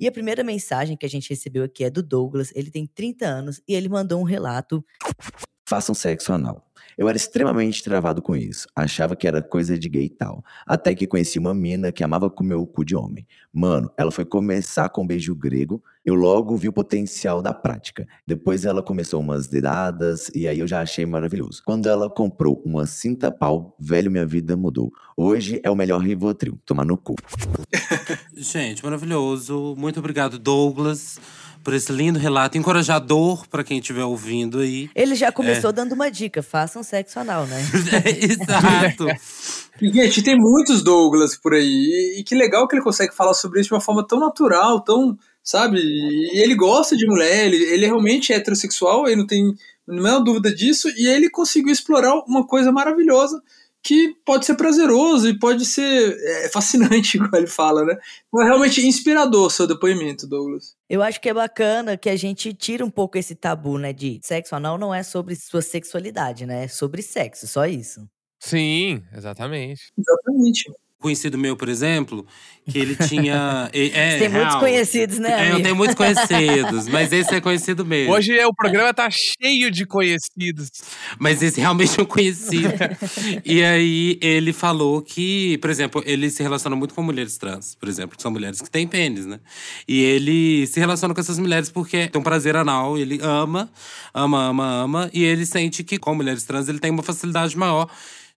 E 0.00 0.06
a 0.06 0.12
primeira 0.12 0.44
mensagem 0.44 0.96
que 0.96 1.04
a 1.04 1.08
gente 1.08 1.30
recebeu 1.30 1.64
aqui 1.64 1.84
é 1.84 1.90
do 1.90 2.02
Douglas, 2.02 2.52
ele 2.54 2.70
tem 2.70 2.86
30 2.86 3.26
anos, 3.26 3.60
e 3.66 3.74
ele 3.74 3.88
mandou 3.88 4.20
um 4.20 4.24
relato 4.24 4.84
Façam 5.68 5.94
sexo 5.94 6.32
anal. 6.32 6.64
Eu 6.98 7.08
era 7.08 7.16
extremamente 7.16 7.80
travado 7.84 8.20
com 8.20 8.34
isso. 8.34 8.66
Achava 8.74 9.14
que 9.14 9.28
era 9.28 9.40
coisa 9.40 9.78
de 9.78 9.88
gay 9.88 10.06
e 10.06 10.10
tal. 10.10 10.44
Até 10.66 10.96
que 10.96 11.06
conheci 11.06 11.38
uma 11.38 11.54
mina 11.54 11.92
que 11.92 12.02
amava 12.02 12.28
comer 12.28 12.56
o 12.56 12.66
cu 12.66 12.84
de 12.84 12.96
homem. 12.96 13.24
Mano, 13.52 13.88
ela 13.96 14.10
foi 14.10 14.24
começar 14.24 14.88
com 14.88 15.04
um 15.04 15.06
beijo 15.06 15.32
grego. 15.32 15.80
Eu 16.04 16.16
logo 16.16 16.56
vi 16.56 16.68
o 16.68 16.72
potencial 16.72 17.40
da 17.40 17.54
prática. 17.54 18.04
Depois 18.26 18.64
ela 18.64 18.82
começou 18.82 19.20
umas 19.20 19.46
dedadas 19.46 20.28
e 20.34 20.48
aí 20.48 20.58
eu 20.58 20.66
já 20.66 20.80
achei 20.80 21.06
maravilhoso. 21.06 21.62
Quando 21.64 21.88
ela 21.88 22.10
comprou 22.10 22.60
uma 22.66 22.84
cinta 22.84 23.30
pau, 23.30 23.76
velho, 23.78 24.10
minha 24.10 24.26
vida 24.26 24.56
mudou. 24.56 24.90
Hoje 25.16 25.60
é 25.62 25.70
o 25.70 25.76
melhor 25.76 26.00
Rivotril. 26.00 26.58
Tomar 26.66 26.84
no 26.84 26.96
cu. 26.96 27.14
Gente, 28.34 28.82
maravilhoso. 28.82 29.76
Muito 29.78 30.00
obrigado, 30.00 30.36
Douglas, 30.36 31.20
por 31.62 31.74
esse 31.74 31.92
lindo 31.92 32.18
relato 32.18 32.56
encorajador 32.56 33.46
para 33.48 33.64
quem 33.64 33.78
estiver 33.78 34.04
ouvindo 34.04 34.60
aí. 34.60 34.90
Ele 34.94 35.14
já 35.14 35.30
começou 35.30 35.72
dando 35.72 35.92
uma 35.92 36.10
dica: 36.10 36.42
façam 36.42 36.82
sexo 36.82 37.20
anal, 37.20 37.46
né? 37.46 37.60
Exato. 38.20 39.06
E, 39.80 39.92
gente, 39.92 40.22
tem 40.22 40.34
muitos 40.36 40.82
Douglas 40.82 41.36
por 41.36 41.54
aí. 41.54 42.16
E, 42.18 42.24
que 42.24 42.34
legal 42.34 42.66
que 42.66 42.74
ele 42.74 42.82
consegue 42.82 43.14
falar 43.14 43.32
sobre 43.32 43.60
isso 43.60 43.68
de 43.68 43.74
uma 43.74 43.80
forma 43.80 44.04
tão 44.04 44.18
natural, 44.18 44.80
tão. 44.80 45.16
Sabe? 45.40 45.78
E 45.78 46.42
ele 46.42 46.56
gosta 46.56 46.96
de 46.96 47.06
mulher, 47.06 47.46
ele, 47.46 47.62
ele 47.62 47.84
é 47.84 47.86
realmente 47.86 48.32
heterossexual, 48.32 49.06
ele 49.06 49.20
não 49.20 49.26
tem 49.26 49.54
nenhuma 49.86 50.18
dúvida 50.18 50.52
disso. 50.52 50.88
E 50.96 51.06
ele 51.06 51.30
conseguiu 51.30 51.72
explorar 51.72 52.12
uma 52.26 52.44
coisa 52.44 52.72
maravilhosa 52.72 53.40
que 53.88 54.14
pode 54.22 54.44
ser 54.44 54.54
prazeroso 54.54 55.30
e 55.30 55.38
pode 55.38 55.64
ser 55.64 56.14
é, 56.20 56.48
fascinante, 56.52 57.16
igual 57.16 57.30
ele 57.36 57.46
fala, 57.46 57.86
né? 57.86 57.96
Então 58.28 58.42
é 58.42 58.44
realmente 58.44 58.86
inspirador 58.86 59.46
o 59.46 59.50
seu 59.50 59.66
depoimento, 59.66 60.26
Douglas. 60.26 60.76
Eu 60.90 61.02
acho 61.02 61.18
que 61.18 61.28
é 61.30 61.32
bacana 61.32 61.96
que 61.96 62.10
a 62.10 62.16
gente 62.16 62.52
tira 62.52 62.84
um 62.84 62.90
pouco 62.90 63.16
esse 63.16 63.34
tabu, 63.34 63.78
né? 63.78 63.94
De 63.94 64.20
sexo 64.22 64.54
anal 64.54 64.76
não 64.76 64.94
é 64.94 65.02
sobre 65.02 65.34
sua 65.34 65.62
sexualidade, 65.62 66.44
né? 66.44 66.64
É 66.64 66.68
sobre 66.68 67.00
sexo, 67.00 67.46
só 67.46 67.64
isso. 67.64 68.06
Sim, 68.38 69.02
exatamente. 69.10 69.90
Exatamente. 69.96 70.70
Conhecido 71.00 71.38
meu, 71.38 71.56
por 71.56 71.68
exemplo, 71.68 72.26
que 72.68 72.76
ele 72.76 72.96
tinha. 72.96 73.70
É, 73.72 73.86
é, 74.16 74.18
Tem 74.18 74.28
muitos 74.28 74.48
real. 74.48 74.60
conhecidos, 74.60 75.18
né? 75.18 75.48
É, 75.48 75.52
eu 75.52 75.62
tenho 75.62 75.76
muitos 75.76 75.94
conhecidos, 75.94 76.88
mas 76.88 77.12
esse 77.12 77.32
é 77.36 77.40
conhecido 77.40 77.86
mesmo. 77.86 78.12
Hoje 78.12 78.36
é, 78.36 78.44
o 78.44 78.52
programa 78.52 78.92
tá 78.92 79.08
cheio 79.08 79.70
de 79.70 79.86
conhecidos. 79.86 80.68
Mas 81.16 81.40
esse 81.40 81.60
realmente 81.60 82.00
é 82.00 82.02
um 82.02 82.06
conhecido. 82.06 82.72
e 83.44 83.62
aí 83.62 84.18
ele 84.20 84.52
falou 84.52 85.00
que, 85.00 85.56
por 85.58 85.70
exemplo, 85.70 86.02
ele 86.04 86.28
se 86.30 86.42
relaciona 86.42 86.74
muito 86.74 86.94
com 86.94 87.02
mulheres 87.02 87.38
trans, 87.38 87.76
por 87.76 87.88
exemplo, 87.88 88.16
que 88.16 88.22
são 88.22 88.32
mulheres 88.32 88.60
que 88.60 88.68
têm 88.68 88.86
pênis, 88.86 89.24
né? 89.24 89.38
E 89.86 90.02
ele 90.02 90.66
se 90.66 90.80
relaciona 90.80 91.14
com 91.14 91.20
essas 91.20 91.38
mulheres 91.38 91.70
porque 91.70 92.08
tem 92.08 92.20
um 92.20 92.24
prazer 92.24 92.56
anal, 92.56 92.98
ele 92.98 93.20
ama, 93.22 93.70
ama, 94.12 94.46
ama, 94.46 94.82
ama, 94.82 95.10
e 95.14 95.22
ele 95.22 95.46
sente 95.46 95.84
que 95.84 95.96
com 95.96 96.12
mulheres 96.12 96.42
trans 96.42 96.68
ele 96.68 96.80
tem 96.80 96.90
uma 96.90 97.04
facilidade 97.04 97.56
maior 97.56 97.88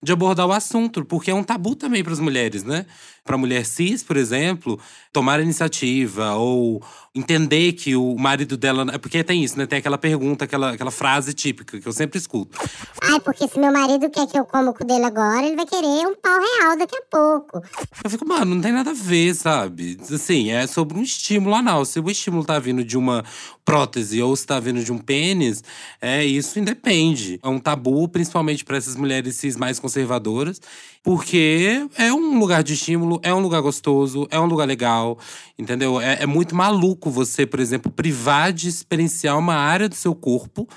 de 0.03 0.11
abordar 0.11 0.47
o 0.47 0.51
assunto, 0.51 1.05
porque 1.05 1.29
é 1.29 1.33
um 1.33 1.43
tabu 1.43 1.75
também 1.75 2.03
para 2.03 2.13
as 2.13 2.19
mulheres, 2.19 2.63
né? 2.63 2.85
Para 3.23 3.37
mulher 3.37 3.65
cis, 3.65 4.03
por 4.03 4.17
exemplo, 4.17 4.79
tomar 5.13 5.39
iniciativa 5.39 6.33
ou 6.35 6.83
entender 7.13 7.73
que 7.73 7.95
o 7.95 8.15
marido 8.17 8.55
dela. 8.55 8.85
é 8.93 8.97
Porque 8.97 9.23
tem 9.23 9.43
isso, 9.43 9.57
né? 9.57 9.65
Tem 9.65 9.79
aquela 9.79 9.97
pergunta, 9.97 10.45
aquela, 10.45 10.71
aquela 10.71 10.91
frase 10.91 11.33
típica 11.33 11.79
que 11.79 11.87
eu 11.87 11.91
sempre 11.91 12.17
escuto. 12.17 12.57
Ai, 13.01 13.19
porque 13.19 13.47
se 13.47 13.59
meu 13.59 13.71
marido 13.71 14.09
quer 14.09 14.27
que 14.27 14.39
eu 14.39 14.45
coma 14.45 14.71
o 14.71 14.73
cu 14.73 14.85
dele 14.85 15.03
agora, 15.03 15.45
ele 15.45 15.55
vai 15.55 15.65
querer 15.65 16.07
um 16.07 16.15
pau 16.15 16.39
real 16.39 16.77
daqui 16.77 16.95
a 16.95 17.03
pouco. 17.09 17.61
Eu 18.03 18.09
fico, 18.09 18.25
mano, 18.25 18.55
não 18.55 18.61
tem 18.61 18.71
nada 18.71 18.91
a 18.91 18.93
ver, 18.93 19.35
sabe? 19.35 19.97
Assim, 20.01 20.51
é 20.51 20.65
sobre 20.67 20.97
um 20.97 21.03
estímulo 21.03 21.53
anal. 21.53 21.83
Se 21.83 21.99
o 21.99 22.09
estímulo 22.09 22.45
tá 22.45 22.57
vindo 22.59 22.83
de 22.83 22.97
uma 22.97 23.25
prótese 23.65 24.21
ou 24.21 24.35
se 24.35 24.45
tá 24.45 24.59
vindo 24.59 24.83
de 24.83 24.91
um 24.91 24.97
pênis, 24.97 25.63
é, 26.01 26.23
isso 26.23 26.57
independe. 26.59 27.39
É 27.43 27.47
um 27.47 27.59
tabu, 27.59 28.07
principalmente 28.07 28.63
para 28.63 28.77
essas 28.77 28.95
mulheres 28.95 29.35
cis 29.35 29.57
mais 29.57 29.79
conservadoras, 29.79 30.61
porque 31.03 31.87
é 31.97 32.13
um 32.13 32.39
lugar 32.39 32.63
de 32.63 32.73
estímulo, 32.73 33.19
é 33.23 33.33
um 33.33 33.39
lugar 33.39 33.61
gostoso, 33.61 34.27
é 34.31 34.39
um 34.39 34.45
lugar 34.45 34.65
legal, 34.65 35.17
entendeu? 35.57 35.99
É, 35.99 36.23
é 36.23 36.25
muito 36.25 36.55
maluco 36.55 37.00
você, 37.09 37.45
por 37.45 37.59
exemplo, 37.59 37.91
privar 37.91 38.53
de 38.53 38.67
experienciar 38.67 39.37
uma 39.37 39.55
área 39.55 39.89
do 39.89 39.95
seu 39.95 40.13
corpo 40.13 40.67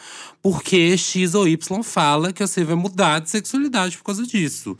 porque 0.42 0.96
X 0.96 1.34
ou 1.34 1.48
Y 1.48 1.82
fala 1.82 2.32
que 2.32 2.46
você 2.46 2.64
vai 2.64 2.76
mudar 2.76 3.20
de 3.20 3.30
sexualidade 3.30 3.96
por 3.98 4.04
causa 4.04 4.26
disso 4.26 4.76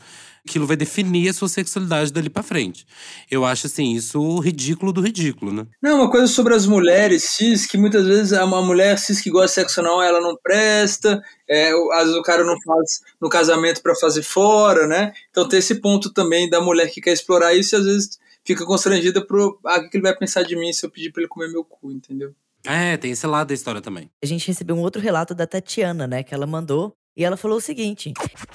aquilo 0.47 0.67
vai 0.67 0.77
definir 0.77 1.29
a 1.29 1.33
sua 1.33 1.49
sexualidade 1.49 2.13
dali 2.13 2.29
pra 2.29 2.43
frente. 2.43 2.85
Eu 3.29 3.43
acho, 3.43 3.65
assim, 3.65 3.95
isso 3.95 4.39
ridículo 4.39 4.93
do 4.93 5.01
ridículo, 5.01 5.51
né? 5.51 5.65
Não, 5.81 5.97
uma 5.97 6.09
coisa 6.09 6.27
sobre 6.27 6.53
as 6.53 6.67
mulheres 6.67 7.23
cis, 7.23 7.65
que 7.65 7.77
muitas 7.77 8.05
vezes 8.05 8.37
uma 8.37 8.61
mulher 8.61 8.97
cis 8.99 9.19
que 9.19 9.31
gosta 9.31 9.47
de 9.47 9.53
sexo 9.53 9.79
anal, 9.79 10.01
ela 10.03 10.21
não 10.21 10.37
presta, 10.41 11.21
é, 11.49 11.71
às 11.93 12.03
vezes 12.03 12.15
o 12.15 12.21
cara 12.21 12.43
não 12.43 12.55
faz 12.61 13.01
no 13.19 13.27
casamento 13.27 13.81
para 13.81 13.95
fazer 13.95 14.21
fora, 14.21 14.87
né? 14.87 15.11
Então 15.31 15.47
tem 15.47 15.59
esse 15.59 15.75
ponto 15.81 16.13
também 16.13 16.47
da 16.47 16.61
mulher 16.61 16.91
que 16.91 17.01
quer 17.01 17.13
explorar 17.13 17.55
isso 17.55 17.75
e 17.75 17.77
às 17.77 17.85
vezes 17.85 18.19
fica 18.45 18.65
constrangida 18.65 19.25
pro. 19.25 19.59
Ah, 19.65 19.79
o 19.79 19.89
que 19.89 19.97
ele 19.97 20.03
vai 20.03 20.15
pensar 20.15 20.43
de 20.43 20.55
mim 20.55 20.71
se 20.71 20.85
eu 20.85 20.89
pedir 20.89 21.11
pra 21.11 21.21
ele 21.21 21.29
comer 21.29 21.51
meu 21.51 21.63
cu, 21.63 21.91
entendeu? 21.91 22.33
É, 22.65 22.97
tem 22.97 23.11
esse 23.11 23.27
lado 23.27 23.49
da 23.49 23.53
história 23.53 23.81
também. 23.81 24.09
A 24.23 24.25
gente 24.25 24.47
recebeu 24.47 24.75
um 24.75 24.81
outro 24.81 25.01
relato 25.01 25.35
da 25.35 25.45
Tatiana, 25.45 26.07
né? 26.07 26.23
Que 26.23 26.33
ela 26.33 26.47
mandou. 26.47 26.95
E 27.17 27.23
ela 27.23 27.37
falou 27.37 27.57
o 27.57 27.61
seguinte: 27.61 28.13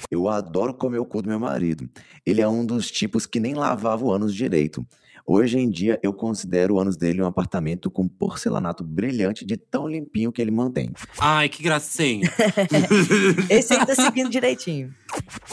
Eu 0.09 0.27
adoro 0.27 0.73
comer 0.73 0.99
o 0.99 1.05
cu 1.05 1.21
do 1.21 1.29
meu 1.29 1.39
marido. 1.39 1.89
Ele 2.25 2.41
é 2.41 2.47
um 2.47 2.65
dos 2.65 2.91
tipos 2.91 3.25
que 3.25 3.39
nem 3.39 3.53
lavava 3.53 4.03
o 4.03 4.11
ânus 4.11 4.35
direito. 4.35 4.85
Hoje 5.25 5.59
em 5.59 5.69
dia, 5.69 5.99
eu 6.01 6.13
considero 6.13 6.75
o 6.75 6.79
ânus 6.79 6.97
dele 6.97 7.21
um 7.21 7.25
apartamento 7.25 7.89
com 7.89 8.07
porcelanato 8.07 8.83
brilhante 8.83 9.45
de 9.45 9.55
tão 9.57 9.87
limpinho 9.87 10.31
que 10.31 10.41
ele 10.41 10.51
mantém. 10.51 10.91
Ai, 11.19 11.47
que 11.47 11.61
gracinha. 11.61 12.29
esse 13.49 13.73
aí 13.73 13.85
tá 13.85 13.95
seguindo 13.95 14.29
direitinho. 14.29 14.93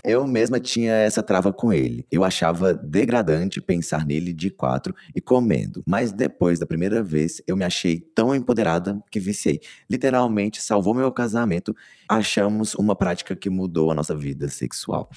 Eu 0.05 0.27
mesma 0.27 0.59
tinha 0.59 0.93
essa 0.93 1.23
trava 1.23 1.53
com 1.53 1.73
ele. 1.73 2.07
Eu 2.11 2.25
achava 2.25 2.73
degradante 2.73 3.61
pensar 3.61 4.07
nele 4.07 4.33
de 4.33 4.51
quatro 4.51 4.95
e 5.15 5.21
comendo. 5.21 5.83
Mas 5.87 6.13
depois 6.13 6.59
da 6.59 6.67
primeira 6.67 7.03
vez, 7.03 7.43
eu 7.47 7.57
me 7.57 7.65
achei 7.65 8.01
tão 8.01 8.35
empoderada 8.35 9.03
que 9.11 9.21
viciei. 9.21 9.61
Literalmente 9.91 10.63
salvou 10.63 10.95
meu 10.95 11.13
casamento. 11.13 11.75
Achamos 12.09 12.75
uma 12.75 12.97
prática 12.97 13.37
que 13.37 13.51
mudou 13.51 13.91
a 13.91 13.95
nossa 13.95 14.15
vida 14.15 14.49
sexual. 14.49 15.11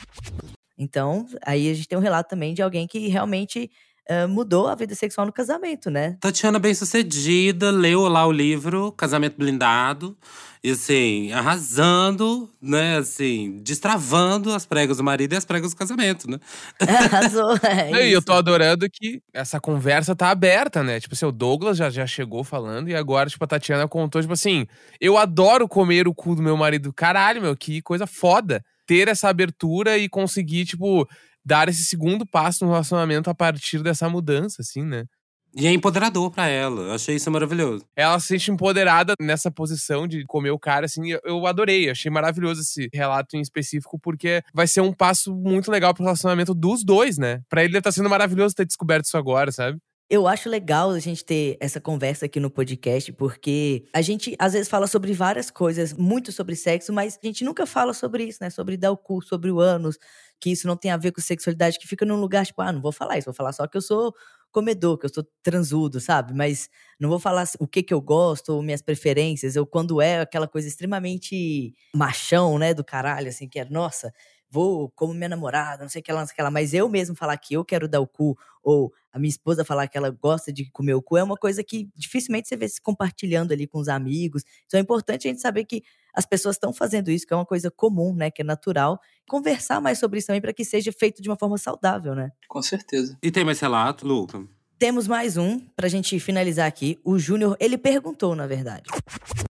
Então, 0.78 1.28
aí 1.45 1.70
a 1.70 1.74
gente 1.76 1.88
tem 1.88 1.97
um 1.97 2.02
relato 2.02 2.30
também 2.30 2.56
de 2.56 2.62
alguém 2.64 2.88
que 2.88 3.08
realmente 3.08 3.70
uh, 4.12 4.28
mudou 4.28 4.68
a 4.68 4.76
vida 4.76 4.93
sexual 4.95 5.26
no 5.26 5.34
casamento, 5.34 5.89
né? 5.89 6.18
Tatiana 6.20 6.59
bem 6.59 6.74
sucedida, 6.74 7.72
leu 7.72 8.01
lá 8.07 8.26
o 8.26 8.32
livro 8.32 8.91
Casamento 8.91 9.38
Blindado. 9.38 10.18
E 10.64 10.70
assim, 10.70 11.32
arrasando, 11.32 12.47
né? 12.62 12.97
Assim, 12.97 13.59
destravando 13.64 14.53
as 14.53 14.64
pregas 14.64 14.97
do 14.97 15.03
marido 15.03 15.34
e 15.34 15.36
as 15.36 15.43
pregas 15.43 15.72
do 15.72 15.78
casamento, 15.78 16.30
né? 16.30 16.38
Arrasou, 16.80 17.57
é 17.64 18.07
E 18.07 18.12
eu 18.12 18.22
tô 18.22 18.34
adorando 18.34 18.88
que 18.88 19.24
essa 19.34 19.59
conversa 19.59 20.16
tá 20.16 20.30
aberta, 20.30 20.84
né? 20.84 20.99
Tipo 20.99 21.16
assim, 21.16 21.26
o 21.26 21.32
Douglas 21.32 21.78
já, 21.78 21.89
já 21.89 22.05
chegou 22.05 22.43
falando 22.43 22.89
e 22.89 22.95
agora, 22.95 23.28
tipo, 23.28 23.43
a 23.43 23.47
Tatiana 23.47 23.88
contou, 23.88 24.22
tipo 24.22 24.34
assim, 24.34 24.68
eu 24.99 25.18
adoro 25.18 25.68
comer 25.68 26.07
o 26.07 26.14
cu 26.14 26.36
do 26.36 26.43
meu 26.43 26.55
marido. 26.55 26.93
Caralho, 26.93 27.41
meu, 27.41 27.57
que 27.57 27.82
coisa 27.82 28.05
foda. 28.05 28.64
Ter 28.86 29.07
essa 29.07 29.30
abertura 29.30 29.97
e 29.97 30.07
conseguir, 30.07 30.66
tipo, 30.66 31.07
dar 31.46 31.68
esse 31.70 31.84
segundo 31.86 32.26
passo 32.26 32.64
no 32.66 32.72
relacionamento 32.72 33.30
a 33.30 33.36
partir 33.36 33.82
dessa 33.84 34.08
mudança, 34.10 34.58
assim, 34.62 34.84
né? 34.84 35.06
E 35.54 35.68
é 35.68 35.72
empoderador 35.72 36.32
pra 36.32 36.48
ela. 36.48 36.82
Eu 36.84 36.94
achei 36.94 37.16
isso 37.18 37.30
maravilhoso. 37.30 37.84
Ela 37.94 38.18
se 38.22 38.28
sente 38.28 38.50
empoderada 38.52 39.14
nessa 39.20 39.52
posição 39.52 40.08
de 40.08 40.24
comer 40.26 40.52
o 40.52 40.58
cara, 40.60 40.86
assim, 40.86 41.12
eu- 41.12 41.20
eu 41.26 41.46
adorei. 41.46 41.89
Achei 41.89 42.10
maravilhoso 42.10 42.62
esse 42.62 42.88
relato 42.94 43.36
em 43.36 43.42
específico, 43.42 44.00
porque 44.00 44.42
vai 44.54 44.66
ser 44.66 44.80
um 44.80 44.94
passo 44.94 45.36
muito 45.36 45.70
legal 45.70 45.94
pro 45.94 46.04
relacionamento 46.06 46.54
dos 46.54 46.86
dois, 46.86 47.18
né? 47.18 47.42
Pra 47.50 47.66
ele 47.66 47.82
tá 47.82 47.92
sendo 47.92 48.10
maravilhoso 48.10 48.56
ter 48.56 48.66
descoberto 48.66 49.06
isso 49.06 49.18
agora, 49.18 49.52
sabe? 49.52 49.78
Eu 50.10 50.28
acho 50.28 50.50
legal 50.50 50.89
a 50.92 51.00
gente 51.00 51.24
ter 51.24 51.58
essa 51.60 51.80
conversa 51.82 52.26
aqui 52.26 52.38
no 52.39 52.50
podcast, 52.50 53.12
porque 53.14 53.84
a 53.94 54.02
gente 54.02 54.36
às 54.39 54.54
vezes 54.54 54.68
fala 54.70 54.86
sobre 54.88 55.12
várias 55.14 55.50
coisas, 55.52 55.94
muito 55.94 56.32
sobre 56.34 56.56
sexo, 56.56 56.92
mas 56.94 57.18
a 57.22 57.26
gente 57.28 57.44
nunca 57.46 57.66
fala 57.66 57.94
sobre 57.94 58.24
isso, 58.26 58.39
né? 58.42 58.50
Sobre 58.50 58.76
dar 58.78 58.92
o 58.92 58.98
cu, 58.98 59.22
sobre 59.22 59.50
o 59.52 59.60
ânus, 59.60 59.98
que 60.42 60.50
isso 60.52 60.68
não 60.68 60.76
tem 60.76 60.92
a 60.92 60.98
ver 60.98 61.12
com 61.12 61.22
sexualidade, 61.22 61.78
que 61.80 61.88
fica 61.88 62.06
num 62.06 62.16
lugar 62.20 62.46
tipo, 62.46 62.62
ah, 62.62 62.72
não 62.72 62.82
vou 62.82 62.92
falar 62.92 63.18
isso, 63.18 63.26
vou 63.26 63.34
falar 63.34 63.54
só 63.54 63.68
que 63.68 63.78
eu 63.78 63.82
sou 63.82 64.14
comedor, 64.52 64.98
que 64.98 65.06
eu 65.06 65.14
sou 65.14 65.24
transudo, 65.44 66.00
sabe? 66.02 66.34
Mas 66.34 66.70
não 67.00 67.10
vou 67.10 67.20
falar 67.20 67.48
o 67.60 67.68
que 67.68 67.82
que 67.84 67.94
eu 67.94 68.02
gosto, 68.02 68.50
ou 68.50 68.62
minhas 68.64 68.82
preferências, 68.82 69.56
ou 69.56 69.66
quando 69.66 70.02
é 70.02 70.20
aquela 70.22 70.48
coisa 70.48 70.68
extremamente 70.68 71.74
machão, 71.96 72.58
né, 72.60 72.74
do 72.74 72.84
caralho, 72.84 73.30
assim, 73.30 73.48
que 73.48 73.60
é, 73.60 73.66
nossa, 73.66 74.12
vou 74.52 74.91
como 74.95 75.14
minha 75.14 75.30
namorada, 75.30 75.82
não 75.82 75.89
sei 75.89 76.02
o 76.02 76.04
que 76.04 76.12
lá, 76.12 76.20
não 76.20 76.28
sei 76.28 76.34
o 76.34 76.36
que 76.36 76.41
lá, 76.41 76.52
mas 76.52 76.74
eu 76.74 76.89
mesmo 76.89 77.16
falar 77.16 77.38
que 77.38 77.54
eu 77.54 77.64
quero 77.64 77.88
dar 77.88 78.02
o 78.02 78.08
cu, 78.08 78.38
ou 78.62 78.93
a 79.12 79.18
minha 79.18 79.30
esposa 79.30 79.66
falar 79.66 79.88
que 79.88 79.97
ela 79.97 80.10
gosta 80.10 80.52
de 80.52 80.70
comer 80.72 80.93
o 80.93 81.02
cu, 81.02 81.18
é 81.18 81.24
uma 81.24 81.38
coisa 81.38 81.64
que 81.64 81.89
dificilmente 81.95 82.47
você 82.47 82.56
vê 82.56 82.68
se 82.68 82.82
compartilhando 82.82 83.52
ali 83.52 83.66
com 83.66 83.80
os 83.80 83.88
amigos. 83.88 84.43
Então 84.66 84.78
é 84.78 84.82
importante 84.82 85.28
a 85.28 85.32
gente 85.32 85.41
saber 85.41 85.66
que 85.66 85.82
as 86.14 86.26
pessoas 86.26 86.58
estão 86.58 86.74
fazendo 86.74 87.10
isso, 87.10 87.26
que 87.26 87.34
é 87.34 87.36
uma 87.36 87.45
coisa 87.45 87.72
comum, 87.72 88.14
né, 88.14 88.30
que 88.30 88.41
é 88.41 88.45
natural. 88.45 88.99
Conversar 89.28 89.82
mais 89.82 89.97
sobre 89.97 90.20
isso 90.20 90.28
também 90.28 90.41
para 90.41 90.54
que 90.54 90.66
seja 90.66 90.91
feito 90.91 91.22
de 91.22 91.30
uma 91.30 91.38
forma 91.38 91.58
saudável, 91.58 92.14
né? 92.14 92.32
Com 92.47 92.62
certeza. 92.62 93.18
E 93.24 93.32
tem 93.32 93.45
mais 93.45 93.60
relato, 93.60 94.06
Luca? 94.06 94.45
Temos 94.78 95.08
mais 95.08 95.38
um 95.38 95.60
pra 95.76 95.88
gente 95.88 96.20
finalizar 96.20 96.68
aqui. 96.68 96.99
O 97.04 97.20
Júnior, 97.20 97.56
ele 97.60 97.78
perguntou, 97.78 98.36
na 98.36 98.47
verdade. 98.47 98.89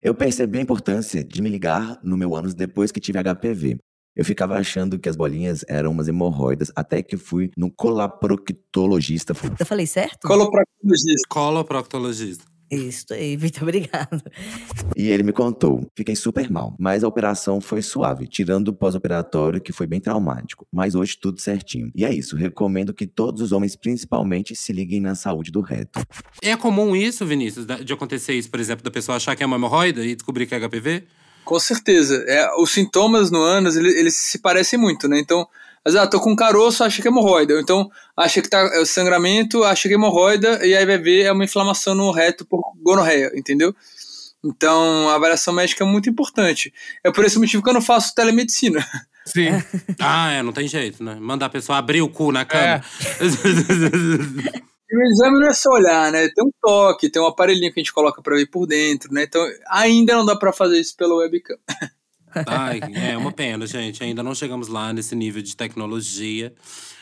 Eu 0.03 0.15
percebi 0.15 0.59
a 0.59 0.61
importância 0.61 1.25
de 1.25 1.41
me 1.41 1.49
ligar 1.49 1.99
no 2.03 2.17
meu 2.17 2.37
ânus 2.37 2.55
depois 2.55 2.93
que 2.93 3.01
tive 3.01 3.19
HPV. 3.19 3.79
Eu 4.17 4.25
ficava 4.25 4.57
achando 4.57 4.99
que 4.99 5.09
as 5.09 5.17
bolinhas 5.17 5.65
eram 5.69 5.91
umas 5.91 6.07
hemorroidas, 6.07 6.71
até 6.77 7.03
que 7.03 7.17
fui 7.17 7.51
no 7.57 7.71
colaproctologista. 7.71 9.35
Eu 9.59 9.67
falei 9.67 9.87
certo? 9.87 10.29
Coloproctologista. 10.29 11.29
Coloproctologista. 11.29 12.45
Isso 12.71 13.07
aí, 13.11 13.37
muito 13.37 13.63
obrigado. 13.63 14.23
E 14.97 15.09
ele 15.09 15.23
me 15.23 15.33
contou. 15.33 15.87
Fiquei 15.97 16.17
super 16.17 16.51
mal, 16.51 16.75
mas 16.79 17.05
a 17.05 17.09
operação 17.09 17.61
foi 17.61 17.83
suave, 17.83 18.27
tirando 18.27 18.69
o 18.69 18.73
pós-operatório 18.73 19.61
que 19.61 19.73
foi 19.73 19.87
bem 19.87 20.01
traumático. 20.01 20.67
Mas 20.73 20.95
hoje 20.95 21.17
tudo 21.21 21.41
certinho. 21.41 21.91
E 21.95 22.05
é 22.05 22.13
isso, 22.13 22.37
recomendo 22.37 22.95
que 22.95 23.07
todos 23.07 23.43
os 23.43 23.53
homens, 23.53 23.77
principalmente, 23.77 24.57
se 24.57 24.73
liguem 24.73 25.01
na 25.01 25.15
saúde 25.15 25.51
do 25.51 25.61
reto. 25.61 26.01
É 26.43 26.57
comum 26.57 26.97
isso, 26.97 27.27
Vinícius, 27.27 27.67
de 27.67 27.93
acontecer 27.93 28.35
isso, 28.35 28.51
por 28.51 28.61
exemplo, 28.61 28.85
da 28.85 28.91
pessoa 28.91 29.17
achar 29.17 29.37
que 29.37 29.43
é 29.43 29.47
uma 29.47 29.57
hemorroida 29.57 30.05
e 30.05 30.15
descobrir 30.15 30.47
que 30.47 30.55
é 30.55 30.61
HPV? 30.61 31.05
Com 31.45 31.59
certeza. 31.59 32.25
É, 32.27 32.49
os 32.59 32.71
sintomas 32.73 33.31
no 33.31 33.43
ânus, 33.43 33.77
ele- 33.77 33.99
eles, 33.99 34.17
se 34.17 34.39
parecem 34.39 34.79
muito, 34.79 35.07
né? 35.09 35.19
Então, 35.19 35.47
às 35.85 35.93
vezes, 35.93 36.07
ah, 36.07 36.11
tô 36.11 36.19
com 36.21 36.33
um 36.33 36.37
caroço, 36.37 36.83
acha 36.83 37.03
que 37.03 37.07
é 37.09 37.11
hemorroida. 37.11 37.55
Ou 37.55 37.61
então, 37.61 37.91
acha 38.17 38.41
que 38.41 38.49
tá 38.49 38.59
é 38.75 38.81
o 38.81 38.87
sangramento, 38.87 39.63
acha 39.65 39.83
que 39.89 39.95
é 39.95 39.97
hemorroida, 39.97 40.67
e 40.67 40.75
aí 40.75 40.87
vai 40.87 40.97
ver 40.99 41.23
é 41.25 41.33
uma 41.33 41.45
inflamação 41.45 41.95
no 41.95 42.11
reto 42.11 42.45
por 42.47 42.63
gonorreia, 42.83 43.31
entendeu? 43.35 43.75
Então, 44.43 45.09
a 45.11 45.15
avaliação 45.15 45.53
médica 45.55 45.85
é 45.85 45.87
muito 45.87 46.09
importante. 46.09 46.73
É 47.03 47.11
por 47.11 47.25
esse 47.25 47.39
motivo 47.39 47.63
que 47.63 47.69
eu 47.69 47.75
não 47.75 47.81
faço 47.83 48.15
telemedicina. 48.15 48.85
Sim. 49.27 49.49
Ah, 49.99 50.33
é, 50.33 50.43
não 50.43 50.53
tem 50.53 50.69
jeito, 50.69 51.03
né? 51.03 51.17
Mandar 51.19 51.47
a 51.47 51.51
pessoa 51.51 51.79
abrir 51.79 52.03
o 52.03 52.09
cu 52.11 52.31
na 52.31 52.45
cama. 52.45 52.83
E 53.21 54.63
o 54.97 55.03
exame 55.03 55.41
não 55.41 55.49
é 55.49 55.55
só 55.55 55.71
olhar, 55.71 56.13
né? 56.13 56.29
Tem 56.29 56.45
um 56.45 56.51
toque, 56.61 57.09
tem 57.09 57.21
um 57.21 57.27
aparelhinho 57.27 57.73
que 57.73 57.81
a 57.81 57.83
gente 57.83 57.93
coloca 57.93 58.23
pra 58.23 58.37
ver 58.37 58.47
por 58.47 58.67
dentro, 58.67 59.13
né? 59.13 59.25
Então, 59.25 59.47
ainda 59.69 60.15
não 60.15 60.25
dá 60.25 60.37
pra 60.37 60.53
fazer 60.53 60.79
isso 60.79 60.97
pela 60.97 61.15
webcam. 61.15 61.57
Ai, 62.47 62.81
é 62.95 63.17
uma 63.17 63.33
pena, 63.33 63.67
gente. 63.67 64.03
Ainda 64.03 64.23
não 64.23 64.35
chegamos 64.35 64.69
lá 64.69 64.93
nesse 64.93 65.15
nível 65.15 65.41
de 65.41 65.57
tecnologia. 65.57 66.53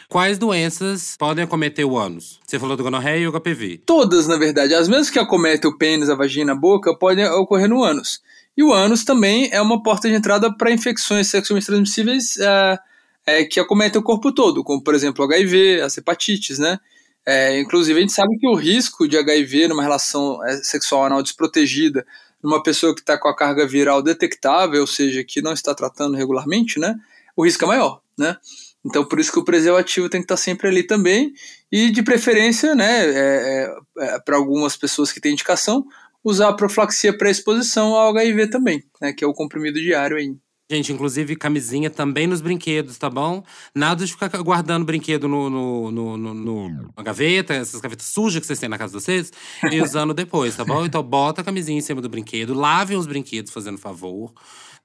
Quais 0.08 0.36
doenças 0.36 1.16
podem 1.18 1.42
acometer 1.42 1.86
o 1.86 1.96
ânus? 1.96 2.38
Você 2.46 2.58
falou 2.58 2.76
do 2.76 2.82
gonorreia 2.82 3.22
e 3.22 3.26
o 3.26 3.32
HPV. 3.32 3.80
Todas, 3.86 4.26
na 4.26 4.36
verdade, 4.36 4.74
as 4.74 4.86
mesmas 4.86 5.08
que 5.08 5.18
acometem 5.18 5.70
o 5.70 5.78
pênis, 5.78 6.10
a 6.10 6.14
vagina, 6.14 6.52
a 6.52 6.54
boca, 6.54 6.94
podem 6.94 7.26
ocorrer 7.26 7.66
no 7.66 7.82
ânus. 7.82 8.20
E 8.54 8.62
o 8.62 8.72
ânus 8.72 9.04
também 9.04 9.48
é 9.50 9.60
uma 9.62 9.82
porta 9.82 10.08
de 10.08 10.14
entrada 10.14 10.54
para 10.54 10.70
infecções 10.70 11.28
sexualmente 11.28 11.66
transmissíveis 11.66 12.36
é, 12.36 12.78
é, 13.26 13.44
que 13.44 13.58
acometem 13.58 13.98
o 13.98 14.04
corpo 14.04 14.30
todo, 14.32 14.62
como, 14.62 14.82
por 14.82 14.94
exemplo, 14.94 15.24
HIV, 15.24 15.80
as 15.80 15.96
hepatites, 15.96 16.58
né? 16.58 16.78
É, 17.26 17.60
inclusive, 17.60 17.98
a 17.98 18.02
gente 18.02 18.12
sabe 18.12 18.36
que 18.38 18.48
o 18.48 18.54
risco 18.54 19.06
de 19.06 19.16
HIV 19.16 19.68
numa 19.68 19.82
relação 19.82 20.44
é, 20.44 20.56
sexual 20.56 21.04
anal 21.04 21.22
desprotegida, 21.22 22.04
numa 22.42 22.62
pessoa 22.62 22.94
que 22.94 23.00
está 23.00 23.16
com 23.16 23.28
a 23.28 23.36
carga 23.36 23.66
viral 23.66 24.02
detectável, 24.02 24.80
ou 24.80 24.86
seja, 24.86 25.22
que 25.22 25.40
não 25.40 25.52
está 25.52 25.74
tratando 25.74 26.16
regularmente, 26.16 26.80
né? 26.80 26.96
O 27.36 27.44
risco 27.44 27.64
é 27.64 27.68
maior, 27.68 28.00
né? 28.18 28.36
Então, 28.84 29.04
por 29.04 29.20
isso 29.20 29.32
que 29.32 29.38
o 29.38 29.44
preservativo 29.44 30.08
tem 30.08 30.20
que 30.20 30.24
estar 30.24 30.36
sempre 30.36 30.68
ali 30.68 30.82
também. 30.82 31.32
E, 31.70 31.90
de 31.90 32.02
preferência, 32.02 32.74
né, 32.74 33.06
é, 33.06 33.74
é, 33.98 34.18
para 34.20 34.36
algumas 34.36 34.76
pessoas 34.76 35.12
que 35.12 35.20
têm 35.20 35.32
indicação, 35.32 35.86
usar 36.24 36.48
a 36.48 36.52
profilaxia 36.52 37.16
pré-exposição 37.16 37.94
ao 37.94 38.10
HIV 38.10 38.48
também, 38.48 38.82
né, 39.00 39.12
que 39.12 39.24
é 39.24 39.26
o 39.26 39.32
comprimido 39.32 39.80
diário 39.80 40.16
aí. 40.16 40.34
Gente, 40.72 40.90
inclusive 40.90 41.36
camisinha 41.36 41.90
também 41.90 42.26
nos 42.26 42.40
brinquedos, 42.40 42.96
tá 42.96 43.10
bom? 43.10 43.44
Nada 43.74 44.06
de 44.06 44.10
ficar 44.12 44.28
guardando 44.42 44.86
brinquedo 44.86 45.28
no, 45.28 45.50
no, 45.50 45.90
no, 45.90 46.16
no- 46.16 46.32
no- 46.34 46.90
na 46.96 47.02
gaveta, 47.02 47.52
essas 47.52 47.78
gavetas 47.78 48.06
sujas 48.06 48.40
que 48.40 48.46
vocês 48.46 48.58
têm 48.58 48.70
na 48.70 48.78
casa 48.78 48.96
de 48.96 49.04
vocês, 49.04 49.30
e 49.70 49.82
usando 49.82 50.14
depois, 50.14 50.56
tá 50.56 50.64
bom? 50.64 50.86
Então 50.86 51.02
bota 51.02 51.42
a 51.42 51.44
camisinha 51.44 51.76
em 51.76 51.82
cima 51.82 52.00
do 52.00 52.08
brinquedo, 52.08 52.54
lavem 52.54 52.96
os 52.96 53.06
brinquedos 53.06 53.52
fazendo 53.52 53.76
favor, 53.76 54.32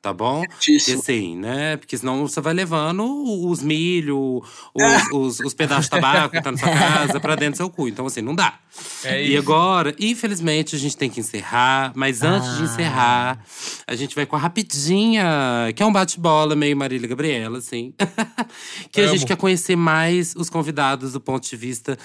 tá 0.02 0.14
bom? 0.14 0.44
E 0.44 0.50
Certíssimo. 0.52 1.00
assim, 1.02 1.36
né? 1.38 1.76
Porque 1.78 1.98
senão 1.98 2.28
você 2.28 2.40
vai 2.40 2.54
levando 2.54 3.04
os 3.50 3.62
milho, 3.62 4.42
os, 4.74 5.12
os, 5.14 5.40
os 5.42 5.54
pedaços 5.54 5.86
de 5.86 5.90
tabaco 5.92 6.36
que 6.36 6.42
tá 6.42 6.52
na 6.52 6.58
sua 6.58 6.70
casa 6.70 7.20
pra 7.20 7.36
dentro 7.36 7.54
do 7.54 7.58
seu 7.58 7.70
cu. 7.70 7.88
Então, 7.88 8.06
assim, 8.06 8.22
não 8.22 8.34
dá. 8.36 8.60
É 9.04 9.24
E 9.26 9.36
agora, 9.36 9.94
infelizmente, 10.00 10.76
a 10.76 10.80
gente 10.80 10.96
tem 10.96 11.10
que 11.10 11.20
encerrar. 11.20 11.92
Mas 11.96 12.22
antes 12.24 12.56
de 12.58 12.62
Ah. 12.62 12.66
encerrar, 12.66 13.46
a 13.88 13.96
gente 13.96 14.16
vai 14.16 14.26
com 14.26 14.36
a 14.36 14.40
rapidinha, 14.40 15.74
que 15.76 15.82
é 15.84 15.86
um 15.86 15.92
bate-bola 15.92 16.56
meio 16.56 16.78
Marília 16.78 17.06
e 17.06 17.10
Gabriela, 17.10 17.58
assim. 17.58 17.94
que 18.92 19.02
a 19.02 19.06
Amo. 19.06 19.14
gente 19.14 19.26
quer 19.26 19.36
conhecer 19.38 19.76
mais 19.76 20.36
os 20.36 20.50
convidados 20.50 21.14
do 21.14 21.20
ponto 21.22 21.48
de 21.50 21.56
vista 21.58 21.98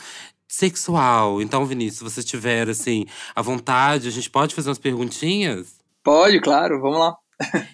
sexual. 0.49 1.41
Então, 1.41 1.65
Vinícius, 1.65 1.99
se 1.99 2.05
você 2.05 2.23
tiver, 2.23 2.69
assim, 2.69 3.07
à 3.35 3.41
vontade, 3.43 4.09
a 4.09 4.11
gente 4.11 4.29
pode 4.29 4.55
fazer 4.55 4.69
umas 4.69 4.79
perguntinhas? 4.79 5.77
Pode, 6.05 6.41
claro, 6.41 6.81
vamos 6.81 6.99
lá. 6.99 7.15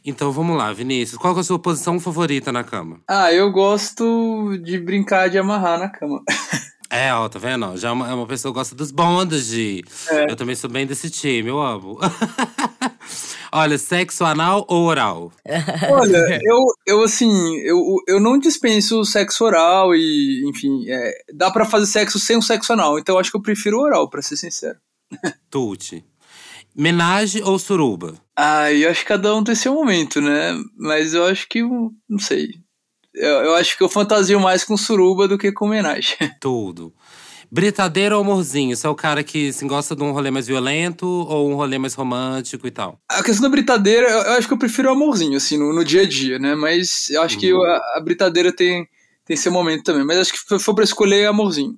Então, 0.05 0.33
vamos 0.33 0.57
lá, 0.57 0.73
Vinícius. 0.73 1.19
Qual 1.19 1.37
é 1.37 1.41
a 1.41 1.45
sua 1.45 1.59
posição 1.59 2.01
favorita 2.01 2.51
na 2.51 2.65
cama? 2.65 3.01
Ah, 3.09 3.33
eu 3.33 3.51
gosto 3.51 4.57
de 4.63 4.79
brincar 4.79 5.29
de 5.29 5.39
amarrar 5.39 5.79
na 5.79 5.89
cama. 5.89 6.23
É, 6.91 7.13
ó, 7.13 7.29
tá 7.29 7.39
vendo? 7.39 7.77
Já 7.77 7.91
é 7.91 7.93
uma, 7.93 8.11
é 8.11 8.15
uma 8.15 8.27
pessoa 8.27 8.53
que 8.53 8.59
gosta 8.59 8.75
dos 8.75 8.91
bondage. 8.91 9.85
É. 10.11 10.31
Eu 10.31 10.37
também 10.37 10.55
sou 10.55 10.71
bem 10.71 10.87
desse 10.87 11.11
time, 11.11 11.49
eu 11.49 11.61
amo. 11.61 11.99
Olha, 13.53 13.79
sexo 13.79 14.25
anal 14.25 14.65
ou 14.69 14.85
oral? 14.85 15.33
Olha, 15.91 16.41
eu, 16.43 16.59
eu 16.87 17.03
assim, 17.03 17.57
eu, 17.59 17.97
eu 18.07 18.21
não 18.21 18.39
dispenso 18.39 19.01
o 19.01 19.05
sexo 19.05 19.45
oral 19.45 19.95
e, 19.95 20.49
enfim, 20.49 20.85
é, 20.89 21.13
dá 21.35 21.51
pra 21.51 21.65
fazer 21.65 21.87
sexo 21.87 22.19
sem 22.19 22.37
o 22.37 22.43
sexo 22.43 22.73
anal, 22.73 22.99
então 22.99 23.15
eu 23.15 23.21
acho 23.21 23.31
que 23.31 23.37
eu 23.37 23.43
prefiro 23.43 23.79
o 23.79 23.83
oral, 23.83 24.09
pra 24.09 24.23
ser 24.23 24.37
sincero. 24.37 24.79
Tuti. 25.51 26.05
Menage 26.77 27.43
ou 27.43 27.59
suruba? 27.59 28.15
Ah, 28.37 28.73
eu 28.73 28.89
acho 28.91 29.01
que 29.01 29.07
cada 29.09 29.35
um 29.35 29.43
tem 29.43 29.55
seu 29.55 29.75
momento, 29.75 30.21
né? 30.21 30.55
Mas 30.77 31.13
eu 31.15 31.25
acho 31.25 31.49
que, 31.49 31.61
não 31.63 32.19
sei. 32.21 32.51
Eu, 33.15 33.29
eu 33.45 33.55
acho 33.57 33.77
que 33.77 33.83
eu 33.83 33.89
fantasio 33.89 34.39
mais 34.39 34.63
com 34.63 34.77
suruba 34.77 35.27
do 35.27 35.37
que 35.39 35.51
com 35.51 35.67
homenagem. 35.67 36.17
Tudo. 36.41 36.93
Britadeira 37.51 38.15
ou 38.15 38.23
amorzinho? 38.23 38.77
Você 38.77 38.87
é 38.87 38.91
o 38.91 38.95
cara 38.95 39.25
que 39.25 39.53
se 39.53 39.65
gosta 39.67 39.97
de 39.97 40.03
um 40.03 40.13
rolê 40.13 40.31
mais 40.31 40.47
violento 40.47 41.07
ou 41.07 41.51
um 41.51 41.55
rolê 41.55 41.79
mais 41.79 41.95
romântico 41.95 42.67
e 42.67 42.71
tal? 42.71 43.01
A 43.11 43.23
questão 43.23 43.43
da 43.45 43.49
britadeira, 43.49 44.07
eu, 44.09 44.19
eu 44.19 44.33
acho 44.35 44.47
que 44.47 44.53
eu 44.53 44.59
prefiro 44.59 44.89
o 44.89 44.93
amorzinho, 44.93 45.37
assim, 45.39 45.57
no, 45.57 45.73
no 45.73 45.83
dia 45.83 46.03
a 46.03 46.07
dia, 46.07 46.39
né? 46.39 46.55
Mas 46.55 47.09
eu 47.11 47.23
acho 47.23 47.39
que 47.39 47.53
Uhum. 47.53 47.63
a, 47.63 47.77
a 47.97 48.01
britadeira 48.05 48.53
tem, 48.55 48.87
tem 49.29 49.37
seu 49.37 49.53
momento 49.53 49.85
também. 49.85 50.07
Mas 50.07 50.17
acho 50.17 50.33
que 50.33 50.39
se 50.39 50.59
for 50.59 50.75
pra 50.75 50.83
escolher, 50.83 51.27
amorzinho. 51.27 51.77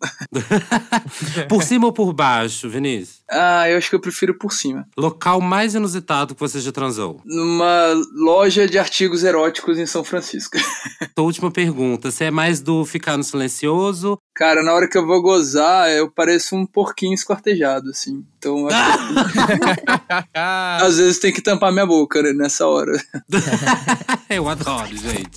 por 1.49 1.65
cima 1.65 1.87
ou 1.87 1.93
por 1.93 2.13
baixo, 2.13 2.71
Vinícius? 2.71 3.23
Ah, 3.29 3.69
eu 3.69 3.77
acho 3.77 3.91
que 3.91 3.97
eu 3.97 4.01
prefiro 4.01 4.39
por 4.39 4.53
cima. 4.53 4.87
Local 4.97 5.41
mais 5.41 5.75
inusitado 5.75 6.33
que 6.33 6.41
você 6.41 6.61
já 6.61 6.71
transou? 6.71 7.21
Numa 7.25 7.93
loja 8.15 8.69
de 8.69 8.79
artigos 8.79 9.25
eróticos 9.25 9.79
em 9.79 9.87
São 9.87 10.05
Francisco. 10.05 10.57
Tua 11.15 11.25
última 11.25 11.51
pergunta: 11.51 12.13
você 12.13 12.27
é 12.27 12.31
mais 12.31 12.61
do 12.61 12.85
ficar 12.85 13.17
no 13.17 13.25
silencioso? 13.25 14.17
Cara, 14.33 14.63
na 14.63 14.73
hora 14.73 14.89
que 14.89 14.97
eu 14.97 15.05
vou 15.05 15.21
gozar, 15.21 15.91
eu 15.91 16.09
pareço 16.09 16.55
um 16.55 16.65
porquinho 16.65 17.15
esquartejado, 17.15 17.91
assim. 17.91 18.25
Então, 18.39 18.69
acho 18.69 18.77
às 20.87 20.99
vezes 20.99 21.19
tem 21.19 21.33
que 21.33 21.43
tampar 21.43 21.73
minha 21.73 21.87
boca 21.87 22.23
né, 22.23 22.33
nessa 22.33 22.67
hora. 22.67 22.93
eu 24.31 24.49
adoro, 24.49 24.97
gente. 24.97 25.31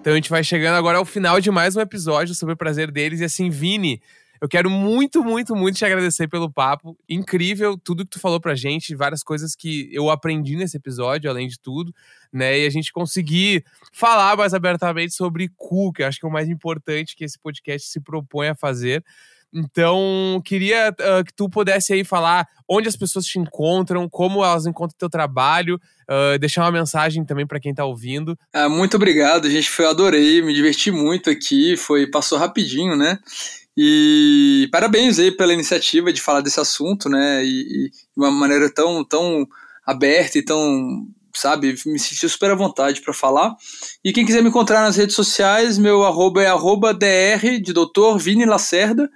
Então 0.00 0.12
a 0.12 0.16
gente 0.16 0.30
vai 0.30 0.44
chegando 0.44 0.76
agora 0.76 0.98
ao 0.98 1.04
final 1.04 1.40
de 1.40 1.50
mais 1.50 1.76
um 1.76 1.80
episódio 1.80 2.34
sobre 2.34 2.54
o 2.54 2.56
prazer 2.56 2.90
deles. 2.90 3.20
E 3.20 3.24
assim, 3.24 3.50
Vini, 3.50 4.00
eu 4.40 4.48
quero 4.48 4.70
muito, 4.70 5.24
muito, 5.24 5.56
muito 5.56 5.76
te 5.76 5.84
agradecer 5.84 6.28
pelo 6.28 6.50
papo. 6.50 6.96
Incrível 7.08 7.76
tudo 7.76 8.04
que 8.04 8.12
tu 8.12 8.20
falou 8.20 8.40
pra 8.40 8.54
gente, 8.54 8.94
várias 8.94 9.22
coisas 9.22 9.56
que 9.56 9.88
eu 9.92 10.08
aprendi 10.08 10.54
nesse 10.56 10.76
episódio, 10.76 11.28
além 11.28 11.48
de 11.48 11.58
tudo, 11.58 11.92
né? 12.32 12.60
E 12.60 12.66
a 12.66 12.70
gente 12.70 12.92
conseguir 12.92 13.64
falar 13.92 14.36
mais 14.36 14.54
abertamente 14.54 15.12
sobre 15.14 15.50
cu, 15.56 15.92
que 15.92 16.02
eu 16.02 16.06
acho 16.06 16.20
que 16.20 16.26
é 16.26 16.28
o 16.28 16.32
mais 16.32 16.48
importante 16.48 17.16
que 17.16 17.24
esse 17.24 17.38
podcast 17.38 17.88
se 17.88 18.00
propõe 18.00 18.48
a 18.48 18.54
fazer. 18.54 19.04
Então, 19.52 20.42
queria 20.44 20.90
uh, 20.90 21.24
que 21.24 21.32
tu 21.34 21.48
pudesse 21.48 21.92
aí 21.92 22.04
falar 22.04 22.46
onde 22.68 22.88
as 22.88 22.96
pessoas 22.96 23.24
te 23.24 23.38
encontram, 23.38 24.08
como 24.08 24.44
elas 24.44 24.66
encontram 24.66 24.96
teu 24.98 25.08
trabalho, 25.08 25.80
uh, 26.08 26.38
deixar 26.38 26.62
uma 26.62 26.72
mensagem 26.72 27.24
também 27.24 27.46
para 27.46 27.58
quem 27.58 27.74
tá 27.74 27.84
ouvindo. 27.84 28.38
Ah, 28.52 28.68
muito 28.68 28.96
obrigado, 28.96 29.50
gente. 29.50 29.70
Foi 29.70 29.86
adorei, 29.86 30.42
me 30.42 30.52
diverti 30.52 30.90
muito 30.90 31.30
aqui, 31.30 31.76
foi 31.76 32.06
passou 32.06 32.38
rapidinho, 32.38 32.94
né? 32.96 33.18
E 33.76 34.68
parabéns 34.72 35.18
aí 35.18 35.30
pela 35.30 35.54
iniciativa 35.54 36.12
de 36.12 36.20
falar 36.20 36.40
desse 36.40 36.60
assunto, 36.60 37.08
né? 37.08 37.44
E, 37.44 37.60
e 37.60 37.90
de 37.90 37.96
uma 38.16 38.30
maneira 38.30 38.68
tão, 38.68 39.04
tão 39.04 39.46
aberta 39.86 40.36
e 40.36 40.44
tão, 40.44 41.06
sabe, 41.34 41.74
me 41.86 41.98
senti 41.98 42.28
super 42.28 42.50
à 42.50 42.54
vontade 42.54 43.00
para 43.00 43.14
falar. 43.14 43.54
E 44.04 44.12
quem 44.12 44.26
quiser 44.26 44.42
me 44.42 44.48
encontrar 44.48 44.82
nas 44.82 44.96
redes 44.96 45.14
sociais, 45.14 45.78
meu 45.78 46.04
arroba 46.04 46.42
é 46.42 46.48
arroba 46.48 46.92
dr 46.92 47.62
de 47.62 47.72
doutor 47.72 48.18
Vini 48.18 48.44
Lacerda, 48.44 49.08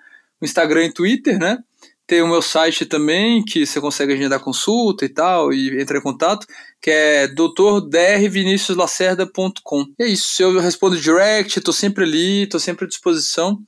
Instagram 0.45 0.87
e 0.87 0.93
Twitter, 0.93 1.39
né? 1.39 1.59
Tem 2.07 2.21
o 2.21 2.29
meu 2.29 2.43
site 2.43 2.85
também, 2.85 3.43
que 3.45 3.65
você 3.65 3.81
consegue 3.81 4.13
agendar 4.13 4.41
consulta 4.41 5.05
e 5.05 5.09
tal, 5.09 5.53
e 5.53 5.81
entrar 5.81 5.99
em 5.99 6.03
contato, 6.03 6.45
que 6.81 6.91
é 6.91 7.29
doutordrviniciuslacerda.com. 7.29 9.87
É 9.99 10.07
isso, 10.07 10.43
eu 10.43 10.59
respondo 10.59 11.01
direct, 11.01 11.61
tô 11.61 11.73
sempre 11.73 12.03
ali, 12.05 12.49
tô 12.49 12.59
sempre 12.59 12.85
à 12.85 12.89
disposição. 12.89 13.63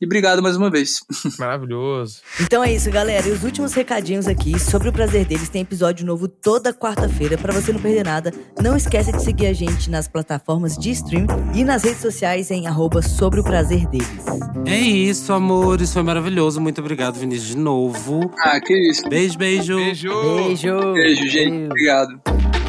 E 0.00 0.06
obrigado 0.06 0.40
mais 0.40 0.56
uma 0.56 0.70
vez. 0.70 1.00
Maravilhoso. 1.38 2.20
Então 2.40 2.62
é 2.62 2.72
isso, 2.72 2.88
galera. 2.88 3.26
E 3.26 3.32
os 3.32 3.42
últimos 3.42 3.74
recadinhos 3.74 4.28
aqui 4.28 4.58
sobre 4.58 4.88
o 4.88 4.92
prazer 4.92 5.24
deles 5.24 5.48
tem 5.48 5.62
episódio 5.62 6.06
novo 6.06 6.28
toda 6.28 6.72
quarta-feira 6.72 7.36
para 7.36 7.52
você 7.52 7.72
não 7.72 7.80
perder 7.80 8.04
nada. 8.04 8.32
Não 8.62 8.76
esquece 8.76 9.10
de 9.10 9.22
seguir 9.22 9.46
a 9.46 9.52
gente 9.52 9.90
nas 9.90 10.06
plataformas 10.06 10.76
de 10.76 10.90
stream 10.90 11.26
e 11.52 11.64
nas 11.64 11.82
redes 11.82 12.00
sociais 12.00 12.50
em 12.52 12.68
arroba 12.68 13.02
sobre 13.02 13.40
o 13.40 13.44
prazer 13.44 13.88
deles. 13.88 14.24
É 14.64 14.78
isso, 14.78 15.32
amores. 15.32 15.92
Foi 15.92 16.02
maravilhoso. 16.02 16.60
Muito 16.60 16.80
obrigado, 16.80 17.18
Vinícius, 17.18 17.48
de 17.48 17.56
novo. 17.56 18.30
Ah, 18.38 18.60
que 18.60 18.74
isso. 18.90 19.08
Beijo, 19.08 19.36
beijo. 19.36 19.76
Beijo. 19.76 20.08
Beijo. 20.08 20.92
Beijo, 20.92 21.28
gente. 21.28 21.50
Valeu. 21.50 21.66
Obrigado. 21.66 22.67